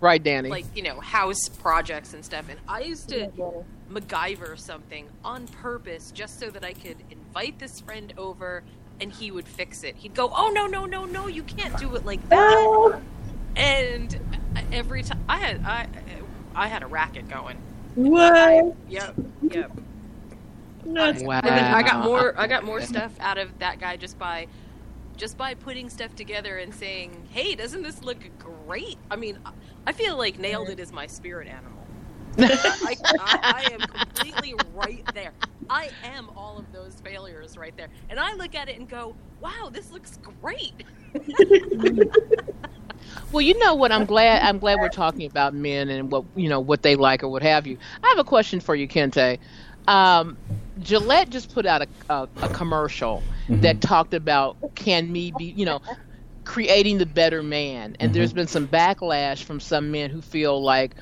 Right, 0.00 0.22
Danny. 0.22 0.48
like 0.48 0.64
you 0.76 0.82
know 0.82 1.00
house 1.00 1.48
projects 1.48 2.14
and 2.14 2.24
stuff, 2.24 2.48
and 2.48 2.58
I 2.68 2.82
used 2.82 3.08
to 3.08 3.30
MacGyver 3.90 4.58
something 4.58 5.08
on 5.24 5.48
purpose 5.48 6.12
just 6.12 6.38
so 6.38 6.50
that 6.50 6.64
I 6.64 6.72
could 6.72 6.98
invite 7.10 7.58
this 7.58 7.80
friend 7.80 8.12
over 8.16 8.62
and 9.00 9.12
he 9.12 9.30
would 9.30 9.46
fix 9.48 9.82
it. 9.82 9.96
He'd 9.96 10.14
go, 10.14 10.30
"Oh 10.34 10.50
no, 10.50 10.66
no, 10.66 10.86
no, 10.86 11.04
no! 11.04 11.26
You 11.26 11.42
can't 11.42 11.76
do 11.78 11.96
it 11.96 12.04
like 12.04 12.26
that." 12.28 13.00
And 13.56 14.14
uh, 14.54 14.60
every 14.70 15.02
time 15.02 15.24
I 15.28 15.38
had 15.38 15.64
I 15.64 15.88
I 16.54 16.68
had 16.68 16.82
a 16.82 16.86
racket 16.86 17.28
going. 17.28 17.58
What? 17.98 18.76
Yep, 18.88 19.14
yep. 19.50 19.72
No, 20.84 21.12
wow. 21.12 21.40
And 21.44 21.56
then 21.56 21.64
I 21.74 21.82
got 21.82 22.04
more. 22.04 22.34
I 22.38 22.46
got 22.46 22.64
more 22.64 22.80
stuff 22.80 23.12
out 23.20 23.38
of 23.38 23.58
that 23.58 23.80
guy 23.80 23.96
just 23.96 24.18
by, 24.18 24.46
just 25.16 25.36
by 25.36 25.54
putting 25.54 25.90
stuff 25.90 26.14
together 26.14 26.58
and 26.58 26.72
saying, 26.72 27.26
"Hey, 27.30 27.54
doesn't 27.56 27.82
this 27.82 28.02
look 28.04 28.18
great?" 28.38 28.98
I 29.10 29.16
mean, 29.16 29.38
I- 29.44 29.52
I 29.86 29.92
feel 29.92 30.16
like 30.16 30.38
nailed 30.38 30.70
it 30.70 30.78
is 30.80 30.92
my 30.92 31.06
spirit 31.08 31.48
animal. 31.48 31.88
I, 32.84 32.96
I, 33.18 33.38
I 33.50 33.62
am 33.64 33.86
completely 33.86 34.54
right 34.74 35.04
there. 35.14 35.32
I 35.68 35.90
am 36.04 36.30
all 36.36 36.58
of 36.58 36.72
those 36.72 36.94
failures 37.04 37.56
right 37.58 37.76
there, 37.76 37.88
and 38.10 38.20
I 38.20 38.34
look 38.34 38.54
at 38.54 38.68
it 38.68 38.78
and 38.78 38.88
go, 38.88 39.16
"Wow, 39.40 39.70
this 39.72 39.90
looks 39.90 40.18
great." 40.40 40.84
Well, 43.32 43.42
you 43.42 43.58
know 43.58 43.74
what? 43.74 43.92
I'm 43.92 44.04
glad. 44.06 44.42
I'm 44.42 44.58
glad 44.58 44.78
we're 44.80 44.88
talking 44.88 45.26
about 45.26 45.54
men 45.54 45.88
and 45.88 46.10
what 46.10 46.24
you 46.34 46.48
know 46.48 46.60
what 46.60 46.82
they 46.82 46.96
like 46.96 47.22
or 47.22 47.28
what 47.28 47.42
have 47.42 47.66
you. 47.66 47.78
I 48.02 48.08
have 48.08 48.18
a 48.18 48.24
question 48.24 48.60
for 48.60 48.74
you, 48.74 48.88
Kente. 48.88 49.38
Um, 49.86 50.36
Gillette 50.80 51.30
just 51.30 51.52
put 51.52 51.66
out 51.66 51.82
a, 51.82 51.88
a, 52.12 52.28
a 52.42 52.48
commercial 52.50 53.22
that 53.48 53.80
talked 53.80 54.14
about 54.14 54.56
can 54.74 55.10
me 55.10 55.32
be 55.36 55.46
you 55.46 55.64
know 55.64 55.80
creating 56.44 56.98
the 56.98 57.06
better 57.06 57.42
man, 57.42 57.96
and 58.00 58.14
there's 58.14 58.32
been 58.32 58.46
some 58.46 58.66
backlash 58.66 59.42
from 59.42 59.60
some 59.60 59.90
men 59.90 60.10
who 60.10 60.22
feel 60.22 60.62
like 60.62 60.94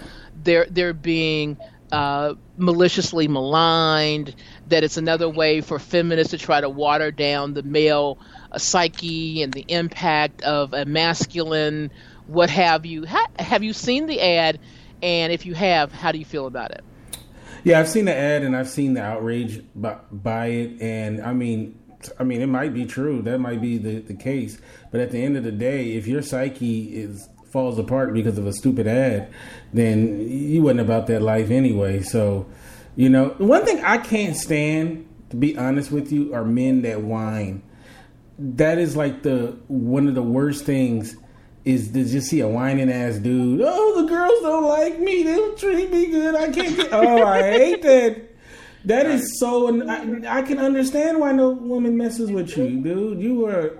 they're 0.42 0.66
they're 0.70 0.92
being 0.92 1.56
uh, 1.92 2.34
maliciously 2.56 3.28
maligned. 3.28 4.34
That 4.68 4.84
it's 4.84 4.96
another 4.96 5.28
way 5.28 5.60
for 5.60 5.78
feminists 5.78 6.32
to 6.32 6.38
try 6.38 6.60
to 6.60 6.68
water 6.68 7.10
down 7.10 7.54
the 7.54 7.62
male 7.62 8.18
uh, 8.52 8.58
psyche 8.58 9.42
and 9.42 9.52
the 9.52 9.64
impact 9.68 10.42
of 10.42 10.72
a 10.72 10.84
masculine, 10.84 11.90
what 12.26 12.50
have 12.50 12.84
you. 12.84 13.06
Ha- 13.06 13.30
have 13.38 13.62
you 13.62 13.72
seen 13.72 14.06
the 14.06 14.20
ad? 14.20 14.58
And 15.02 15.32
if 15.32 15.46
you 15.46 15.54
have, 15.54 15.92
how 15.92 16.10
do 16.10 16.18
you 16.18 16.24
feel 16.24 16.46
about 16.46 16.70
it? 16.72 16.82
Yeah, 17.64 17.80
I've 17.80 17.88
seen 17.88 18.04
the 18.04 18.14
ad 18.14 18.42
and 18.42 18.56
I've 18.56 18.68
seen 18.68 18.94
the 18.94 19.02
outrage 19.02 19.62
by, 19.74 19.98
by 20.10 20.46
it, 20.46 20.80
and 20.80 21.20
I 21.20 21.32
mean, 21.32 21.78
I 22.18 22.24
mean, 22.24 22.40
it 22.40 22.46
might 22.46 22.72
be 22.72 22.86
true. 22.86 23.22
That 23.22 23.38
might 23.38 23.60
be 23.60 23.78
the, 23.78 24.00
the 24.00 24.14
case. 24.14 24.60
But 24.90 25.00
at 25.00 25.10
the 25.10 25.22
end 25.22 25.36
of 25.36 25.44
the 25.44 25.52
day, 25.52 25.92
if 25.94 26.06
your 26.06 26.22
psyche 26.22 26.96
is 26.96 27.28
falls 27.56 27.78
apart 27.78 28.12
because 28.12 28.36
of 28.36 28.46
a 28.46 28.52
stupid 28.52 28.86
ad, 28.86 29.32
then 29.72 30.20
you 30.28 30.60
wasn't 30.60 30.78
about 30.78 31.06
that 31.06 31.22
life 31.22 31.48
anyway. 31.50 32.02
So, 32.02 32.44
you 32.96 33.08
know, 33.08 33.34
one 33.38 33.64
thing 33.64 33.82
I 33.82 33.96
can't 33.96 34.36
stand, 34.36 35.08
to 35.30 35.36
be 35.36 35.56
honest 35.56 35.90
with 35.90 36.12
you, 36.12 36.34
are 36.34 36.44
men 36.44 36.82
that 36.82 37.00
whine. 37.00 37.62
That 38.38 38.76
is 38.76 38.94
like 38.94 39.22
the 39.22 39.56
one 39.68 40.06
of 40.06 40.14
the 40.14 40.22
worst 40.22 40.66
things 40.66 41.16
is 41.64 41.92
to 41.92 42.04
just 42.04 42.28
see 42.28 42.40
a 42.40 42.48
whining 42.48 42.92
ass 42.92 43.16
dude. 43.16 43.62
Oh, 43.64 44.02
the 44.02 44.06
girls 44.06 44.38
don't 44.42 44.64
like 44.64 45.00
me. 45.00 45.22
They 45.22 45.34
don't 45.34 45.58
treat 45.58 45.90
me 45.90 46.10
good. 46.10 46.34
I 46.34 46.52
can't 46.52 46.76
get. 46.76 46.92
Oh, 46.92 47.24
I 47.24 47.40
hate 47.40 47.80
that. 47.80 48.36
That 48.84 49.06
is 49.06 49.40
so. 49.40 49.82
I, 49.88 50.40
I 50.40 50.42
can 50.42 50.58
understand 50.58 51.20
why 51.20 51.32
no 51.32 51.52
woman 51.52 51.96
messes 51.96 52.30
with 52.30 52.54
you, 52.58 52.82
dude. 52.82 53.22
You 53.22 53.46
are, 53.46 53.78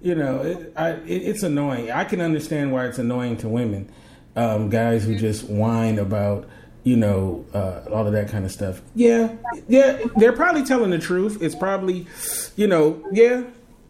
you 0.00 0.14
know, 0.14 0.42
it, 0.42 0.72
I, 0.76 0.90
it, 0.90 1.22
it's 1.22 1.42
annoying. 1.42 1.90
I 1.90 2.04
can 2.04 2.20
understand 2.20 2.72
why 2.72 2.86
it's 2.86 2.98
annoying 2.98 3.36
to 3.38 3.48
women, 3.48 3.90
um, 4.36 4.68
guys 4.68 5.04
who 5.04 5.16
just 5.16 5.48
whine 5.48 5.98
about, 5.98 6.48
you 6.84 6.96
know, 6.96 7.44
uh, 7.52 7.80
all 7.92 8.06
of 8.06 8.12
that 8.12 8.28
kind 8.28 8.44
of 8.44 8.52
stuff. 8.52 8.80
Yeah, 8.94 9.34
yeah, 9.68 9.98
they're 10.16 10.32
probably 10.32 10.64
telling 10.64 10.90
the 10.90 10.98
truth. 10.98 11.42
It's 11.42 11.54
probably, 11.54 12.06
you 12.56 12.66
know, 12.66 13.04
yeah, 13.12 13.44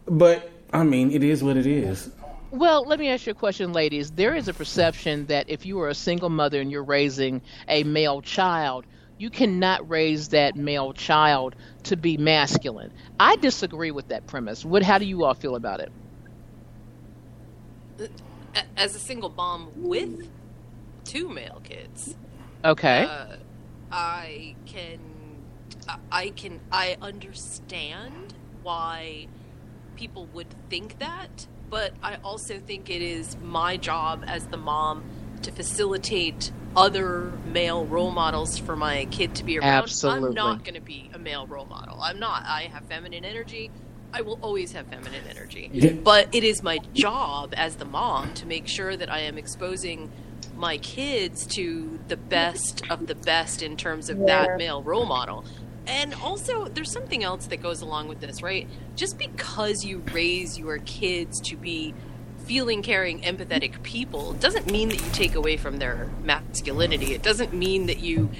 but 0.05 0.51
I 0.73 0.83
mean, 0.83 1.11
it 1.11 1.23
is 1.23 1.43
what 1.43 1.57
it 1.57 1.65
is. 1.65 2.09
Well, 2.51 2.83
let 2.83 2.97
me 2.97 3.09
ask 3.09 3.27
you 3.27 3.31
a 3.31 3.35
question, 3.35 3.73
ladies. 3.73 4.09
There 4.09 4.35
is 4.35 4.47
a 4.47 4.53
perception 4.53 5.27
that 5.27 5.47
if 5.49 5.67
you 5.67 5.79
are 5.81 5.89
a 5.89 5.95
single 5.95 6.29
mother 6.29 6.59
and 6.59 6.71
you're 6.71 6.83
raising 6.83 7.43
a 7.67 7.83
male 7.83 8.21
child, 8.21 8.85
you 9.19 9.29
cannot 9.29 9.87
raise 9.87 10.29
that 10.29 10.55
male 10.55 10.93
child 10.93 11.55
to 11.83 11.97
be 11.97 12.17
masculine. 12.17 12.91
I 13.19 13.35
disagree 13.35 13.91
with 13.91 14.07
that 14.07 14.25
premise. 14.25 14.65
What? 14.65 14.81
How 14.81 14.97
do 14.97 15.05
you 15.05 15.25
all 15.25 15.33
feel 15.33 15.55
about 15.55 15.81
it? 15.81 15.91
As 18.75 18.95
a 18.95 18.99
single 18.99 19.29
mom 19.29 19.69
with 19.75 20.29
two 21.03 21.29
male 21.29 21.61
kids, 21.63 22.15
okay, 22.63 23.03
uh, 23.03 23.35
I 23.91 24.55
can, 24.65 24.99
I 26.11 26.29
can, 26.29 26.61
I 26.71 26.97
understand 27.01 28.33
why 28.63 29.27
people 29.97 30.27
would 30.27 30.47
think 30.69 30.97
that, 30.99 31.45
but 31.69 31.93
I 32.01 32.15
also 32.23 32.57
think 32.57 32.89
it 32.89 33.01
is 33.01 33.35
my 33.43 33.75
job 33.75 34.23
as 34.25 34.47
the 34.47 34.57
mom 34.57 35.03
to 35.43 35.51
facilitate 35.51 36.51
other 36.75 37.31
male 37.45 37.85
role 37.85 38.11
models 38.11 38.57
for 38.57 38.75
my 38.75 39.05
kid 39.05 39.35
to 39.35 39.43
be 39.43 39.57
around. 39.57 39.83
Absolutely. 39.83 40.29
I'm 40.29 40.35
not 40.35 40.63
going 40.63 40.75
to 40.75 40.81
be 40.81 41.09
a 41.13 41.19
male 41.19 41.47
role 41.47 41.65
model. 41.65 41.99
I'm 42.01 42.19
not. 42.19 42.43
I 42.45 42.69
have 42.73 42.85
feminine 42.85 43.25
energy. 43.25 43.71
I 44.13 44.21
will 44.21 44.39
always 44.41 44.71
have 44.71 44.87
feminine 44.87 45.23
energy. 45.29 45.69
Yeah. 45.71 45.93
But 45.93 46.33
it 46.33 46.43
is 46.43 46.63
my 46.63 46.79
job 46.93 47.53
as 47.55 47.75
the 47.75 47.85
mom 47.85 48.33
to 48.35 48.45
make 48.45 48.67
sure 48.67 48.95
that 48.95 49.11
I 49.11 49.19
am 49.21 49.37
exposing 49.37 50.11
my 50.55 50.77
kids 50.77 51.45
to 51.55 51.99
the 52.07 52.17
best 52.17 52.81
of 52.89 53.07
the 53.07 53.15
best 53.15 53.61
in 53.61 53.77
terms 53.77 54.09
of 54.09 54.17
Yeah. 54.17 54.25
that 54.25 54.57
male 54.57 54.81
role 54.83 55.05
model. 55.05 55.45
And 55.87 56.13
also, 56.15 56.65
there's 56.65 56.91
something 56.91 57.23
else 57.23 57.47
that 57.47 57.63
goes 57.63 57.81
along 57.81 58.09
with 58.09 58.19
this, 58.19 58.43
right? 58.43 58.67
Just 58.95 59.17
because 59.17 59.83
you 59.83 60.03
raise 60.13 60.57
your 60.57 60.77
kids 60.79 61.39
to 61.41 61.55
be 61.55 61.95
feeling, 62.49 62.81
caring, 62.81 63.21
empathetic 63.21 63.83
people 63.83 64.33
doesn't 64.33 64.71
mean 64.71 64.89
that 64.89 64.99
you 64.99 65.11
take 65.11 65.35
away 65.35 65.55
from 65.55 65.77
their 65.77 66.09
masculinity. 66.23 67.13
It 67.13 67.21
doesn't 67.21 67.53
mean 67.53 67.85
that 67.85 67.99
you 67.99 68.31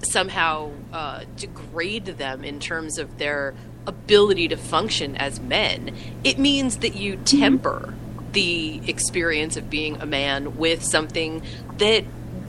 somehow 0.00 0.70
uh, 0.90 1.24
degrade 1.36 2.06
them 2.06 2.44
in 2.44 2.60
terms 2.60 2.96
of 2.96 3.18
their 3.18 3.54
ability 3.86 4.48
to 4.48 4.56
function 4.56 5.16
as 5.16 5.38
men. 5.38 5.94
It 6.24 6.38
means 6.38 6.78
that 6.78 6.96
you 6.96 7.16
temper 7.16 7.92
the 8.32 8.80
experience 8.88 9.58
of 9.58 9.68
being 9.68 10.00
a 10.00 10.06
man 10.06 10.56
with 10.56 10.82
something 10.82 11.42
that 11.76 12.04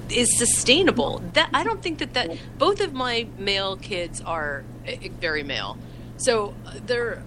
is 0.09 0.37
sustainable. 0.37 1.21
That 1.33 1.49
I 1.53 1.65
don't 1.65 1.83
think 1.83 1.99
that 1.99 2.13
that 2.13 2.31
both 2.57 2.79
of 2.79 2.93
my 2.93 3.27
male 3.37 3.75
kids 3.75 4.21
are 4.21 4.63
very 5.19 5.43
male. 5.43 5.77
So 6.15 6.53
uh, 6.65 6.75
they're 6.85 7.17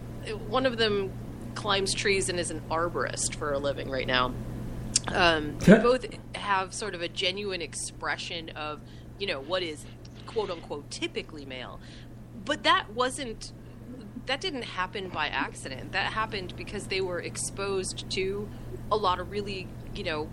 one 0.48 0.64
of 0.64 0.78
them 0.78 1.10
climbs 1.54 1.94
trees 1.94 2.28
and 2.28 2.38
is 2.38 2.50
an 2.50 2.60
arborist 2.70 3.34
for 3.34 3.52
a 3.52 3.58
living 3.58 3.90
right 3.90 4.06
now. 4.06 4.34
Um, 5.08 5.58
they 5.60 5.78
both 5.78 6.06
have 6.34 6.74
sort 6.74 6.94
of 6.94 7.02
a 7.02 7.08
genuine 7.08 7.62
expression 7.62 8.50
of, 8.50 8.80
you 9.18 9.26
know, 9.26 9.40
what 9.40 9.62
is 9.62 9.84
quote 10.26 10.50
unquote 10.50 10.90
typically 10.90 11.44
male. 11.44 11.80
But 12.44 12.64
that 12.64 12.90
wasn't 12.92 13.52
that 14.26 14.40
didn't 14.40 14.62
happen 14.62 15.08
by 15.08 15.28
accident. 15.28 15.92
That 15.92 16.12
happened 16.12 16.54
because 16.56 16.86
they 16.86 17.00
were 17.00 17.20
exposed 17.20 18.08
to 18.10 18.48
a 18.90 18.96
lot 18.96 19.18
of 19.18 19.30
really, 19.30 19.66
you 19.94 20.04
know, 20.04 20.28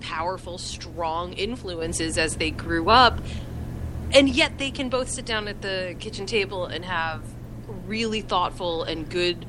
powerful, 0.00 0.58
strong 0.58 1.32
influences 1.34 2.18
as 2.18 2.36
they 2.36 2.50
grew 2.50 2.90
up. 2.90 3.20
And 4.12 4.28
yet 4.28 4.58
they 4.58 4.70
can 4.70 4.88
both 4.88 5.08
sit 5.08 5.24
down 5.24 5.48
at 5.48 5.62
the 5.62 5.94
kitchen 5.98 6.26
table 6.26 6.66
and 6.66 6.84
have 6.84 7.22
really 7.86 8.20
thoughtful 8.20 8.82
and 8.82 9.08
good 9.08 9.46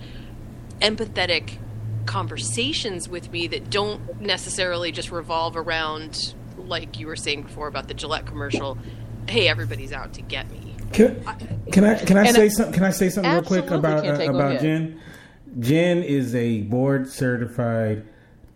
empathetic 0.82 1.58
conversations 2.06 3.08
with 3.08 3.32
me 3.32 3.48
that 3.48 3.70
don't 3.70 4.20
necessarily 4.22 4.92
just 4.92 5.12
revolve 5.12 5.56
around 5.56 6.34
like 6.58 7.00
you 7.00 7.08
were 7.08 7.16
saying 7.16 7.44
before 7.44 7.68
about 7.68 7.88
the 7.88 7.94
Gillette 7.94 8.26
commercial, 8.26 8.78
hey 9.30 9.48
everybody's 9.48 9.92
out 9.94 10.14
to 10.14 10.22
get 10.22 10.50
me. 10.52 10.76
Can, 10.94 11.24
can 11.72 11.86
I 11.86 11.96
can 12.04 12.18
I 12.18 12.26
And 12.26 12.36
say 12.36 12.46
I- 12.46 12.48
something? 12.50 12.74
Can 12.74 12.84
I 12.84 12.92
say 12.92 13.10
something 13.10 13.32
real 13.32 13.44
quick 13.44 13.70
about 13.72 14.06
uh, 14.06 14.30
about. 14.30 14.60
Jen? 14.62 15.00
Jen 15.60 16.04
is 16.04 16.34
a 16.36 16.62
board 16.64 17.10
certified 17.10 18.06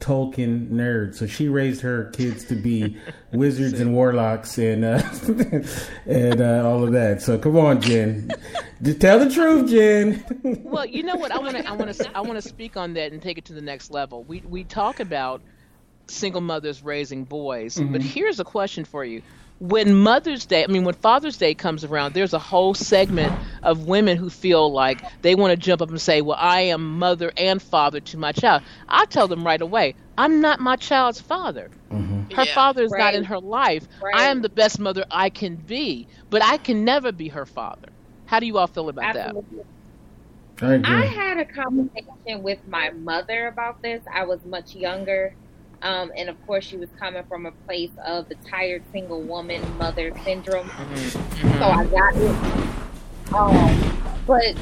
Tolkien 0.05 0.69
nerd, 0.69 1.15
so 1.15 1.25
she 1.25 1.49
raised 1.49 1.81
her 1.81 2.11
kids 2.11 2.45
to 2.45 2.55
be 2.55 2.95
wizards 3.33 3.79
and 3.79 3.95
warlocks 3.95 4.59
and 4.59 4.85
uh, 4.85 5.01
and 6.05 6.41
uh, 6.41 6.63
all 6.63 6.83
of 6.83 6.91
that. 6.91 7.23
So 7.23 7.39
come 7.39 7.57
on, 7.57 7.81
Jen, 7.81 8.29
just 8.83 9.01
tell 9.01 9.17
the 9.17 9.31
truth, 9.31 9.69
Jen. 9.69 10.23
Well, 10.63 10.85
you 10.85 11.03
know 11.03 11.15
what? 11.15 11.31
I 11.31 11.39
want 11.39 11.57
to 11.57 11.67
I 11.67 11.71
want 11.71 11.93
to 11.93 12.17
I 12.17 12.21
want 12.21 12.35
to 12.35 12.47
speak 12.47 12.77
on 12.77 12.93
that 12.93 13.11
and 13.13 13.21
take 13.21 13.37
it 13.39 13.45
to 13.45 13.53
the 13.53 13.61
next 13.61 13.89
level. 13.89 14.23
We 14.23 14.41
we 14.41 14.63
talk 14.63 14.99
about 14.99 15.41
single 16.07 16.41
mothers 16.41 16.83
raising 16.83 17.23
boys, 17.23 17.79
but 17.79 18.01
here's 18.01 18.39
a 18.39 18.43
question 18.43 18.85
for 18.85 19.03
you. 19.03 19.23
When 19.59 19.93
Mother's 19.95 20.45
Day, 20.45 20.63
I 20.63 20.67
mean, 20.67 20.83
when 20.83 20.95
Father's 20.95 21.37
Day 21.37 21.55
comes 21.55 21.83
around, 21.83 22.13
there's 22.13 22.33
a 22.33 22.39
whole 22.39 22.73
segment 22.73 23.35
of 23.63 23.83
women 23.83 24.17
who 24.17 24.29
feel 24.29 24.71
like 24.71 25.03
they 25.21 25.35
want 25.35 25.51
to 25.51 25.57
jump 25.57 25.81
up 25.81 25.89
and 25.89 26.01
say, 26.01 26.21
Well, 26.21 26.37
I 26.39 26.61
am 26.61 26.97
mother 26.99 27.31
and 27.37 27.61
father 27.61 27.99
to 28.01 28.17
my 28.17 28.31
child. 28.33 28.63
I 28.87 29.05
tell 29.05 29.27
them 29.27 29.45
right 29.45 29.61
away, 29.61 29.95
I'm 30.17 30.41
not 30.41 30.59
my 30.59 30.75
child's 30.75 31.21
father. 31.21 31.69
Mm-hmm. 31.91 32.23
Her 32.31 32.45
Yeah. 32.45 32.53
father 32.53 32.83
is 32.83 32.95
not 32.95 33.13
in 33.15 33.23
her 33.25 33.39
life. 33.39 33.87
Right. 34.01 34.13
I 34.13 34.25
am 34.29 34.41
the 34.41 34.49
best 34.49 34.79
mother 34.79 35.05
I 35.09 35.29
can 35.29 35.55
be, 35.57 36.07
but 36.29 36.43
I 36.43 36.57
can 36.57 36.83
never 36.85 37.11
be 37.11 37.29
her 37.29 37.45
father. 37.45 37.89
How 38.25 38.39
do 38.39 38.45
you 38.47 38.57
all 38.57 38.67
feel 38.67 38.89
about 38.89 39.13
that? 39.13 39.35
Absolutely. 39.35 39.63
I. 40.61 40.83
I 40.83 41.05
had 41.05 41.37
a 41.37 41.45
conversation 41.45 42.43
with 42.43 42.59
my 42.65 42.89
mother 42.91 43.47
about 43.47 43.81
this. 43.81 44.03
I 44.13 44.25
was 44.25 44.45
much 44.45 44.75
younger. 44.75 45.35
Um, 45.85 46.11
and 46.17 46.29
of 46.29 46.45
course, 46.47 46.65
she 46.65 46.77
was 46.77 46.89
coming 46.97 47.23
from 47.29 47.45
a 47.45 47.51
place 47.51 47.91
of 48.03 48.27
the 48.27 48.35
tired 48.49 48.81
single 48.91 49.21
woman 49.21 49.61
mother 49.77 50.11
syndrome. 50.23 50.67
So 50.67 51.63
I 51.63 51.85
got 51.85 52.15
it. 52.15 53.33
Um, 53.33 54.23
but 54.25 54.55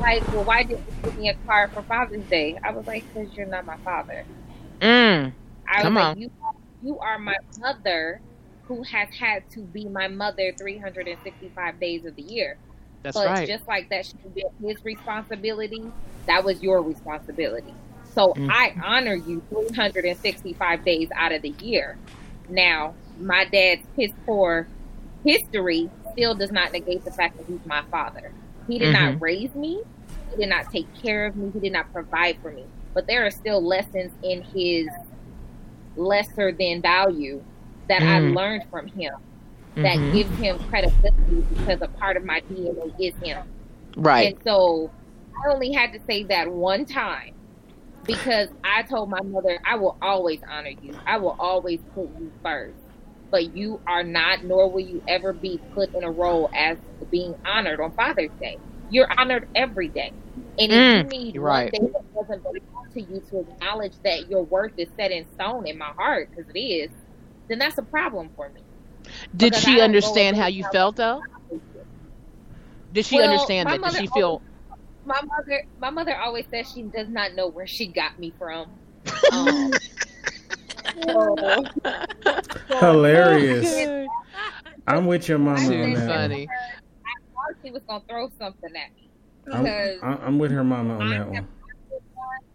like, 0.00 0.26
well, 0.32 0.42
why 0.42 0.64
did 0.64 0.78
you 0.78 0.84
give 1.04 1.16
me 1.16 1.28
a 1.28 1.34
card 1.46 1.70
for 1.70 1.82
Father's 1.82 2.24
Day? 2.24 2.58
I 2.64 2.72
was 2.72 2.88
like, 2.88 3.04
because 3.14 3.32
you're 3.36 3.46
not 3.46 3.64
my 3.64 3.76
father. 3.78 4.24
Mm. 4.80 5.32
I 5.68 5.82
Come 5.82 5.94
was 5.94 6.02
on. 6.02 6.08
like, 6.08 6.18
you, 6.18 6.30
you 6.82 6.98
are 6.98 7.20
my 7.20 7.36
mother 7.60 8.20
who 8.64 8.82
has 8.82 9.08
had 9.16 9.48
to 9.50 9.60
be 9.60 9.88
my 9.88 10.08
mother 10.08 10.52
365 10.58 11.78
days 11.78 12.04
of 12.04 12.16
the 12.16 12.22
year. 12.22 12.56
That's 13.04 13.16
but 13.16 13.26
right. 13.26 13.46
just 13.46 13.68
like 13.68 13.90
that 13.90 14.06
should 14.06 14.34
be 14.34 14.44
his 14.60 14.84
responsibility, 14.84 15.84
that 16.26 16.42
was 16.42 16.60
your 16.62 16.82
responsibility. 16.82 17.74
So 18.14 18.32
Mm. 18.34 18.48
I 18.50 18.74
honor 18.84 19.14
you 19.14 19.42
365 19.50 20.84
days 20.84 21.08
out 21.16 21.32
of 21.32 21.42
the 21.42 21.54
year. 21.60 21.96
Now, 22.48 22.94
my 23.18 23.44
dad's 23.46 23.82
piss 23.96 24.12
poor 24.24 24.68
history 25.24 25.88
still 26.12 26.34
does 26.34 26.52
not 26.52 26.72
negate 26.72 27.04
the 27.04 27.10
fact 27.12 27.36
that 27.36 27.46
he's 27.48 27.64
my 27.64 27.82
father. 27.90 28.32
He 28.68 28.78
did 28.78 28.92
not 28.92 29.20
raise 29.20 29.54
me. 29.54 29.82
He 30.30 30.36
did 30.36 30.48
not 30.48 30.66
take 30.70 30.86
care 31.02 31.26
of 31.26 31.36
me. 31.36 31.50
He 31.52 31.60
did 31.60 31.72
not 31.72 31.92
provide 31.92 32.38
for 32.40 32.52
me. 32.52 32.64
But 32.94 33.06
there 33.08 33.26
are 33.26 33.30
still 33.30 33.64
lessons 33.64 34.12
in 34.22 34.42
his 34.54 34.88
lesser 35.96 36.52
than 36.52 36.82
value 36.82 37.42
that 37.88 38.02
I 38.02 38.20
Mm. 38.20 38.34
learned 38.34 38.64
from 38.70 38.86
him 38.88 39.12
that 39.76 39.96
Mhm. 39.98 40.12
gives 40.12 40.38
him 40.38 40.58
credibility 40.68 41.42
because 41.48 41.80
a 41.82 41.88
part 41.98 42.16
of 42.16 42.24
my 42.24 42.40
DNA 42.48 42.92
is 42.98 43.14
him. 43.22 43.38
Right. 43.96 44.28
And 44.28 44.38
so 44.44 44.90
I 45.44 45.52
only 45.52 45.72
had 45.72 45.92
to 45.92 46.00
say 46.06 46.24
that 46.24 46.48
one 46.50 46.84
time 46.86 47.33
because 48.06 48.48
I 48.64 48.82
told 48.82 49.10
my 49.10 49.22
mother, 49.22 49.58
I 49.66 49.76
will 49.76 49.96
always 50.02 50.40
honor 50.50 50.70
you. 50.70 50.98
I 51.06 51.18
will 51.18 51.36
always 51.38 51.80
put 51.94 52.10
you 52.18 52.32
first. 52.42 52.80
but 53.30 53.54
you 53.54 53.82
are 53.86 54.04
not, 54.04 54.44
nor 54.44 54.70
will 54.72 54.80
you 54.80 55.02
ever 55.08 55.32
be 55.32 55.62
put 55.74 55.90
in 55.94 56.04
a 56.04 56.10
role 56.12 56.50
as 56.54 56.78
being 57.10 57.34
honored 57.46 57.80
on 57.80 57.92
Father's 57.92 58.32
Day. 58.40 58.58
You're 58.88 59.08
honored 59.18 59.46
every 59.54 59.90
day. 59.90 60.12
And 60.58 60.72
if 60.72 60.84
Mm, 60.84 60.94
you 60.94 61.08
need 61.08 61.34
you're 61.34 61.42
one 61.42 61.64
right. 61.64 61.72
day 61.72 61.78
that 61.80 62.04
doesn't 62.14 62.42
belong 62.42 62.86
to 62.94 63.02
you 63.02 63.20
to 63.30 63.40
acknowledge 63.40 63.96
that 64.04 64.28
your 64.28 64.44
worth 64.44 64.72
is 64.78 64.90
set 64.96 65.10
in 65.12 65.26
stone 65.34 65.66
in 65.66 65.78
my 65.78 65.92
heart, 65.98 66.30
because 66.34 66.48
it 66.54 66.58
is, 66.58 66.90
then 67.48 67.58
that's 67.58 67.78
a 67.78 67.82
problem 67.82 68.30
for 68.36 68.50
me. 68.50 68.62
Did 69.36 69.54
Because 69.54 69.64
she 69.64 69.80
understand 69.80 70.36
how 70.36 70.46
you 70.46 70.64
felt 70.64 70.96
though? 70.96 71.24
Did 72.92 73.04
she 73.06 73.20
Well, 73.20 73.22
understand 73.22 73.70
that? 73.70 73.82
Did 73.82 73.92
she 73.92 74.06
feel? 74.06 74.42
always- 74.42 74.53
my 75.04 75.20
mother 75.22 75.62
my 75.80 75.90
mother 75.90 76.16
always 76.16 76.46
says 76.50 76.70
she 76.72 76.82
does 76.82 77.08
not 77.08 77.34
know 77.34 77.48
where 77.48 77.66
she 77.66 77.86
got 77.86 78.18
me 78.18 78.32
from. 78.38 78.70
Um, 79.32 79.72
so- 80.94 81.64
Hilarious. 82.80 84.08
I'm 84.86 85.06
with 85.06 85.28
your 85.28 85.38
mama 85.38 85.60
Too 85.60 85.82
on 85.82 85.92
that. 85.94 85.98
one. 85.98 86.08
funny. 86.08 86.48
I 86.48 87.14
thought 87.32 87.56
she 87.64 87.70
was 87.70 87.82
gonna 87.88 88.02
throw 88.08 88.30
something 88.38 88.70
at 88.76 88.94
me 88.94 89.10
I'm, 90.02 90.18
I'm 90.22 90.38
with 90.38 90.50
her 90.52 90.64
mama 90.64 90.98
on 90.98 91.10
that 91.10 91.28
one. 91.28 91.48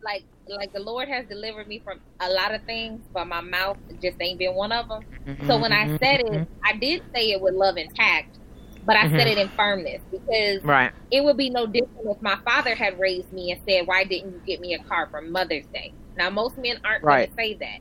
like 0.04 0.24
like 0.48 0.74
the 0.74 0.80
Lord 0.80 1.08
has 1.08 1.28
delivered 1.28 1.68
me 1.68 1.80
from 1.84 2.00
a 2.20 2.30
lot 2.30 2.54
of 2.56 2.64
things, 2.64 3.02
but 3.14 3.26
my 3.26 3.42
mouth 3.42 3.78
just 4.02 4.18
ain't 4.20 4.40
been 4.40 4.56
one 4.56 4.72
of 4.72 4.88
them. 4.88 5.04
So 5.46 5.60
when 5.60 5.72
I 5.72 5.96
said 5.98 6.22
it, 6.22 6.48
I 6.66 6.76
did 6.78 7.04
say 7.14 7.32
it 7.32 7.42
with 7.42 7.54
love 7.54 7.78
and 7.78 7.94
tact, 7.94 8.39
but 8.84 8.96
I 8.98 9.08
said 9.16 9.28
Mhm. 9.28 9.28
it 9.28 9.38
in 9.38 9.52
firmness 9.58 10.02
because 10.12 10.64
right, 10.64 10.92
it 11.12 11.24
would 11.24 11.38
be 11.38 11.50
no 11.50 11.66
different 11.66 12.06
if 12.06 12.18
my 12.22 12.38
father 12.46 12.76
had 12.76 13.00
raised 13.00 13.32
me 13.32 13.52
and 13.52 13.60
said, 13.68 13.88
"Why 13.88 14.04
didn't 14.06 14.32
you 14.34 14.42
get 14.46 14.60
me 14.62 14.74
a 14.74 14.80
car 14.80 15.08
for 15.12 15.22
Mother's 15.22 15.68
Day?" 15.74 15.94
Now 16.16 16.30
most 16.30 16.58
men 16.58 16.78
aren't 16.86 17.04
Right. 17.04 17.08
going 17.08 17.26
to 17.28 17.32
say 17.38 17.58
that. 17.60 17.80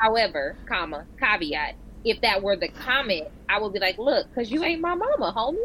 However, 0.00 0.58
comma 0.68 1.06
caveat, 1.18 1.74
if 2.04 2.20
that 2.22 2.42
were 2.42 2.56
the 2.56 2.68
comment, 2.70 3.28
I 3.48 3.60
would 3.60 3.72
be 3.72 3.80
like, 3.80 3.98
"Look, 3.98 4.26
because 4.34 4.50
you 4.50 4.64
ain't 4.64 4.80
my 4.80 4.94
mama, 4.94 5.32
homie. 5.36 5.56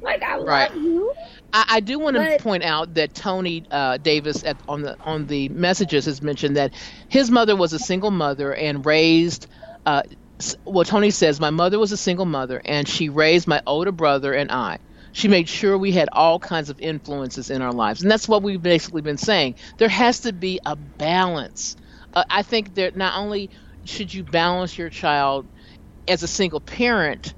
Like 0.00 0.22
I 0.22 0.36
love 0.36 0.74
you." 0.74 1.12
I, 1.52 1.64
I 1.68 1.80
do 1.80 1.98
want 1.98 2.16
to 2.16 2.28
point 2.38 2.62
out 2.64 2.94
that 2.94 3.14
Tony 3.14 3.64
uh, 3.70 3.98
Davis 3.98 4.42
at, 4.44 4.62
on 4.68 4.82
the 4.82 4.96
on 5.04 5.26
the 5.26 5.48
messages 5.48 6.06
has 6.06 6.22
mentioned 6.22 6.56
that 6.56 6.74
his 7.08 7.30
mother 7.30 7.56
was 7.56 7.72
a 7.72 7.78
single 7.78 8.10
mother 8.10 8.54
and 8.54 8.84
raised. 8.84 9.46
Uh, 9.86 10.02
s- 10.10 10.16
well, 10.64 10.84
Tony 10.84 11.10
says 11.10 11.40
my 11.40 11.50
mother 11.50 11.78
was 11.78 11.92
a 11.92 11.96
single 11.96 12.26
mother 12.26 12.60
and 12.64 12.88
she 12.88 13.08
raised 13.08 13.46
my 13.46 13.62
older 13.66 13.92
brother 13.92 14.32
and 14.32 14.50
I. 14.50 14.78
She 15.12 15.28
made 15.28 15.48
sure 15.48 15.78
we 15.78 15.92
had 15.92 16.10
all 16.12 16.38
kinds 16.38 16.68
of 16.68 16.78
influences 16.78 17.48
in 17.48 17.62
our 17.62 17.72
lives, 17.72 18.02
and 18.02 18.10
that's 18.10 18.28
what 18.28 18.42
we've 18.42 18.60
basically 18.60 19.00
been 19.00 19.16
saying. 19.16 19.54
There 19.78 19.88
has 19.88 20.20
to 20.20 20.32
be 20.34 20.60
a 20.66 20.76
balance. 20.76 21.74
Uh, 22.12 22.24
I 22.28 22.42
think 22.42 22.74
that 22.74 22.96
not 22.96 23.16
only 23.16 23.48
should 23.86 24.12
you 24.12 24.24
balance 24.24 24.76
your 24.76 24.90
child 24.90 25.46
as 26.06 26.22
a 26.22 26.28
single 26.28 26.60
parent 26.60 27.32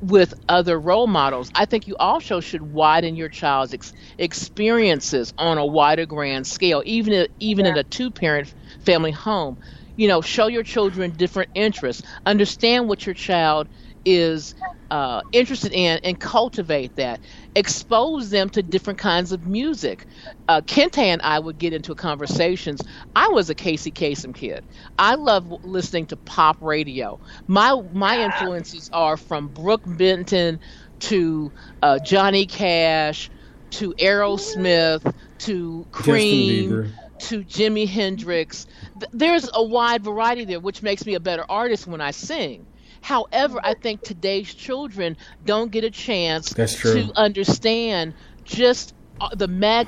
with 0.00 0.34
other 0.48 0.78
role 0.78 1.06
models. 1.06 1.50
I 1.54 1.64
think 1.64 1.86
you 1.86 1.96
also 1.98 2.40
should 2.40 2.62
widen 2.62 3.16
your 3.16 3.28
child's 3.28 3.74
ex- 3.74 3.92
experiences 4.16 5.32
on 5.38 5.58
a 5.58 5.66
wider 5.66 6.06
grand 6.06 6.46
scale, 6.46 6.82
even 6.86 7.12
if, 7.12 7.28
even 7.40 7.66
in 7.66 7.76
a 7.76 7.84
two 7.84 8.10
parent 8.10 8.54
family 8.84 9.10
home. 9.10 9.58
You 9.98 10.08
know, 10.08 10.22
show 10.22 10.48
your 10.48 10.64
children 10.64 11.12
different 11.12 11.50
interests, 11.54 12.02
understand 12.26 12.88
what 12.88 13.06
your 13.06 13.14
child 13.14 13.68
is 14.06 14.54
uh, 14.90 15.22
interested 15.32 15.72
in, 15.72 16.00
and 16.04 16.18
cultivate 16.20 16.96
that. 16.96 17.20
Expose 17.56 18.30
them 18.30 18.50
to 18.50 18.62
different 18.62 18.98
kinds 18.98 19.32
of 19.32 19.46
music. 19.46 20.06
Uh, 20.48 20.62
Kente 20.62 20.98
and 20.98 21.20
I 21.22 21.40
would 21.40 21.58
get 21.58 21.74
into 21.74 21.94
conversations. 21.94 22.82
I 23.16 23.28
was 23.32 23.50
a 23.50 23.56
Casey 23.56 23.92
Kasem 23.92 24.34
kid. 24.34 24.64
I 24.98 25.16
love 25.16 25.52
listening 25.64 26.06
to 26.08 26.16
pop 26.18 26.58
radio. 26.62 27.18
My 27.48 27.80
my 27.92 28.20
influences 28.20 28.88
are 28.92 29.16
from 29.18 29.48
Brook 29.48 29.82
Benton 29.86 30.60
to 31.00 31.52
uh, 31.82 31.98
Johnny 32.00 32.46
Cash 32.46 33.30
to 33.72 33.94
Aerosmith 34.00 35.12
to 35.40 35.86
Justin 35.98 36.46
Cream 36.46 36.46
Bieber. 36.46 36.94
To 37.20 37.42
Jimi 37.44 37.86
Hendrix. 37.88 38.66
There's 39.12 39.48
a 39.52 39.62
wide 39.62 40.02
variety 40.04 40.44
there, 40.44 40.60
which 40.60 40.82
makes 40.82 41.04
me 41.06 41.14
a 41.14 41.20
better 41.20 41.44
artist 41.48 41.86
when 41.86 42.00
I 42.00 42.10
sing. 42.12 42.66
However, 43.00 43.60
I 43.62 43.74
think 43.74 44.02
today's 44.02 44.52
children 44.52 45.16
don't 45.44 45.70
get 45.70 45.84
a 45.84 45.90
chance 45.90 46.52
to 46.52 47.12
understand 47.16 48.14
just 48.44 48.92
uh, 49.20 49.28
the 49.34 49.46
mag, 49.48 49.86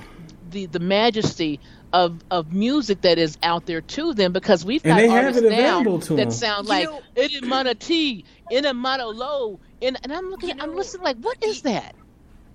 the 0.50 0.66
the 0.66 0.78
majesty 0.78 1.60
of 1.92 2.20
of 2.30 2.52
music 2.52 3.00
that 3.00 3.18
is 3.18 3.36
out 3.42 3.66
there 3.66 3.80
to 3.80 4.14
them 4.14 4.32
because 4.32 4.64
we've 4.64 4.84
And 4.84 4.90
got 4.92 4.96
they 4.98 5.08
have 5.08 5.24
artists 5.24 5.42
it 5.42 5.50
now 5.50 5.82
to 5.82 5.98
that 5.98 6.16
them. 6.16 6.30
sound 6.30 6.66
You 6.66 6.70
like 6.70 6.84
know- 6.84 7.00
in 7.16 7.44
a 7.44 7.46
mono 7.46 7.74
T, 7.74 8.24
in 8.50 8.64
a 8.64 8.72
mono 8.74 9.08
low, 9.08 9.58
in, 9.80 9.96
and 10.04 10.12
I'm 10.12 10.30
looking, 10.30 10.50
You 10.50 10.54
I'm 10.60 10.76
listening 10.76 11.02
like, 11.02 11.16
what 11.18 11.42
is 11.44 11.62
that? 11.62 11.96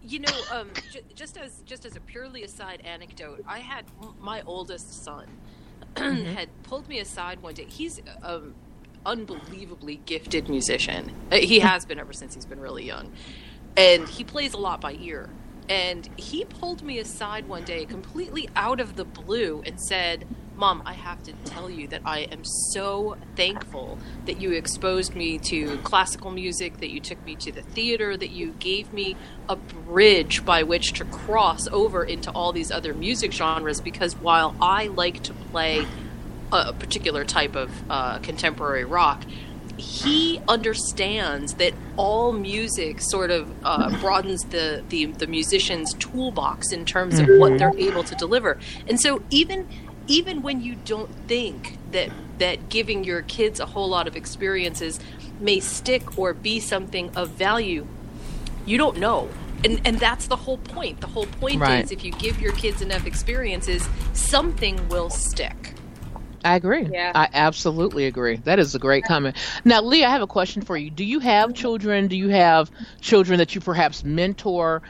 You 0.08 0.20
know, 0.20 0.41
um, 0.51 0.70
j- 0.91 1.01
just 1.16 1.38
as 1.38 1.62
just 1.66 1.86
as 1.86 1.95
a 1.95 1.99
purely 1.99 2.43
aside 2.43 2.82
anecdote, 2.86 3.43
I 3.47 3.60
had 3.60 3.86
my 4.20 4.41
oldest 4.45 5.03
son 5.03 5.28
had 5.97 6.49
pulled 6.64 6.88
me 6.88 6.99
aside 6.99 7.41
one 7.41 7.53
day. 7.56 7.66
He's 7.66 8.01
um 8.22 8.53
unbelievably 9.06 10.01
gifted 10.06 10.49
musician. 10.49 11.12
Uh, 11.32 11.38
He 11.38 11.60
has 11.60 11.86
been 11.86 11.99
ever 11.99 12.14
since 12.14 12.36
he's 12.36 12.45
been 12.45 12.60
really 12.60 12.84
young, 12.86 13.12
and 13.78 14.08
he 14.08 14.24
plays 14.24 14.53
a 14.53 14.58
lot 14.58 14.82
by 14.82 14.93
ear. 14.93 15.30
And 15.68 16.08
he 16.16 16.45
pulled 16.45 16.84
me 16.84 16.99
aside 16.99 17.47
one 17.47 17.64
day, 17.64 17.86
completely 17.86 18.47
out 18.56 18.80
of 18.80 18.95
the 18.95 19.03
blue, 19.06 19.64
and 19.66 19.82
said, 19.82 20.28
Mom, 20.58 20.82
I 20.86 20.93
have 20.93 21.22
to 21.24 21.34
tell 21.43 21.70
you 21.70 21.88
that 21.89 22.01
I 22.06 22.20
am 22.20 22.45
so 22.45 23.18
thankful 23.36 23.97
that 24.26 24.39
you 24.39 24.51
exposed 24.51 25.14
me 25.14 25.38
to 25.39 25.78
classical 25.80 26.32
music, 26.32 26.80
that 26.80 26.89
you 26.89 27.01
took 27.01 27.24
me 27.26 27.36
to 27.36 27.51
the 27.51 27.62
theater, 27.62 28.16
that 28.16 28.30
you 28.30 28.56
gave 28.60 28.93
me 28.93 29.18
a 29.49 29.58
bridge 29.58 30.45
by 30.45 30.64
which 30.64 30.93
to 30.93 31.06
cross 31.06 31.68
over 31.68 32.06
into 32.06 32.32
all 32.32 32.53
these 32.53 32.72
other 32.72 32.93
music 32.93 33.34
genres. 33.34 33.82
Because 33.82 34.16
while 34.16 34.56
I 34.62 34.88
like 34.88 35.24
to 35.24 35.34
play 35.34 35.86
a 36.53 36.72
particular 36.72 37.26
type 37.26 37.56
of 37.56 37.72
uh, 37.89 38.20
contemporary 38.20 38.86
rock, 38.86 39.26
he 39.78 40.41
understands 40.47 41.56
that 41.56 41.74
all 41.97 42.32
music 42.32 43.01
sort 43.01 43.30
of 43.30 43.51
uh, 43.66 43.89
broadens 43.99 44.43
the, 44.45 44.82
the 44.88 45.08
the 45.08 45.28
musician's 45.28 45.93
toolbox 45.95 46.72
in 46.72 46.86
terms 46.86 47.20
of 47.20 47.28
what 47.39 47.58
they're 47.58 47.78
able 47.78 48.03
to 48.03 48.16
deliver. 48.16 48.58
And 48.88 49.01
so 49.01 49.22
even 49.30 49.68
even 50.08 50.41
when 50.41 50.62
you 50.62 50.76
don't 50.86 51.14
think 51.28 51.78
that 51.91 52.10
that 52.38 52.70
giving 52.70 53.03
your 53.03 53.22
kids 53.24 53.60
a 53.60 53.66
whole 53.66 53.88
lot 53.88 54.08
of 54.08 54.16
experiences 54.16 54.99
may 55.39 55.60
stick 55.60 56.18
or 56.18 56.34
be 56.34 56.60
something 56.60 57.10
of 57.16 57.30
value, 57.30 57.88
you 58.66 58.78
don't 58.78 58.97
know. 58.97 59.30
And 59.64 59.82
and 59.86 59.99
that's 59.99 60.28
the 60.28 60.36
whole 60.36 60.58
point. 60.58 61.01
The 61.01 61.08
whole 61.08 61.26
point 61.26 61.60
Right. 61.60 61.84
is 61.84 61.91
if 61.91 62.03
you 62.03 62.12
give 62.12 62.39
your 62.39 62.51
kids 62.53 62.82
enough 62.82 63.06
experiences, 63.06 63.88
something 64.14 64.88
will 64.89 65.10
stick. 65.10 65.74
I 66.43 66.56
agree. 66.56 66.88
Yeah. 66.91 67.12
I 67.16 67.28
absolutely 67.34 68.06
agree. 68.06 68.36
That 68.43 68.60
is 68.60 68.76
a 68.76 68.80
great 68.80 69.03
comment. 69.06 69.36
Now, 69.64 69.82
Lee, 69.82 70.06
I 70.06 70.12
have 70.12 70.22
a 70.22 70.28
question 70.28 70.62
for 70.62 70.78
you. 70.78 70.91
Do 70.91 71.03
you 71.03 71.20
have 71.20 71.56
children? 71.56 72.08
Do 72.08 72.16
you 72.16 72.30
have 72.30 72.70
children 73.01 73.39
that 73.39 73.56
you 73.56 73.62
perhaps 73.62 74.03
mentor? 74.03 74.84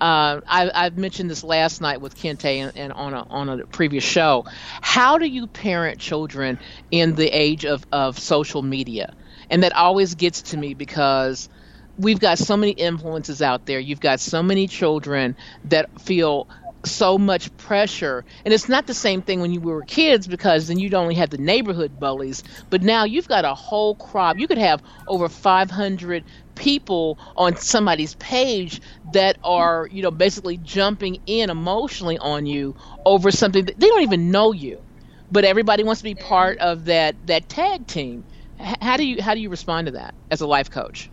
Uh, 0.00 0.40
I, 0.46 0.70
I've 0.74 0.96
mentioned 0.96 1.30
this 1.30 1.44
last 1.44 1.80
night 1.80 2.00
with 2.00 2.16
Kente 2.16 2.44
and, 2.44 2.72
and 2.76 2.92
on 2.92 3.12
a 3.12 3.26
on 3.28 3.48
a 3.48 3.66
previous 3.66 4.04
show. 4.04 4.44
How 4.80 5.18
do 5.18 5.26
you 5.26 5.46
parent 5.46 5.98
children 6.00 6.58
in 6.90 7.14
the 7.14 7.28
age 7.28 7.66
of, 7.66 7.84
of 7.92 8.18
social 8.18 8.62
media? 8.62 9.14
And 9.50 9.62
that 9.62 9.74
always 9.74 10.14
gets 10.14 10.42
to 10.42 10.56
me 10.56 10.74
because 10.74 11.48
we've 11.98 12.20
got 12.20 12.38
so 12.38 12.56
many 12.56 12.72
influences 12.72 13.42
out 13.42 13.66
there. 13.66 13.78
You've 13.78 14.00
got 14.00 14.20
so 14.20 14.42
many 14.42 14.68
children 14.68 15.36
that 15.64 16.00
feel 16.00 16.48
so 16.84 17.18
much 17.18 17.54
pressure. 17.56 18.24
And 18.44 18.54
it's 18.54 18.68
not 18.68 18.86
the 18.86 18.94
same 18.94 19.22
thing 19.22 19.40
when 19.40 19.52
you 19.52 19.60
were 19.60 19.82
kids 19.82 20.26
because 20.26 20.66
then 20.68 20.78
you'd 20.78 20.94
only 20.94 21.14
have 21.16 21.30
the 21.30 21.38
neighborhood 21.38 21.98
bullies. 21.98 22.42
But 22.70 22.82
now 22.82 23.04
you've 23.04 23.28
got 23.28 23.44
a 23.44 23.54
whole 23.54 23.96
crop. 23.96 24.38
You 24.38 24.46
could 24.48 24.58
have 24.58 24.82
over 25.06 25.28
500 25.28 26.24
people 26.56 27.18
on 27.36 27.56
somebody's 27.56 28.14
page 28.16 28.80
that 29.04 29.38
are, 29.44 29.88
you 29.90 30.02
know, 30.02 30.10
basically 30.10 30.56
jumping 30.58 31.18
in 31.26 31.50
emotionally 31.50 32.18
on 32.18 32.46
you 32.46 32.74
over 33.04 33.30
something 33.30 33.64
that 33.66 33.78
they 33.78 33.88
don't 33.88 34.02
even 34.02 34.30
know 34.30 34.52
you. 34.52 34.82
But 35.30 35.44
everybody 35.44 35.84
wants 35.84 36.00
to 36.00 36.04
be 36.04 36.14
part 36.14 36.58
of 36.58 36.86
that 36.86 37.16
that 37.26 37.48
tag 37.48 37.86
team. 37.86 38.24
H- 38.60 38.76
How 38.80 38.96
do 38.96 39.04
you 39.06 39.22
how 39.22 39.34
do 39.34 39.40
you 39.40 39.48
respond 39.50 39.86
to 39.86 39.92
that 39.92 40.14
as 40.30 40.40
a 40.40 40.46
life 40.46 40.70
coach? 40.70 41.10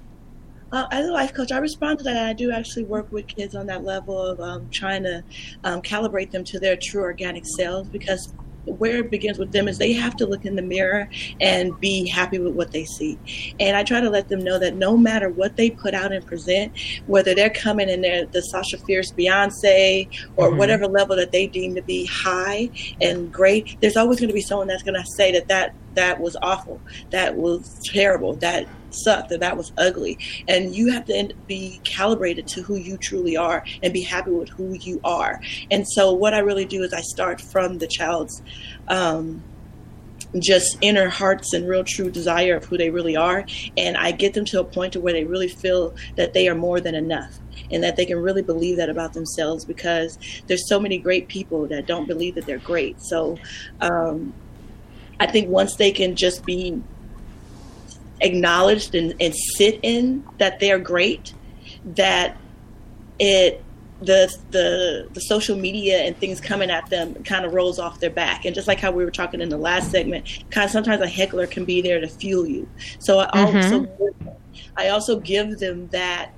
Uh, 0.72 0.86
as 0.92 1.08
a 1.08 1.12
life 1.12 1.34
coach, 1.34 1.52
I 1.52 1.60
respond 1.60 2.00
to 2.00 2.04
that. 2.06 2.28
I 2.28 2.34
do 2.34 2.52
actually 2.52 2.84
work 2.84 3.10
with 3.12 3.28
kids 3.28 3.56
on 3.56 3.68
that 3.68 3.86
level 3.86 4.20
of 4.22 4.40
um, 4.42 4.70
trying 4.70 5.04
to 5.04 5.24
um, 5.64 5.82
calibrate 5.82 6.32
them 6.32 6.44
to 6.46 6.60
their 6.60 6.76
true 6.76 7.04
organic 7.04 7.46
selves 7.46 7.88
because 7.90 8.34
where 8.66 8.98
it 8.98 9.10
begins 9.10 9.40
with 9.40 9.54
them 9.54 9.70
is 9.70 9.78
they 9.78 9.94
have 9.94 10.14
to 10.18 10.26
look 10.26 10.44
in 10.44 10.58
the 10.58 10.62
mirror 10.62 11.08
and 11.40 11.80
be 11.80 12.06
happy 12.06 12.38
with 12.38 12.54
what 12.54 12.72
they 12.72 12.84
see. 12.84 13.18
And 13.62 13.78
I 13.78 13.84
try 13.84 14.02
to 14.02 14.10
let 14.10 14.28
them 14.28 14.40
know 14.40 14.60
that 14.60 14.76
no 14.76 14.98
matter 14.98 15.30
what 15.30 15.56
they 15.56 15.70
put 15.70 15.94
out 15.94 16.12
and 16.12 16.26
present, 16.26 16.74
whether 17.06 17.34
they're 17.34 17.50
coming 17.50 17.88
in 17.88 18.02
there, 18.02 18.26
the 18.26 18.42
Sasha 18.42 18.78
Fierce 18.78 19.14
Beyonce 19.14 20.10
or 20.36 20.52
Mhm. 20.52 20.58
whatever 20.58 20.86
level 20.86 21.16
that 21.16 21.32
they 21.32 21.48
deem 21.48 21.76
to 21.76 21.82
be 21.82 22.06
high 22.08 22.70
and 23.00 23.32
great, 23.32 23.78
there's 23.80 23.96
always 23.96 24.20
going 24.20 24.28
to 24.30 24.34
be 24.34 24.42
someone 24.42 24.68
that's 24.68 24.84
going 24.84 25.02
to 25.02 25.06
say 25.16 25.32
that 25.32 25.48
that 25.48 25.74
that 25.98 26.20
was 26.20 26.38
awful, 26.42 26.80
that 27.10 27.36
was 27.36 27.82
terrible, 27.86 28.36
that 28.36 28.68
sucked, 28.92 29.30
that 29.30 29.40
that 29.40 29.58
was 29.58 29.74
ugly. 29.78 30.18
And 30.48 30.76
you 30.76 30.92
have 30.92 31.06
to 31.06 31.34
be 31.48 31.82
calibrated 31.84 32.48
to 32.50 32.62
who 32.62 32.76
you 32.76 32.98
truly 32.98 33.36
are 33.36 33.66
and 33.84 33.92
be 33.92 34.02
happy 34.02 34.32
with 34.32 34.50
who 34.50 34.74
you 34.74 35.02
are. 35.04 35.42
And 35.72 35.88
so, 35.88 36.14
what 36.14 36.34
I 36.34 36.40
really 36.40 36.66
do 36.66 36.84
is 36.84 36.94
I 36.94 37.02
start 37.02 37.42
from 37.42 37.80
the 37.80 37.88
child's. 37.88 38.42
Um, 38.88 39.44
just 40.40 40.78
inner 40.82 41.08
hearts 41.08 41.54
and 41.54 41.68
real 41.70 41.86
true 41.86 42.12
desire 42.12 42.58
of 42.58 42.66
who 42.66 42.78
they 42.78 42.90
really 42.90 43.16
are 43.16 43.46
and 43.78 43.96
i 43.96 44.12
get 44.12 44.34
them 44.34 44.44
to 44.44 44.60
a 44.60 44.64
point 44.64 44.92
to 44.92 45.00
where 45.00 45.14
they 45.14 45.24
really 45.24 45.48
feel 45.48 45.96
that 46.18 46.34
they 46.34 46.50
are 46.50 46.56
more 46.56 46.82
than 46.82 46.96
enough 46.96 47.40
and 47.72 47.82
that 47.82 47.96
they 47.96 48.06
can 48.06 48.18
really 48.18 48.42
believe 48.42 48.76
that 48.76 48.90
about 48.90 49.14
themselves 49.14 49.64
because 49.64 50.18
there's 50.48 50.68
so 50.68 50.80
many 50.80 50.98
great 50.98 51.30
people 51.30 51.66
that 51.68 51.86
don't 51.86 52.08
believe 52.08 52.36
that 52.36 52.46
they're 52.46 52.58
great 52.58 53.00
so 53.02 53.38
um, 53.80 54.34
i 55.20 55.28
think 55.28 55.50
once 55.50 55.76
they 55.76 55.92
can 55.92 56.16
just 56.16 56.46
be 56.46 56.82
acknowledged 58.22 58.96
and, 58.96 59.14
and 59.20 59.34
sit 59.36 59.80
in 59.84 60.24
that 60.38 60.60
they're 60.60 60.80
great 60.80 61.34
that 61.86 62.38
it 63.20 63.64
the 64.02 64.36
the 64.52 65.08
the 65.14 65.20
social 65.22 65.58
media 65.58 66.00
and 66.00 66.16
things 66.18 66.40
coming 66.40 66.70
at 66.70 66.88
them 66.90 67.16
kind 67.24 67.46
of 67.46 67.54
rolls 67.54 67.80
off 67.80 68.00
their 68.00 68.12
back. 68.12 68.46
And 68.46 68.54
just 68.54 68.68
like 68.68 68.80
how 68.80 68.92
we 68.92 69.04
were 69.04 69.12
talking 69.12 69.42
in 69.42 69.50
the 69.50 69.58
last 69.58 69.92
segment 69.92 70.26
kind 70.52 70.66
of 70.66 70.72
sometimes 70.72 71.02
a 71.02 71.08
heckler 71.08 71.48
can 71.48 71.66
be 71.66 71.82
there 71.82 72.00
to 72.00 72.08
fuel 72.08 72.46
you. 72.46 72.70
So 73.00 73.20
i 73.20 73.26
also 73.34 73.82
mm-hmm. 73.82 74.30
i 74.76 74.90
also 74.90 75.20
give 75.20 75.60
them 75.60 75.88
that 75.90 76.32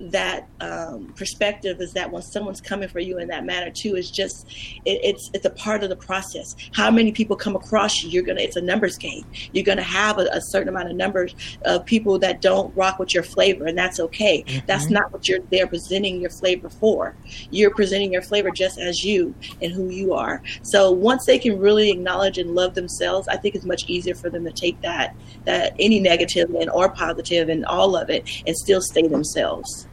that 0.00 0.48
um, 0.60 1.12
perspective 1.16 1.80
is 1.80 1.92
that 1.92 2.10
when 2.10 2.22
someone's 2.22 2.60
coming 2.60 2.88
for 2.88 3.00
you 3.00 3.18
in 3.18 3.28
that 3.28 3.44
manner 3.44 3.70
too 3.70 3.96
is 3.96 4.10
just 4.10 4.46
it, 4.84 5.00
it's 5.02 5.30
it's 5.34 5.44
a 5.44 5.50
part 5.50 5.82
of 5.82 5.90
the 5.90 5.96
process. 5.96 6.56
How 6.72 6.90
many 6.90 7.12
people 7.12 7.36
come 7.36 7.56
across 7.56 8.02
you 8.02 8.10
you're 8.10 8.22
gonna 8.22 8.40
it's 8.40 8.56
a 8.56 8.60
numbers 8.60 8.96
game. 8.96 9.24
You're 9.52 9.64
gonna 9.64 9.82
have 9.82 10.18
a, 10.18 10.28
a 10.32 10.40
certain 10.40 10.68
amount 10.68 10.90
of 10.90 10.96
numbers 10.96 11.34
of 11.64 11.84
people 11.84 12.18
that 12.20 12.40
don't 12.40 12.74
rock 12.76 12.98
with 12.98 13.14
your 13.14 13.22
flavor 13.22 13.66
and 13.66 13.76
that's 13.76 14.00
okay. 14.00 14.42
Mm-hmm. 14.46 14.66
that's 14.66 14.90
not 14.90 15.12
what 15.12 15.28
you're 15.28 15.40
there 15.50 15.66
presenting 15.66 16.20
your 16.20 16.30
flavor 16.30 16.70
for. 16.70 17.14
You're 17.50 17.74
presenting 17.74 18.12
your 18.12 18.22
flavor 18.22 18.50
just 18.50 18.78
as 18.78 19.04
you 19.04 19.34
and 19.60 19.72
who 19.72 19.88
you 19.88 20.14
are. 20.14 20.42
So 20.62 20.90
once 20.90 21.26
they 21.26 21.38
can 21.38 21.58
really 21.58 21.90
acknowledge 21.90 22.38
and 22.38 22.54
love 22.54 22.74
themselves 22.74 23.28
i 23.28 23.36
think 23.36 23.54
it's 23.54 23.64
much 23.64 23.84
easier 23.86 24.14
for 24.14 24.30
them 24.30 24.44
to 24.44 24.52
take 24.52 24.80
that 24.80 25.14
that 25.44 25.74
any 25.78 26.00
negative 26.00 26.50
and 26.54 26.70
or 26.70 26.90
positive 26.90 27.48
and 27.48 27.64
all 27.66 27.96
of 27.96 28.10
it 28.10 28.28
and 28.46 28.56
still 28.56 28.80
stay 28.80 29.06
themselves 29.06 29.86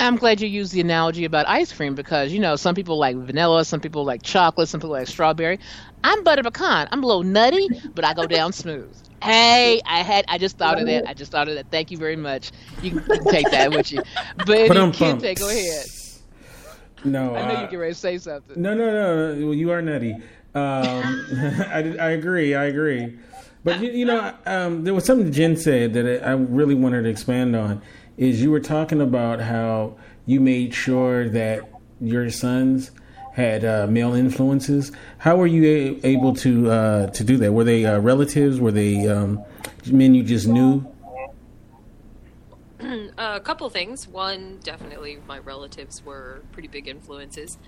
I'm 0.00 0.16
glad 0.16 0.40
you 0.40 0.48
used 0.48 0.72
the 0.72 0.80
analogy 0.80 1.24
about 1.24 1.48
ice 1.48 1.72
cream 1.72 1.94
because 1.94 2.32
you 2.32 2.38
know 2.38 2.56
some 2.56 2.74
people 2.74 2.98
like 2.98 3.16
vanilla, 3.16 3.64
some 3.64 3.80
people 3.80 4.04
like 4.04 4.22
chocolate, 4.22 4.68
some 4.68 4.80
people 4.80 4.90
like 4.90 5.06
strawberry. 5.06 5.58
I'm 6.04 6.22
butter 6.24 6.42
pecan. 6.42 6.88
I'm 6.92 7.02
a 7.02 7.06
little 7.06 7.22
nutty, 7.22 7.68
but 7.94 8.04
I 8.04 8.14
go 8.14 8.26
down 8.26 8.52
smooth. 8.52 8.94
Hey, 9.22 9.80
I 9.86 10.02
had 10.02 10.24
I 10.28 10.38
just 10.38 10.58
thought 10.58 10.78
of 10.78 10.86
that. 10.86 11.08
I 11.08 11.14
just 11.14 11.32
thought 11.32 11.48
of 11.48 11.54
that. 11.54 11.70
Thank 11.70 11.90
you 11.90 11.96
very 11.96 12.16
much. 12.16 12.52
You 12.82 13.00
can, 13.00 13.24
take 13.24 13.50
that 13.50 13.70
with 13.70 13.90
you. 13.90 14.02
But 14.46 14.74
you 14.74 14.92
can 14.92 15.18
take. 15.18 15.38
Go 15.38 15.48
ahead. 15.48 15.86
No, 17.04 17.34
I 17.34 17.48
know 17.48 17.56
uh, 17.56 17.62
you 17.62 17.68
get 17.68 17.76
ready 17.76 17.92
to 17.92 17.98
say 17.98 18.18
something. 18.18 18.60
No, 18.60 18.74
no, 18.74 18.90
no. 18.90 19.46
Well, 19.46 19.54
you 19.54 19.70
are 19.70 19.80
nutty. 19.80 20.14
Um, 20.14 20.22
I, 20.54 21.96
I 22.00 22.10
agree. 22.10 22.54
I 22.54 22.64
agree. 22.64 23.18
But 23.64 23.80
you, 23.80 23.90
you 23.90 24.04
know, 24.04 24.32
um, 24.46 24.84
there 24.84 24.94
was 24.94 25.04
something 25.04 25.32
Jen 25.32 25.56
said 25.56 25.92
that 25.94 26.24
I 26.24 26.32
really 26.32 26.74
wanted 26.74 27.02
to 27.02 27.08
expand 27.08 27.56
on 27.56 27.82
is 28.16 28.42
you 28.42 28.50
were 28.50 28.60
talking 28.60 29.00
about 29.00 29.40
how 29.40 29.96
you 30.24 30.40
made 30.40 30.74
sure 30.74 31.28
that 31.28 31.62
your 32.00 32.30
sons 32.30 32.90
had 33.32 33.64
uh, 33.64 33.86
male 33.86 34.14
influences. 34.14 34.92
How 35.18 35.36
were 35.36 35.46
you 35.46 35.64
a- 35.64 36.06
able 36.06 36.34
to 36.36 36.70
uh, 36.70 37.06
to 37.08 37.24
do 37.24 37.36
that? 37.38 37.52
Were 37.52 37.64
they 37.64 37.84
uh, 37.84 37.98
relatives? 37.98 38.58
Were 38.58 38.72
they 38.72 39.06
um, 39.06 39.44
men 39.86 40.14
you 40.14 40.22
just 40.22 40.48
knew? 40.48 40.86
a 43.18 43.40
couple 43.40 43.68
things. 43.70 44.08
One, 44.08 44.58
definitely 44.62 45.18
my 45.26 45.38
relatives 45.38 46.04
were 46.04 46.42
pretty 46.52 46.68
big 46.68 46.88
influences. 46.88 47.58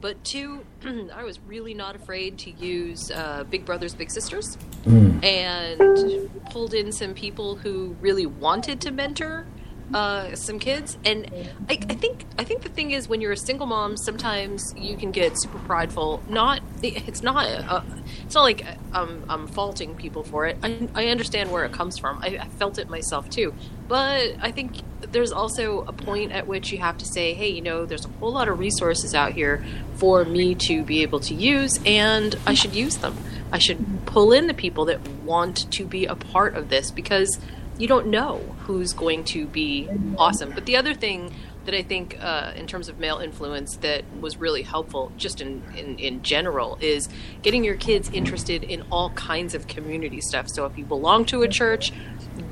But 0.00 0.22
two, 0.24 0.64
I 1.14 1.24
was 1.24 1.40
really 1.40 1.74
not 1.74 1.96
afraid 1.96 2.38
to 2.38 2.50
use 2.50 3.10
uh, 3.10 3.44
Big 3.44 3.64
Brothers 3.64 3.94
Big 3.94 4.10
Sisters, 4.10 4.56
mm. 4.84 5.22
and 5.24 6.30
pulled 6.50 6.72
in 6.72 6.92
some 6.92 7.14
people 7.14 7.56
who 7.56 7.96
really 8.00 8.26
wanted 8.26 8.80
to 8.82 8.90
mentor 8.90 9.46
uh, 9.94 10.34
some 10.34 10.58
kids, 10.58 10.98
and 11.04 11.30
I, 11.68 11.78
I, 11.88 11.94
think 11.94 12.24
I 12.38 12.44
think 12.44 12.62
the 12.62 12.68
thing 12.68 12.90
is 12.90 13.08
when 13.08 13.20
you're 13.20 13.32
a 13.32 13.36
single 13.36 13.66
mom, 13.66 13.96
sometimes 13.96 14.74
you 14.76 14.96
can 14.96 15.10
get 15.10 15.40
super 15.40 15.58
prideful. 15.58 16.22
Not 16.28 16.60
it's 16.82 17.22
not 17.22 17.46
uh, 17.46 17.82
it's 18.24 18.34
not 18.34 18.42
like 18.42 18.66
I'm, 18.92 19.24
I'm 19.28 19.46
faulting 19.46 19.94
people 19.94 20.22
for 20.22 20.46
it. 20.46 20.58
I, 20.62 20.88
I 20.94 21.06
understand 21.06 21.50
where 21.50 21.64
it 21.64 21.72
comes 21.72 21.98
from. 21.98 22.20
I, 22.22 22.38
I 22.40 22.48
felt 22.48 22.78
it 22.78 22.88
myself 22.88 23.30
too, 23.30 23.54
but 23.88 24.34
I 24.40 24.50
think 24.50 24.76
there's 25.00 25.32
also 25.32 25.82
a 25.84 25.92
point 25.92 26.32
at 26.32 26.46
which 26.46 26.70
you 26.70 26.78
have 26.78 26.98
to 26.98 27.06
say, 27.06 27.32
hey, 27.32 27.48
you 27.48 27.62
know, 27.62 27.86
there's 27.86 28.04
a 28.04 28.08
whole 28.20 28.32
lot 28.32 28.48
of 28.48 28.58
resources 28.58 29.14
out 29.14 29.32
here 29.32 29.64
for 29.94 30.24
me 30.24 30.54
to 30.54 30.82
be 30.82 31.02
able 31.02 31.20
to 31.20 31.34
use, 31.34 31.78
and 31.86 32.34
I 32.46 32.54
should 32.54 32.74
use 32.74 32.98
them. 32.98 33.16
I 33.50 33.58
should 33.58 34.04
pull 34.04 34.32
in 34.32 34.46
the 34.46 34.54
people 34.54 34.84
that 34.86 35.06
want 35.24 35.70
to 35.72 35.84
be 35.84 36.04
a 36.04 36.14
part 36.14 36.54
of 36.54 36.68
this 36.68 36.90
because 36.90 37.38
you 37.78 37.88
don't 37.88 38.08
know 38.08 38.38
who's 38.60 38.92
going 38.92 39.24
to 39.24 39.46
be 39.46 39.88
awesome. 40.16 40.50
But 40.50 40.66
the 40.66 40.76
other 40.76 40.94
thing 40.94 41.32
that 41.64 41.74
I 41.74 41.82
think, 41.82 42.16
uh, 42.18 42.52
in 42.56 42.66
terms 42.66 42.88
of 42.88 42.98
male 42.98 43.18
influence, 43.18 43.76
that 43.82 44.02
was 44.20 44.38
really 44.38 44.62
helpful, 44.62 45.12
just 45.16 45.40
in, 45.40 45.62
in, 45.76 45.98
in 45.98 46.22
general, 46.22 46.78
is 46.80 47.08
getting 47.42 47.62
your 47.62 47.76
kids 47.76 48.10
interested 48.10 48.64
in 48.64 48.82
all 48.90 49.10
kinds 49.10 49.54
of 49.54 49.66
community 49.66 50.20
stuff. 50.20 50.48
So 50.48 50.64
if 50.64 50.78
you 50.78 50.84
belong 50.84 51.26
to 51.26 51.42
a 51.42 51.48
church, 51.48 51.92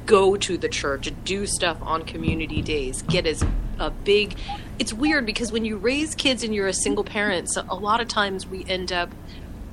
go 0.04 0.36
to 0.36 0.58
the 0.58 0.68
church, 0.68 1.10
do 1.24 1.46
stuff 1.46 1.78
on 1.80 2.02
community 2.02 2.60
days, 2.60 3.02
get 3.02 3.26
as 3.26 3.42
a 3.78 3.90
big. 3.90 4.36
It's 4.78 4.92
weird 4.92 5.24
because 5.24 5.50
when 5.50 5.64
you 5.64 5.78
raise 5.78 6.14
kids 6.14 6.44
and 6.44 6.54
you're 6.54 6.68
a 6.68 6.74
single 6.74 7.04
parent, 7.04 7.50
so 7.50 7.64
a 7.70 7.74
lot 7.74 8.00
of 8.00 8.08
times 8.08 8.46
we 8.46 8.64
end 8.66 8.92
up 8.92 9.10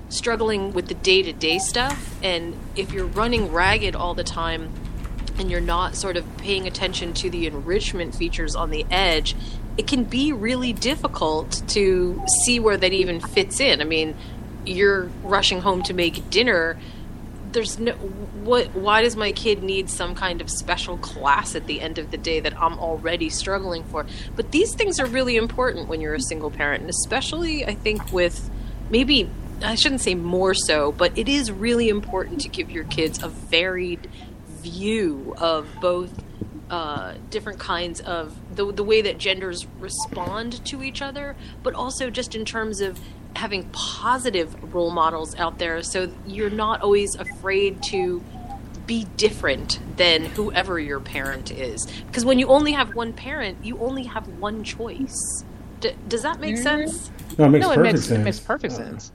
struggling 0.08 0.72
with 0.72 0.88
the 0.88 0.93
day 0.93 1.22
to 1.22 1.34
day 1.34 1.60
stuff. 1.60 2.16
And 2.24 2.58
if 2.76 2.93
you're 2.93 3.08
running 3.08 3.51
ragged 3.51 3.95
all 3.95 4.14
the 4.14 4.24
time, 4.24 4.72
and 5.38 5.50
you're 5.50 5.62
not 5.62 5.96
sort 5.96 6.18
of 6.18 6.38
paying 6.38 6.68
attention 6.68 7.14
to 7.14 7.30
the 7.30 7.48
enrichment 7.48 8.16
features 8.16 8.56
on 8.56 8.70
the 8.70 8.86
edge, 8.92 9.36
it 9.78 9.88
can 9.88 10.04
be 10.04 10.32
really 10.32 10.74
difficult 10.74 11.64
to 11.70 12.22
see 12.44 12.60
where 12.60 12.78
that 12.78 12.94
even 12.94 13.20
fits 13.20 13.60
in. 13.60 13.82
I 13.82 13.86
mean, 13.86 14.16
you're 14.66 15.10
rushing 15.24 15.62
home 15.62 15.84
to 15.84 15.94
make 15.94 16.30
dinner. 16.30 16.78
There's 17.52 17.80
no 17.80 17.94
what 17.94 18.74
why 18.76 19.04
does 19.04 19.16
my 19.16 19.32
kid 19.32 19.64
need 19.64 19.90
some 19.90 20.16
kind 20.16 20.42
of 20.42 20.50
special 20.50 20.98
class 20.98 21.56
at 21.56 21.68
the 21.68 21.82
end 21.82 21.98
of 21.98 22.12
the 22.12 22.18
day 22.18 22.40
that 22.40 22.60
I'm 22.60 22.78
already 22.80 23.30
struggling 23.30 23.84
for? 23.84 24.06
But 24.36 24.52
these 24.52 24.74
things 24.76 25.00
are 25.00 25.06
really 25.06 25.36
important 25.36 25.88
when 25.88 26.02
you're 26.02 26.16
a 26.16 26.22
single 26.22 26.52
parent, 26.52 26.82
and 26.82 26.90
especially 26.90 27.66
I 27.66 27.76
think 27.76 28.12
with 28.12 28.50
maybe 28.90 29.30
I 29.64 29.76
shouldn't 29.76 30.02
say 30.02 30.16
more 30.16 30.54
so, 30.54 30.92
but 30.92 31.18
it 31.18 31.30
is 31.30 31.52
really 31.52 31.90
important 31.90 32.42
to 32.42 32.50
give 32.50 32.70
your 32.70 32.84
kids 32.86 33.22
a 33.24 33.30
varied 33.30 34.10
view 34.64 35.36
of 35.38 35.68
both 35.82 36.11
uh, 36.70 37.14
different 37.30 37.59
kinds 37.59 37.99
of 37.99 38.36
the, 38.55 38.72
the 38.72 38.84
way 38.84 39.01
that 39.01 39.18
genders 39.18 39.68
respond 39.80 40.66
to 40.66 40.82
each 40.82 41.01
other, 41.01 41.36
but 41.61 41.74
also 41.76 42.09
just 42.09 42.34
in 42.34 42.45
terms 42.45 42.82
of 42.82 42.99
having 43.36 43.70
positive 43.72 44.74
role 44.74 44.91
models 44.91 45.36
out 45.36 45.57
there 45.57 45.82
so 45.82 46.11
you're 46.26 46.51
not 46.51 46.82
always 46.82 47.16
afraid 47.16 47.82
to 47.82 48.24
be 48.86 49.05
different 49.18 49.80
than 49.97 50.26
whoever 50.26 50.80
your 50.80 50.99
parent 50.99 51.51
is. 51.51 51.86
Because 52.07 52.26
when 52.26 52.38
you 52.39 52.47
only 52.47 52.74
have 52.74 52.95
one 52.95 53.14
parent, 53.14 53.64
you 53.64 53.78
only 53.80 54.03
have 54.03 54.28
one 54.39 54.64
choice. 54.64 55.43
D- 55.80 55.93
does 56.07 56.24
that 56.24 56.39
make 56.39 56.55
mm-hmm. 56.55 56.64
sense? 56.64 57.11
No, 57.38 57.45
it 57.45 57.49
makes 57.49 57.64
no, 57.64 57.76
perfect 57.76 57.80
it 57.80 57.93
makes, 57.93 58.05
sense. 58.05 58.20
It 58.20 58.24
makes 58.24 58.39
perfect 58.39 58.74
sense. 58.74 59.11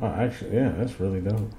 Oh, 0.00 0.06
actually, 0.06 0.56
yeah, 0.56 0.70
that's 0.76 0.98
really 0.98 1.20
dope. 1.20 1.50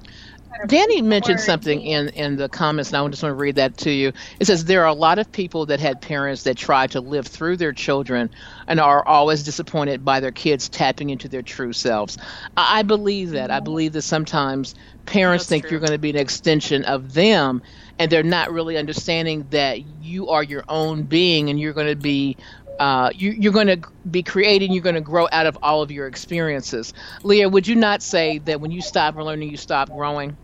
Danny 0.68 1.02
mentioned 1.02 1.40
something 1.40 1.82
in, 1.82 2.10
in 2.10 2.38
the 2.38 2.50
comments, 2.50 2.92
and 2.92 2.98
I 2.98 3.08
just 3.10 3.22
want 3.22 3.32
to 3.32 3.36
read 3.36 3.56
that 3.56 3.78
to 3.78 3.92
you. 3.92 4.12
It 4.40 4.46
says 4.46 4.66
there 4.66 4.84
are 4.84 4.88
a 4.88 4.94
lot 4.94 5.20
of 5.20 5.32
people 5.32 5.66
that 5.68 5.80
had 5.80 6.02
parents 6.02 6.44
that 6.44 6.58
try 6.58 6.88
to 6.88 7.02
live 7.02 7.28
through 7.28 7.58
their 7.58 7.74
children 7.74 8.30
and 8.68 8.80
are 8.80 9.06
always 9.06 9.44
disappointed 9.44 10.06
by 10.06 10.20
their 10.20 10.32
kids 10.32 10.70
tapping 10.70 11.10
into 11.10 11.28
their 11.28 11.42
true 11.42 11.74
selves. 11.74 12.18
I, 12.58 12.80
I 12.80 12.84
believe 12.84 13.32
that. 13.32 13.52
I 13.52 13.60
believe 13.60 13.94
that 13.94 14.04
sometimes 14.04 14.76
parents 15.06 15.44
That's 15.44 15.50
think 15.50 15.64
true. 15.64 15.72
you're 15.72 15.80
going 15.80 15.92
to 15.92 15.98
be 15.98 16.10
an 16.12 16.16
extension 16.16 16.84
of 16.86 17.14
them, 17.14 17.62
and 18.00 18.12
they're 18.12 18.24
not 18.24 18.52
really 18.52 18.78
understanding 18.78 19.46
that 19.52 19.82
you 20.02 20.30
are 20.30 20.44
your 20.44 20.64
own 20.70 21.04
being 21.04 21.50
and 21.50 21.60
you're 21.60 21.74
going 21.74 21.88
to 21.88 21.96
be 21.96 22.38
uh, 22.80 23.10
you, 23.16 23.50
are 23.50 23.54
going 23.54 23.68
to 23.68 23.80
be 24.12 24.22
creating, 24.22 24.72
you're 24.74 24.84
going 24.84 24.96
to 24.96 25.02
grow 25.02 25.30
out 25.32 25.46
of 25.46 25.58
all 25.64 25.82
of 25.82 25.92
your 25.92 26.08
experiences. 26.08 26.94
Leah, 27.24 27.48
would 27.48 27.68
you 27.68 27.76
not 27.76 28.02
say 28.02 28.40
that 28.40 28.60
when 28.60 28.70
you 28.70 28.82
stop 28.82 29.16
learning, 29.16 29.50
you 29.50 29.56
stop 29.56 29.90
growing? 29.90 30.36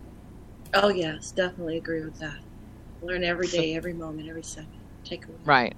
Oh 0.74 0.88
yes, 0.88 1.30
definitely 1.32 1.76
agree 1.76 2.02
with 2.02 2.18
that. 2.18 2.38
Learn 3.02 3.24
every 3.24 3.48
day, 3.48 3.74
every 3.74 3.92
moment, 3.92 4.28
every 4.28 4.42
second. 4.42 4.70
Take 5.04 5.26
away. 5.26 5.36
Right. 5.44 5.74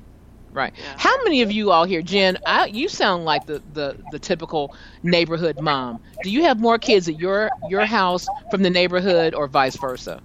Right. 0.53 0.72
Yeah. 0.78 0.95
How 0.97 1.12
many 1.24 1.42
of 1.42 1.51
you 1.51 1.72
all 1.72 1.84
here, 1.84 2.01
Jen? 2.01 2.38
I, 2.47 2.66
you 2.66 2.88
sound 2.88 3.24
like 3.24 3.47
the, 3.47 3.61
the, 3.72 3.97
the 4.11 4.20
typical 4.20 4.72
neighborhood 5.03 5.59
mom. 5.59 6.01
Do 6.22 6.30
you 6.30 6.45
have 6.45 6.61
more 6.61 6.78
kids 6.78 7.09
at 7.09 7.18
your 7.18 7.51
your 7.68 7.84
house 7.84 8.30
from 8.51 8.62
the 8.62 8.70
neighborhood, 8.70 9.34
or 9.34 9.49
vice 9.49 9.76
versa? 9.76 10.22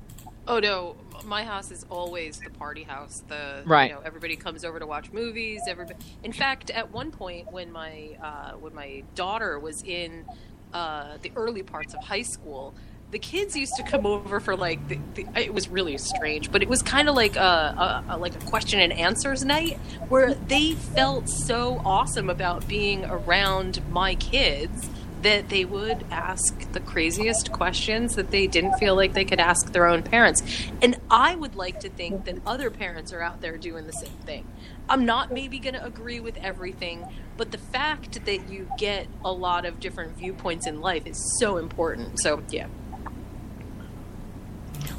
Oh 0.47 0.59
no, 0.59 0.97
my 1.23 1.43
house 1.43 1.71
is 1.71 1.83
always 1.89 2.41
the 2.41 2.49
party 2.51 2.83
house. 2.83 3.23
The 3.27 3.63
Right. 3.65 3.89
you 3.89 3.95
know 3.95 4.01
everybody 4.01 4.35
comes 4.35 4.63
over 4.63 4.79
to 4.79 4.85
watch 4.85 5.11
movies. 5.11 5.67
Everybody. 5.67 5.99
In 6.23 6.31
fact, 6.31 6.69
at 6.69 6.91
one 6.91 7.11
point 7.11 7.51
when 7.51 7.71
my 7.71 8.17
uh, 8.21 8.51
when 8.51 8.73
my 8.75 9.03
daughter 9.15 9.59
was 9.59 9.81
in 9.83 10.25
uh, 10.73 11.17
the 11.21 11.31
early 11.35 11.63
parts 11.63 11.93
of 11.93 12.03
high 12.03 12.21
school. 12.23 12.75
The 13.11 13.19
kids 13.19 13.55
used 13.55 13.73
to 13.77 13.83
come 13.83 14.05
over 14.05 14.39
for 14.39 14.55
like 14.55 14.87
the, 14.87 14.99
the, 15.15 15.25
it 15.35 15.51
was 15.51 15.67
really 15.67 15.97
strange, 15.97 16.51
but 16.51 16.61
it 16.61 16.69
was 16.69 16.83
kind 16.83 17.09
of 17.09 17.15
like 17.15 17.35
a, 17.35 17.39
a, 17.39 18.05
a 18.09 18.17
like 18.17 18.35
a 18.35 18.45
question 18.45 18.79
and 18.79 18.93
answers 18.93 19.43
night 19.43 19.77
where 20.09 20.35
they 20.35 20.73
felt 20.73 21.27
so 21.27 21.81
awesome 21.83 22.29
about 22.29 22.67
being 22.67 23.05
around 23.05 23.81
my 23.89 24.13
kids 24.13 24.89
that 25.21 25.49
they 25.49 25.65
would 25.65 26.05
ask 26.11 26.71
the 26.71 26.79
craziest 26.79 27.51
questions 27.51 28.15
that 28.15 28.31
they 28.31 28.47
didn't 28.47 28.77
feel 28.77 28.95
like 28.95 29.13
they 29.13 29.25
could 29.25 29.39
ask 29.39 29.71
their 29.73 29.87
own 29.87 30.03
parents. 30.03 30.41
And 30.81 30.97
I 31.09 31.35
would 31.35 31.55
like 31.55 31.81
to 31.81 31.89
think 31.89 32.25
that 32.25 32.37
other 32.45 32.69
parents 32.69 33.11
are 33.11 33.21
out 33.21 33.41
there 33.41 33.57
doing 33.57 33.85
the 33.85 33.93
same 33.93 34.17
thing. 34.25 34.47
I'm 34.87 35.05
not 35.05 35.31
maybe 35.31 35.59
going 35.59 35.75
to 35.75 35.83
agree 35.83 36.19
with 36.19 36.37
everything, 36.37 37.05
but 37.37 37.51
the 37.51 37.57
fact 37.57 38.25
that 38.25 38.49
you 38.49 38.69
get 38.77 39.07
a 39.23 39.31
lot 39.31 39.65
of 39.65 39.79
different 39.79 40.15
viewpoints 40.17 40.67
in 40.67 40.79
life 40.79 41.05
is 41.05 41.37
so 41.39 41.57
important. 41.57 42.19
So, 42.21 42.41
yeah. 42.49 42.67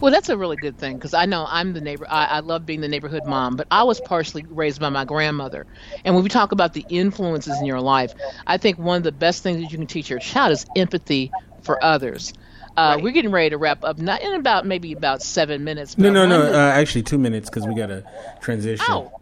Well, 0.01 0.13
that's 0.13 0.29
a 0.29 0.37
really 0.37 0.57
good 0.57 0.79
thing 0.79 0.97
because 0.97 1.15
I 1.15 1.27
know 1.27 1.47
I'm 1.49 1.73
the 1.73 1.81
neighbor. 1.81 2.07
I, 2.09 2.27
I 2.27 2.41
love 2.41 2.65
being 2.65 2.81
the 2.81 2.89
neighborhood 2.89 3.25
mom, 3.27 3.57
but 3.57 3.67
I 3.71 3.83
was 3.85 4.01
partially 4.01 4.45
raised 4.49 4.81
by 4.81 4.89
my 4.89 5.05
grandmother. 5.05 5.67
And 6.05 6.15
when 6.15 6.25
we 6.25 6.31
talk 6.31 6.53
about 6.53 6.73
the 6.73 6.87
influences 6.89 7.59
in 7.59 7.67
your 7.67 7.81
life, 7.81 8.15
I 8.47 8.57
think 8.57 8.79
one 8.79 8.97
of 8.97 9.03
the 9.03 9.13
best 9.13 9.43
things 9.43 9.59
that 9.59 9.71
you 9.71 9.79
can 9.79 9.87
teach 9.87 10.09
your 10.09 10.19
child 10.19 10.53
is 10.53 10.67
empathy 10.77 11.33
for 11.63 11.83
others. 11.85 12.33
Uh, 12.77 12.95
Right. 12.95 13.03
We're 13.03 13.11
getting 13.11 13.33
ready 13.33 13.51
to 13.51 13.59
wrap 13.59 13.85
up, 13.85 13.99
not 13.99 14.23
in 14.23 14.33
about 14.33 14.65
maybe 14.65 14.93
about 14.93 15.23
seven 15.23 15.65
minutes. 15.65 15.99
No, 15.99 16.11
no, 16.11 16.27
no. 16.27 16.41
Uh, 16.41 16.57
actually, 16.57 17.03
two 17.03 17.19
minutes 17.19 17.51
because 17.51 17.67
we 17.67 17.75
got 17.75 17.87
to 17.89 18.05
transition. 18.41 18.87
Oh, 18.89 19.13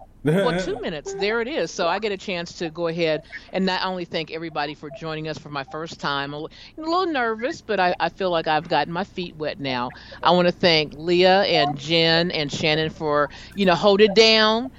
well, 0.40 0.52
two 0.54 0.76
minutes. 0.82 1.12
There 1.14 1.40
it 1.40 1.48
is. 1.48 1.70
So 1.70 1.86
I 1.88 1.98
get 1.98 2.12
a 2.12 2.16
chance 2.16 2.54
to 2.54 2.70
go 2.70 2.86
ahead 2.88 3.22
and 3.52 3.64
not 3.64 3.84
only 3.84 4.04
thank 4.04 4.30
everybody 4.30 4.74
for 4.74 4.90
joining 4.90 5.28
us 5.28 5.38
for 5.38 5.48
my 5.50 5.64
first 5.64 6.00
time. 6.00 6.32
A 6.32 6.40
li- 6.40 6.48
a 6.76 6.80
little 6.80 7.06
nervous, 7.06 7.60
but 7.60 7.78
I, 7.80 7.94
I 8.00 8.08
feel 8.08 8.30
like 8.30 8.46
I've 8.46 8.68
gotten 8.68 8.92
my 8.92 9.04
feet 9.04 9.36
wet 9.36 9.58
now. 9.58 9.92
I 10.22 10.30
want 10.32 10.46
to 10.48 10.52
thank 10.52 10.94
Leah 10.94 11.42
and 11.42 11.76
Jen 11.76 12.30
and 12.30 12.50
Shannon 12.52 12.90
for, 12.90 13.30
you 13.54 13.66
know, 13.66 13.74
hold 13.74 14.00
it 14.00 14.14
down. 14.14 14.70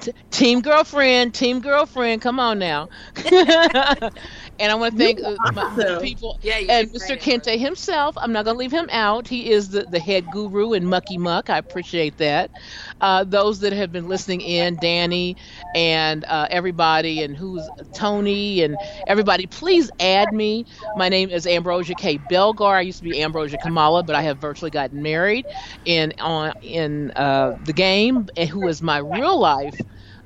T- 0.00 0.12
team 0.30 0.60
girlfriend, 0.62 1.34
team 1.34 1.60
girlfriend, 1.60 2.20
come 2.22 2.38
on 2.40 2.58
now. 2.58 2.88
and 4.60 4.72
I 4.72 4.76
want 4.76 4.96
to 4.96 4.98
thank 5.04 5.20
uh, 5.24 5.38
Awesome. 5.56 6.00
people 6.00 6.38
Yeah, 6.42 6.58
and 6.68 6.92
Mr. 6.92 7.16
Kente 7.16 7.58
himself. 7.58 8.16
I'm 8.20 8.32
not 8.32 8.44
going 8.44 8.54
to 8.56 8.58
leave 8.58 8.72
him 8.72 8.88
out. 8.92 9.28
He 9.28 9.50
is 9.50 9.70
the, 9.70 9.86
the 9.86 10.00
head 10.00 10.30
guru 10.30 10.72
in 10.72 10.86
Mucky 10.86 11.18
Muck. 11.18 11.50
I 11.50 11.58
appreciate 11.58 12.18
that. 12.18 12.50
Uh, 13.00 13.24
those 13.24 13.60
that 13.60 13.72
have 13.72 13.92
been 13.92 14.08
listening 14.08 14.40
in, 14.40 14.78
Danny 14.78 15.36
and 15.74 16.24
uh, 16.28 16.46
everybody, 16.50 17.22
and 17.22 17.36
who's 17.36 17.70
Tony 17.94 18.62
and 18.62 18.78
everybody, 19.06 19.46
please 19.46 19.90
add 20.00 20.32
me. 20.32 20.64
My 20.94 21.08
name 21.08 21.30
is 21.30 21.46
Ambrosia 21.46 21.94
K. 21.96 22.18
Belgar. 22.18 22.76
I 22.76 22.82
used 22.82 22.98
to 22.98 23.04
be 23.04 23.20
Ambrosia 23.22 23.58
Kamala, 23.58 24.02
but 24.04 24.16
I 24.16 24.22
have 24.22 24.38
virtually 24.38 24.70
gotten 24.70 25.02
married 25.02 25.46
in 25.84 26.12
on 26.20 26.52
in 26.62 27.10
uh, 27.16 27.52
the 27.60 27.72
game, 27.72 28.26
and 28.36 28.48
who 28.48 28.66
is 28.68 28.82
my 28.82 28.98
real 28.98 29.38
life 29.38 29.80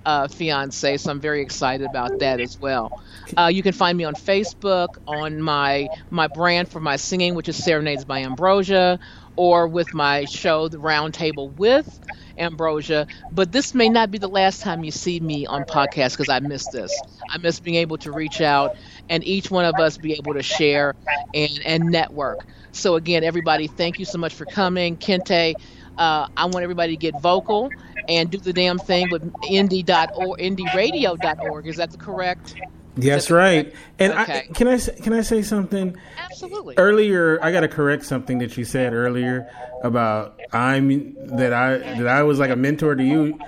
uh, 0.05 0.29
fiance. 0.29 0.97
So 0.99 1.11
I'm 1.11 1.21
very 1.21 1.43
excited 1.43 1.85
about 1.87 2.19
that 2.19 2.41
as 2.41 2.57
well. 2.61 2.93
Uh, 3.37 3.51
you 3.53 3.63
can 3.63 3.73
find 3.73 3.97
me 3.97 4.05
on 4.05 4.15
Facebook 4.15 4.89
on 5.07 5.41
my 5.41 5.89
my 6.11 6.27
brand 6.29 6.69
for 6.69 6.81
my 6.81 6.97
singing, 6.97 7.35
which 7.35 7.49
is 7.49 7.57
Serenades 7.57 8.05
by 8.05 8.21
Ambrosia, 8.23 8.99
or 9.37 9.69
with 9.69 9.93
my 9.95 10.25
show, 10.25 10.69
The 10.69 10.79
Round 10.79 11.15
Table 11.15 11.51
with 11.51 12.01
Ambrosia. 12.37 13.07
But 13.31 13.53
this 13.53 13.75
may 13.75 13.89
not 13.89 14.11
be 14.11 14.19
the 14.19 14.29
last 14.29 14.61
time 14.63 14.85
you 14.85 14.91
see 14.91 15.21
me 15.21 15.47
on 15.47 15.65
podcast 15.65 16.13
because 16.13 16.29
I 16.29 16.41
miss 16.41 16.69
this. 16.69 17.03
I 17.31 17.39
miss 17.39 17.61
being 17.61 17.77
able 17.77 17.99
to 17.99 18.13
reach 18.13 18.41
out 18.41 18.73
and 19.09 19.25
each 19.25 19.51
one 19.51 19.65
of 19.65 19.79
us 19.79 19.99
be 19.99 20.13
able 20.15 20.35
to 20.35 20.43
share 20.43 20.95
and, 21.33 21.61
and 21.65 21.91
network. 21.91 22.45
So 22.73 22.97
again, 22.97 23.25
everybody, 23.25 23.69
thank 23.69 23.99
you 23.99 24.05
so 24.05 24.19
much 24.19 24.35
for 24.35 24.47
coming. 24.47 24.97
Kente, 24.97 25.55
uh, 25.99 26.29
I 26.37 26.45
want 26.47 26.63
everybody 26.63 26.97
to 26.97 27.01
get 27.01 27.21
vocal 27.21 27.71
and 28.09 28.31
do 28.31 28.39
the 28.39 28.53
damn 28.53 28.79
thing 28.79 29.11
with 29.11 29.23
indie.org, 29.45 30.39
indieradio.org. 30.41 31.67
Is 31.67 31.77
that 31.77 31.91
the 31.91 31.99
correct? 31.99 32.55
Yes, 32.97 33.31
right. 33.31 33.75
And 33.99 34.13
Okay. 34.13 34.47
I, 34.49 34.53
can 34.53 34.69
I 34.69 34.79
can 34.79 35.13
I 35.13 35.23
say 35.23 35.43
something? 35.43 35.97
Absolutely. 36.19 36.75
earlier 36.79 37.39
i 37.45 37.53
got 37.53 37.61
to 37.61 37.69
correct 37.69 38.05
something 38.05 38.39
that 38.39 38.57
you 38.57 38.65
said 38.65 38.93
earlier 38.93 39.49
about 39.85 40.41
i'm 40.53 41.15
that 41.37 41.53
i 41.53 41.79
that 41.79 42.09
i 42.09 42.23
was 42.25 42.41
like 42.41 42.51
a 42.51 42.57
mentor 42.57 42.97
to 42.97 43.05
you 43.05 43.39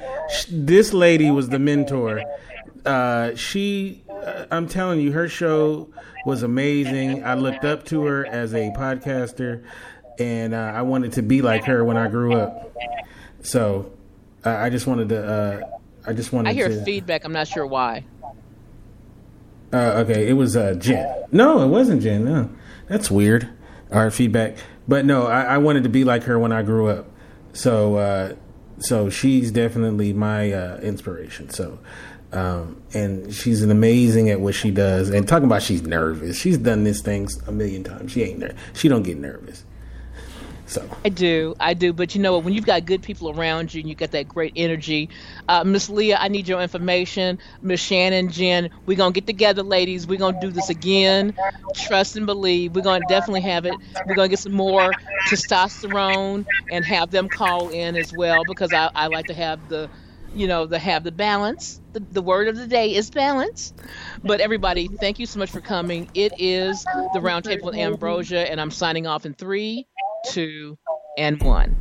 this 0.50 0.92
lady 0.92 1.30
was 1.30 1.48
the 1.48 1.58
mentor 1.58 2.22
uh 2.84 3.34
she 3.34 4.04
uh, 4.08 4.46
i'm 4.52 4.68
telling 4.68 5.00
you 5.00 5.10
her 5.10 5.28
show 5.28 5.88
was 6.24 6.44
amazing 6.44 7.24
i 7.24 7.34
looked 7.34 7.64
up 7.64 7.84
to 7.84 8.04
her 8.04 8.24
as 8.26 8.54
a 8.54 8.70
podcaster 8.76 9.64
and 10.18 10.54
uh, 10.54 10.72
i 10.74 10.82
wanted 10.82 11.12
to 11.12 11.22
be 11.22 11.42
like 11.42 11.64
her 11.64 11.84
when 11.84 11.96
i 11.96 12.08
grew 12.08 12.34
up 12.34 12.74
so 13.42 13.90
uh, 14.44 14.50
i 14.50 14.70
just 14.70 14.86
wanted 14.86 15.08
to 15.08 15.26
uh 15.26 15.60
i 16.06 16.12
just 16.12 16.32
wanted 16.32 16.44
to 16.44 16.50
I 16.50 16.54
hear 16.54 16.68
to 16.68 16.84
feedback. 16.84 17.24
I'm 17.24 17.32
not 17.32 17.48
sure 17.48 17.66
why. 17.66 18.04
uh, 19.72 20.02
okay, 20.04 20.28
it 20.28 20.34
was 20.34 20.56
uh, 20.56 20.74
Jen. 20.74 21.24
No, 21.32 21.62
it 21.62 21.66
wasn't 21.68 22.02
Jen. 22.02 22.24
No, 22.24 22.48
that's 22.88 23.10
weird. 23.10 23.48
Our 23.90 24.10
feedback, 24.10 24.56
but 24.88 25.04
no, 25.04 25.26
I, 25.26 25.42
I 25.42 25.58
wanted 25.58 25.82
to 25.84 25.88
be 25.88 26.04
like 26.04 26.22
her 26.24 26.38
when 26.38 26.52
I 26.52 26.62
grew 26.62 26.88
up. 26.88 27.08
So, 27.52 27.96
uh, 27.96 28.34
so 28.78 29.10
she's 29.10 29.50
definitely 29.52 30.12
my 30.12 30.52
uh, 30.52 30.78
inspiration. 30.78 31.50
So, 31.50 31.78
um, 32.32 32.80
and 32.94 33.32
she's 33.34 33.62
an 33.62 33.70
amazing 33.70 34.28
at 34.30 34.40
what 34.40 34.54
she 34.54 34.70
does. 34.70 35.10
And 35.10 35.26
talking 35.26 35.46
about 35.46 35.62
she's 35.62 35.82
nervous. 35.82 36.36
She's 36.38 36.58
done 36.58 36.82
this 36.84 37.00
things 37.00 37.36
a 37.46 37.52
million 37.52 37.84
times. 37.84 38.12
She 38.12 38.22
ain't 38.24 38.38
ner- 38.40 38.54
She 38.74 38.88
don't 38.88 39.02
get 39.04 39.18
nervous. 39.18 39.64
So 40.66 40.88
I 41.04 41.08
do, 41.10 41.54
I 41.60 41.74
do. 41.74 41.92
But 41.92 42.14
you 42.14 42.20
know 42.20 42.34
what? 42.34 42.44
When 42.44 42.52
you've 42.52 42.66
got 42.66 42.84
good 42.84 43.02
people 43.02 43.30
around 43.30 43.72
you 43.72 43.80
and 43.80 43.88
you 43.88 43.94
got 43.94 44.10
that 44.12 44.28
great 44.28 44.52
energy, 44.56 45.10
uh, 45.48 45.64
Miss 45.64 45.88
Leah, 45.88 46.18
I 46.20 46.28
need 46.28 46.48
your 46.48 46.60
information. 46.60 47.38
Miss 47.62 47.80
Shannon, 47.80 48.30
Jen, 48.30 48.70
we're 48.84 48.96
gonna 48.96 49.12
get 49.12 49.26
together, 49.26 49.62
ladies. 49.62 50.06
We're 50.06 50.18
gonna 50.18 50.40
do 50.40 50.50
this 50.50 50.68
again. 50.68 51.34
Trust 51.74 52.16
and 52.16 52.26
believe. 52.26 52.74
We're 52.74 52.82
gonna 52.82 53.04
definitely 53.08 53.42
have 53.42 53.64
it. 53.66 53.74
We're 54.06 54.14
gonna 54.14 54.28
get 54.28 54.40
some 54.40 54.52
more 54.52 54.96
testosterone 55.28 56.46
and 56.70 56.84
have 56.84 57.10
them 57.10 57.28
call 57.28 57.68
in 57.68 57.96
as 57.96 58.12
well 58.12 58.44
because 58.44 58.72
I, 58.72 58.90
I 58.94 59.06
like 59.06 59.26
to 59.26 59.34
have 59.34 59.68
the 59.68 59.88
you 60.34 60.46
know, 60.46 60.66
the 60.66 60.78
have 60.78 61.04
the 61.04 61.12
balance. 61.12 61.80
The, 61.92 62.00
the 62.00 62.22
word 62.22 62.48
of 62.48 62.56
the 62.56 62.66
day 62.66 62.94
is 62.94 63.10
balance. 63.10 63.72
But 64.22 64.40
everybody, 64.40 64.88
thank 64.88 65.18
you 65.18 65.26
so 65.26 65.38
much 65.38 65.50
for 65.50 65.60
coming. 65.60 66.10
It 66.14 66.34
is 66.38 66.84
the 66.84 67.20
Roundtable 67.20 67.62
with 67.62 67.76
Ambrosia, 67.76 68.50
and 68.50 68.60
I'm 68.60 68.70
signing 68.70 69.06
off 69.06 69.24
in 69.24 69.34
three, 69.34 69.86
two, 70.26 70.78
and 71.18 71.42
one. 71.42 71.76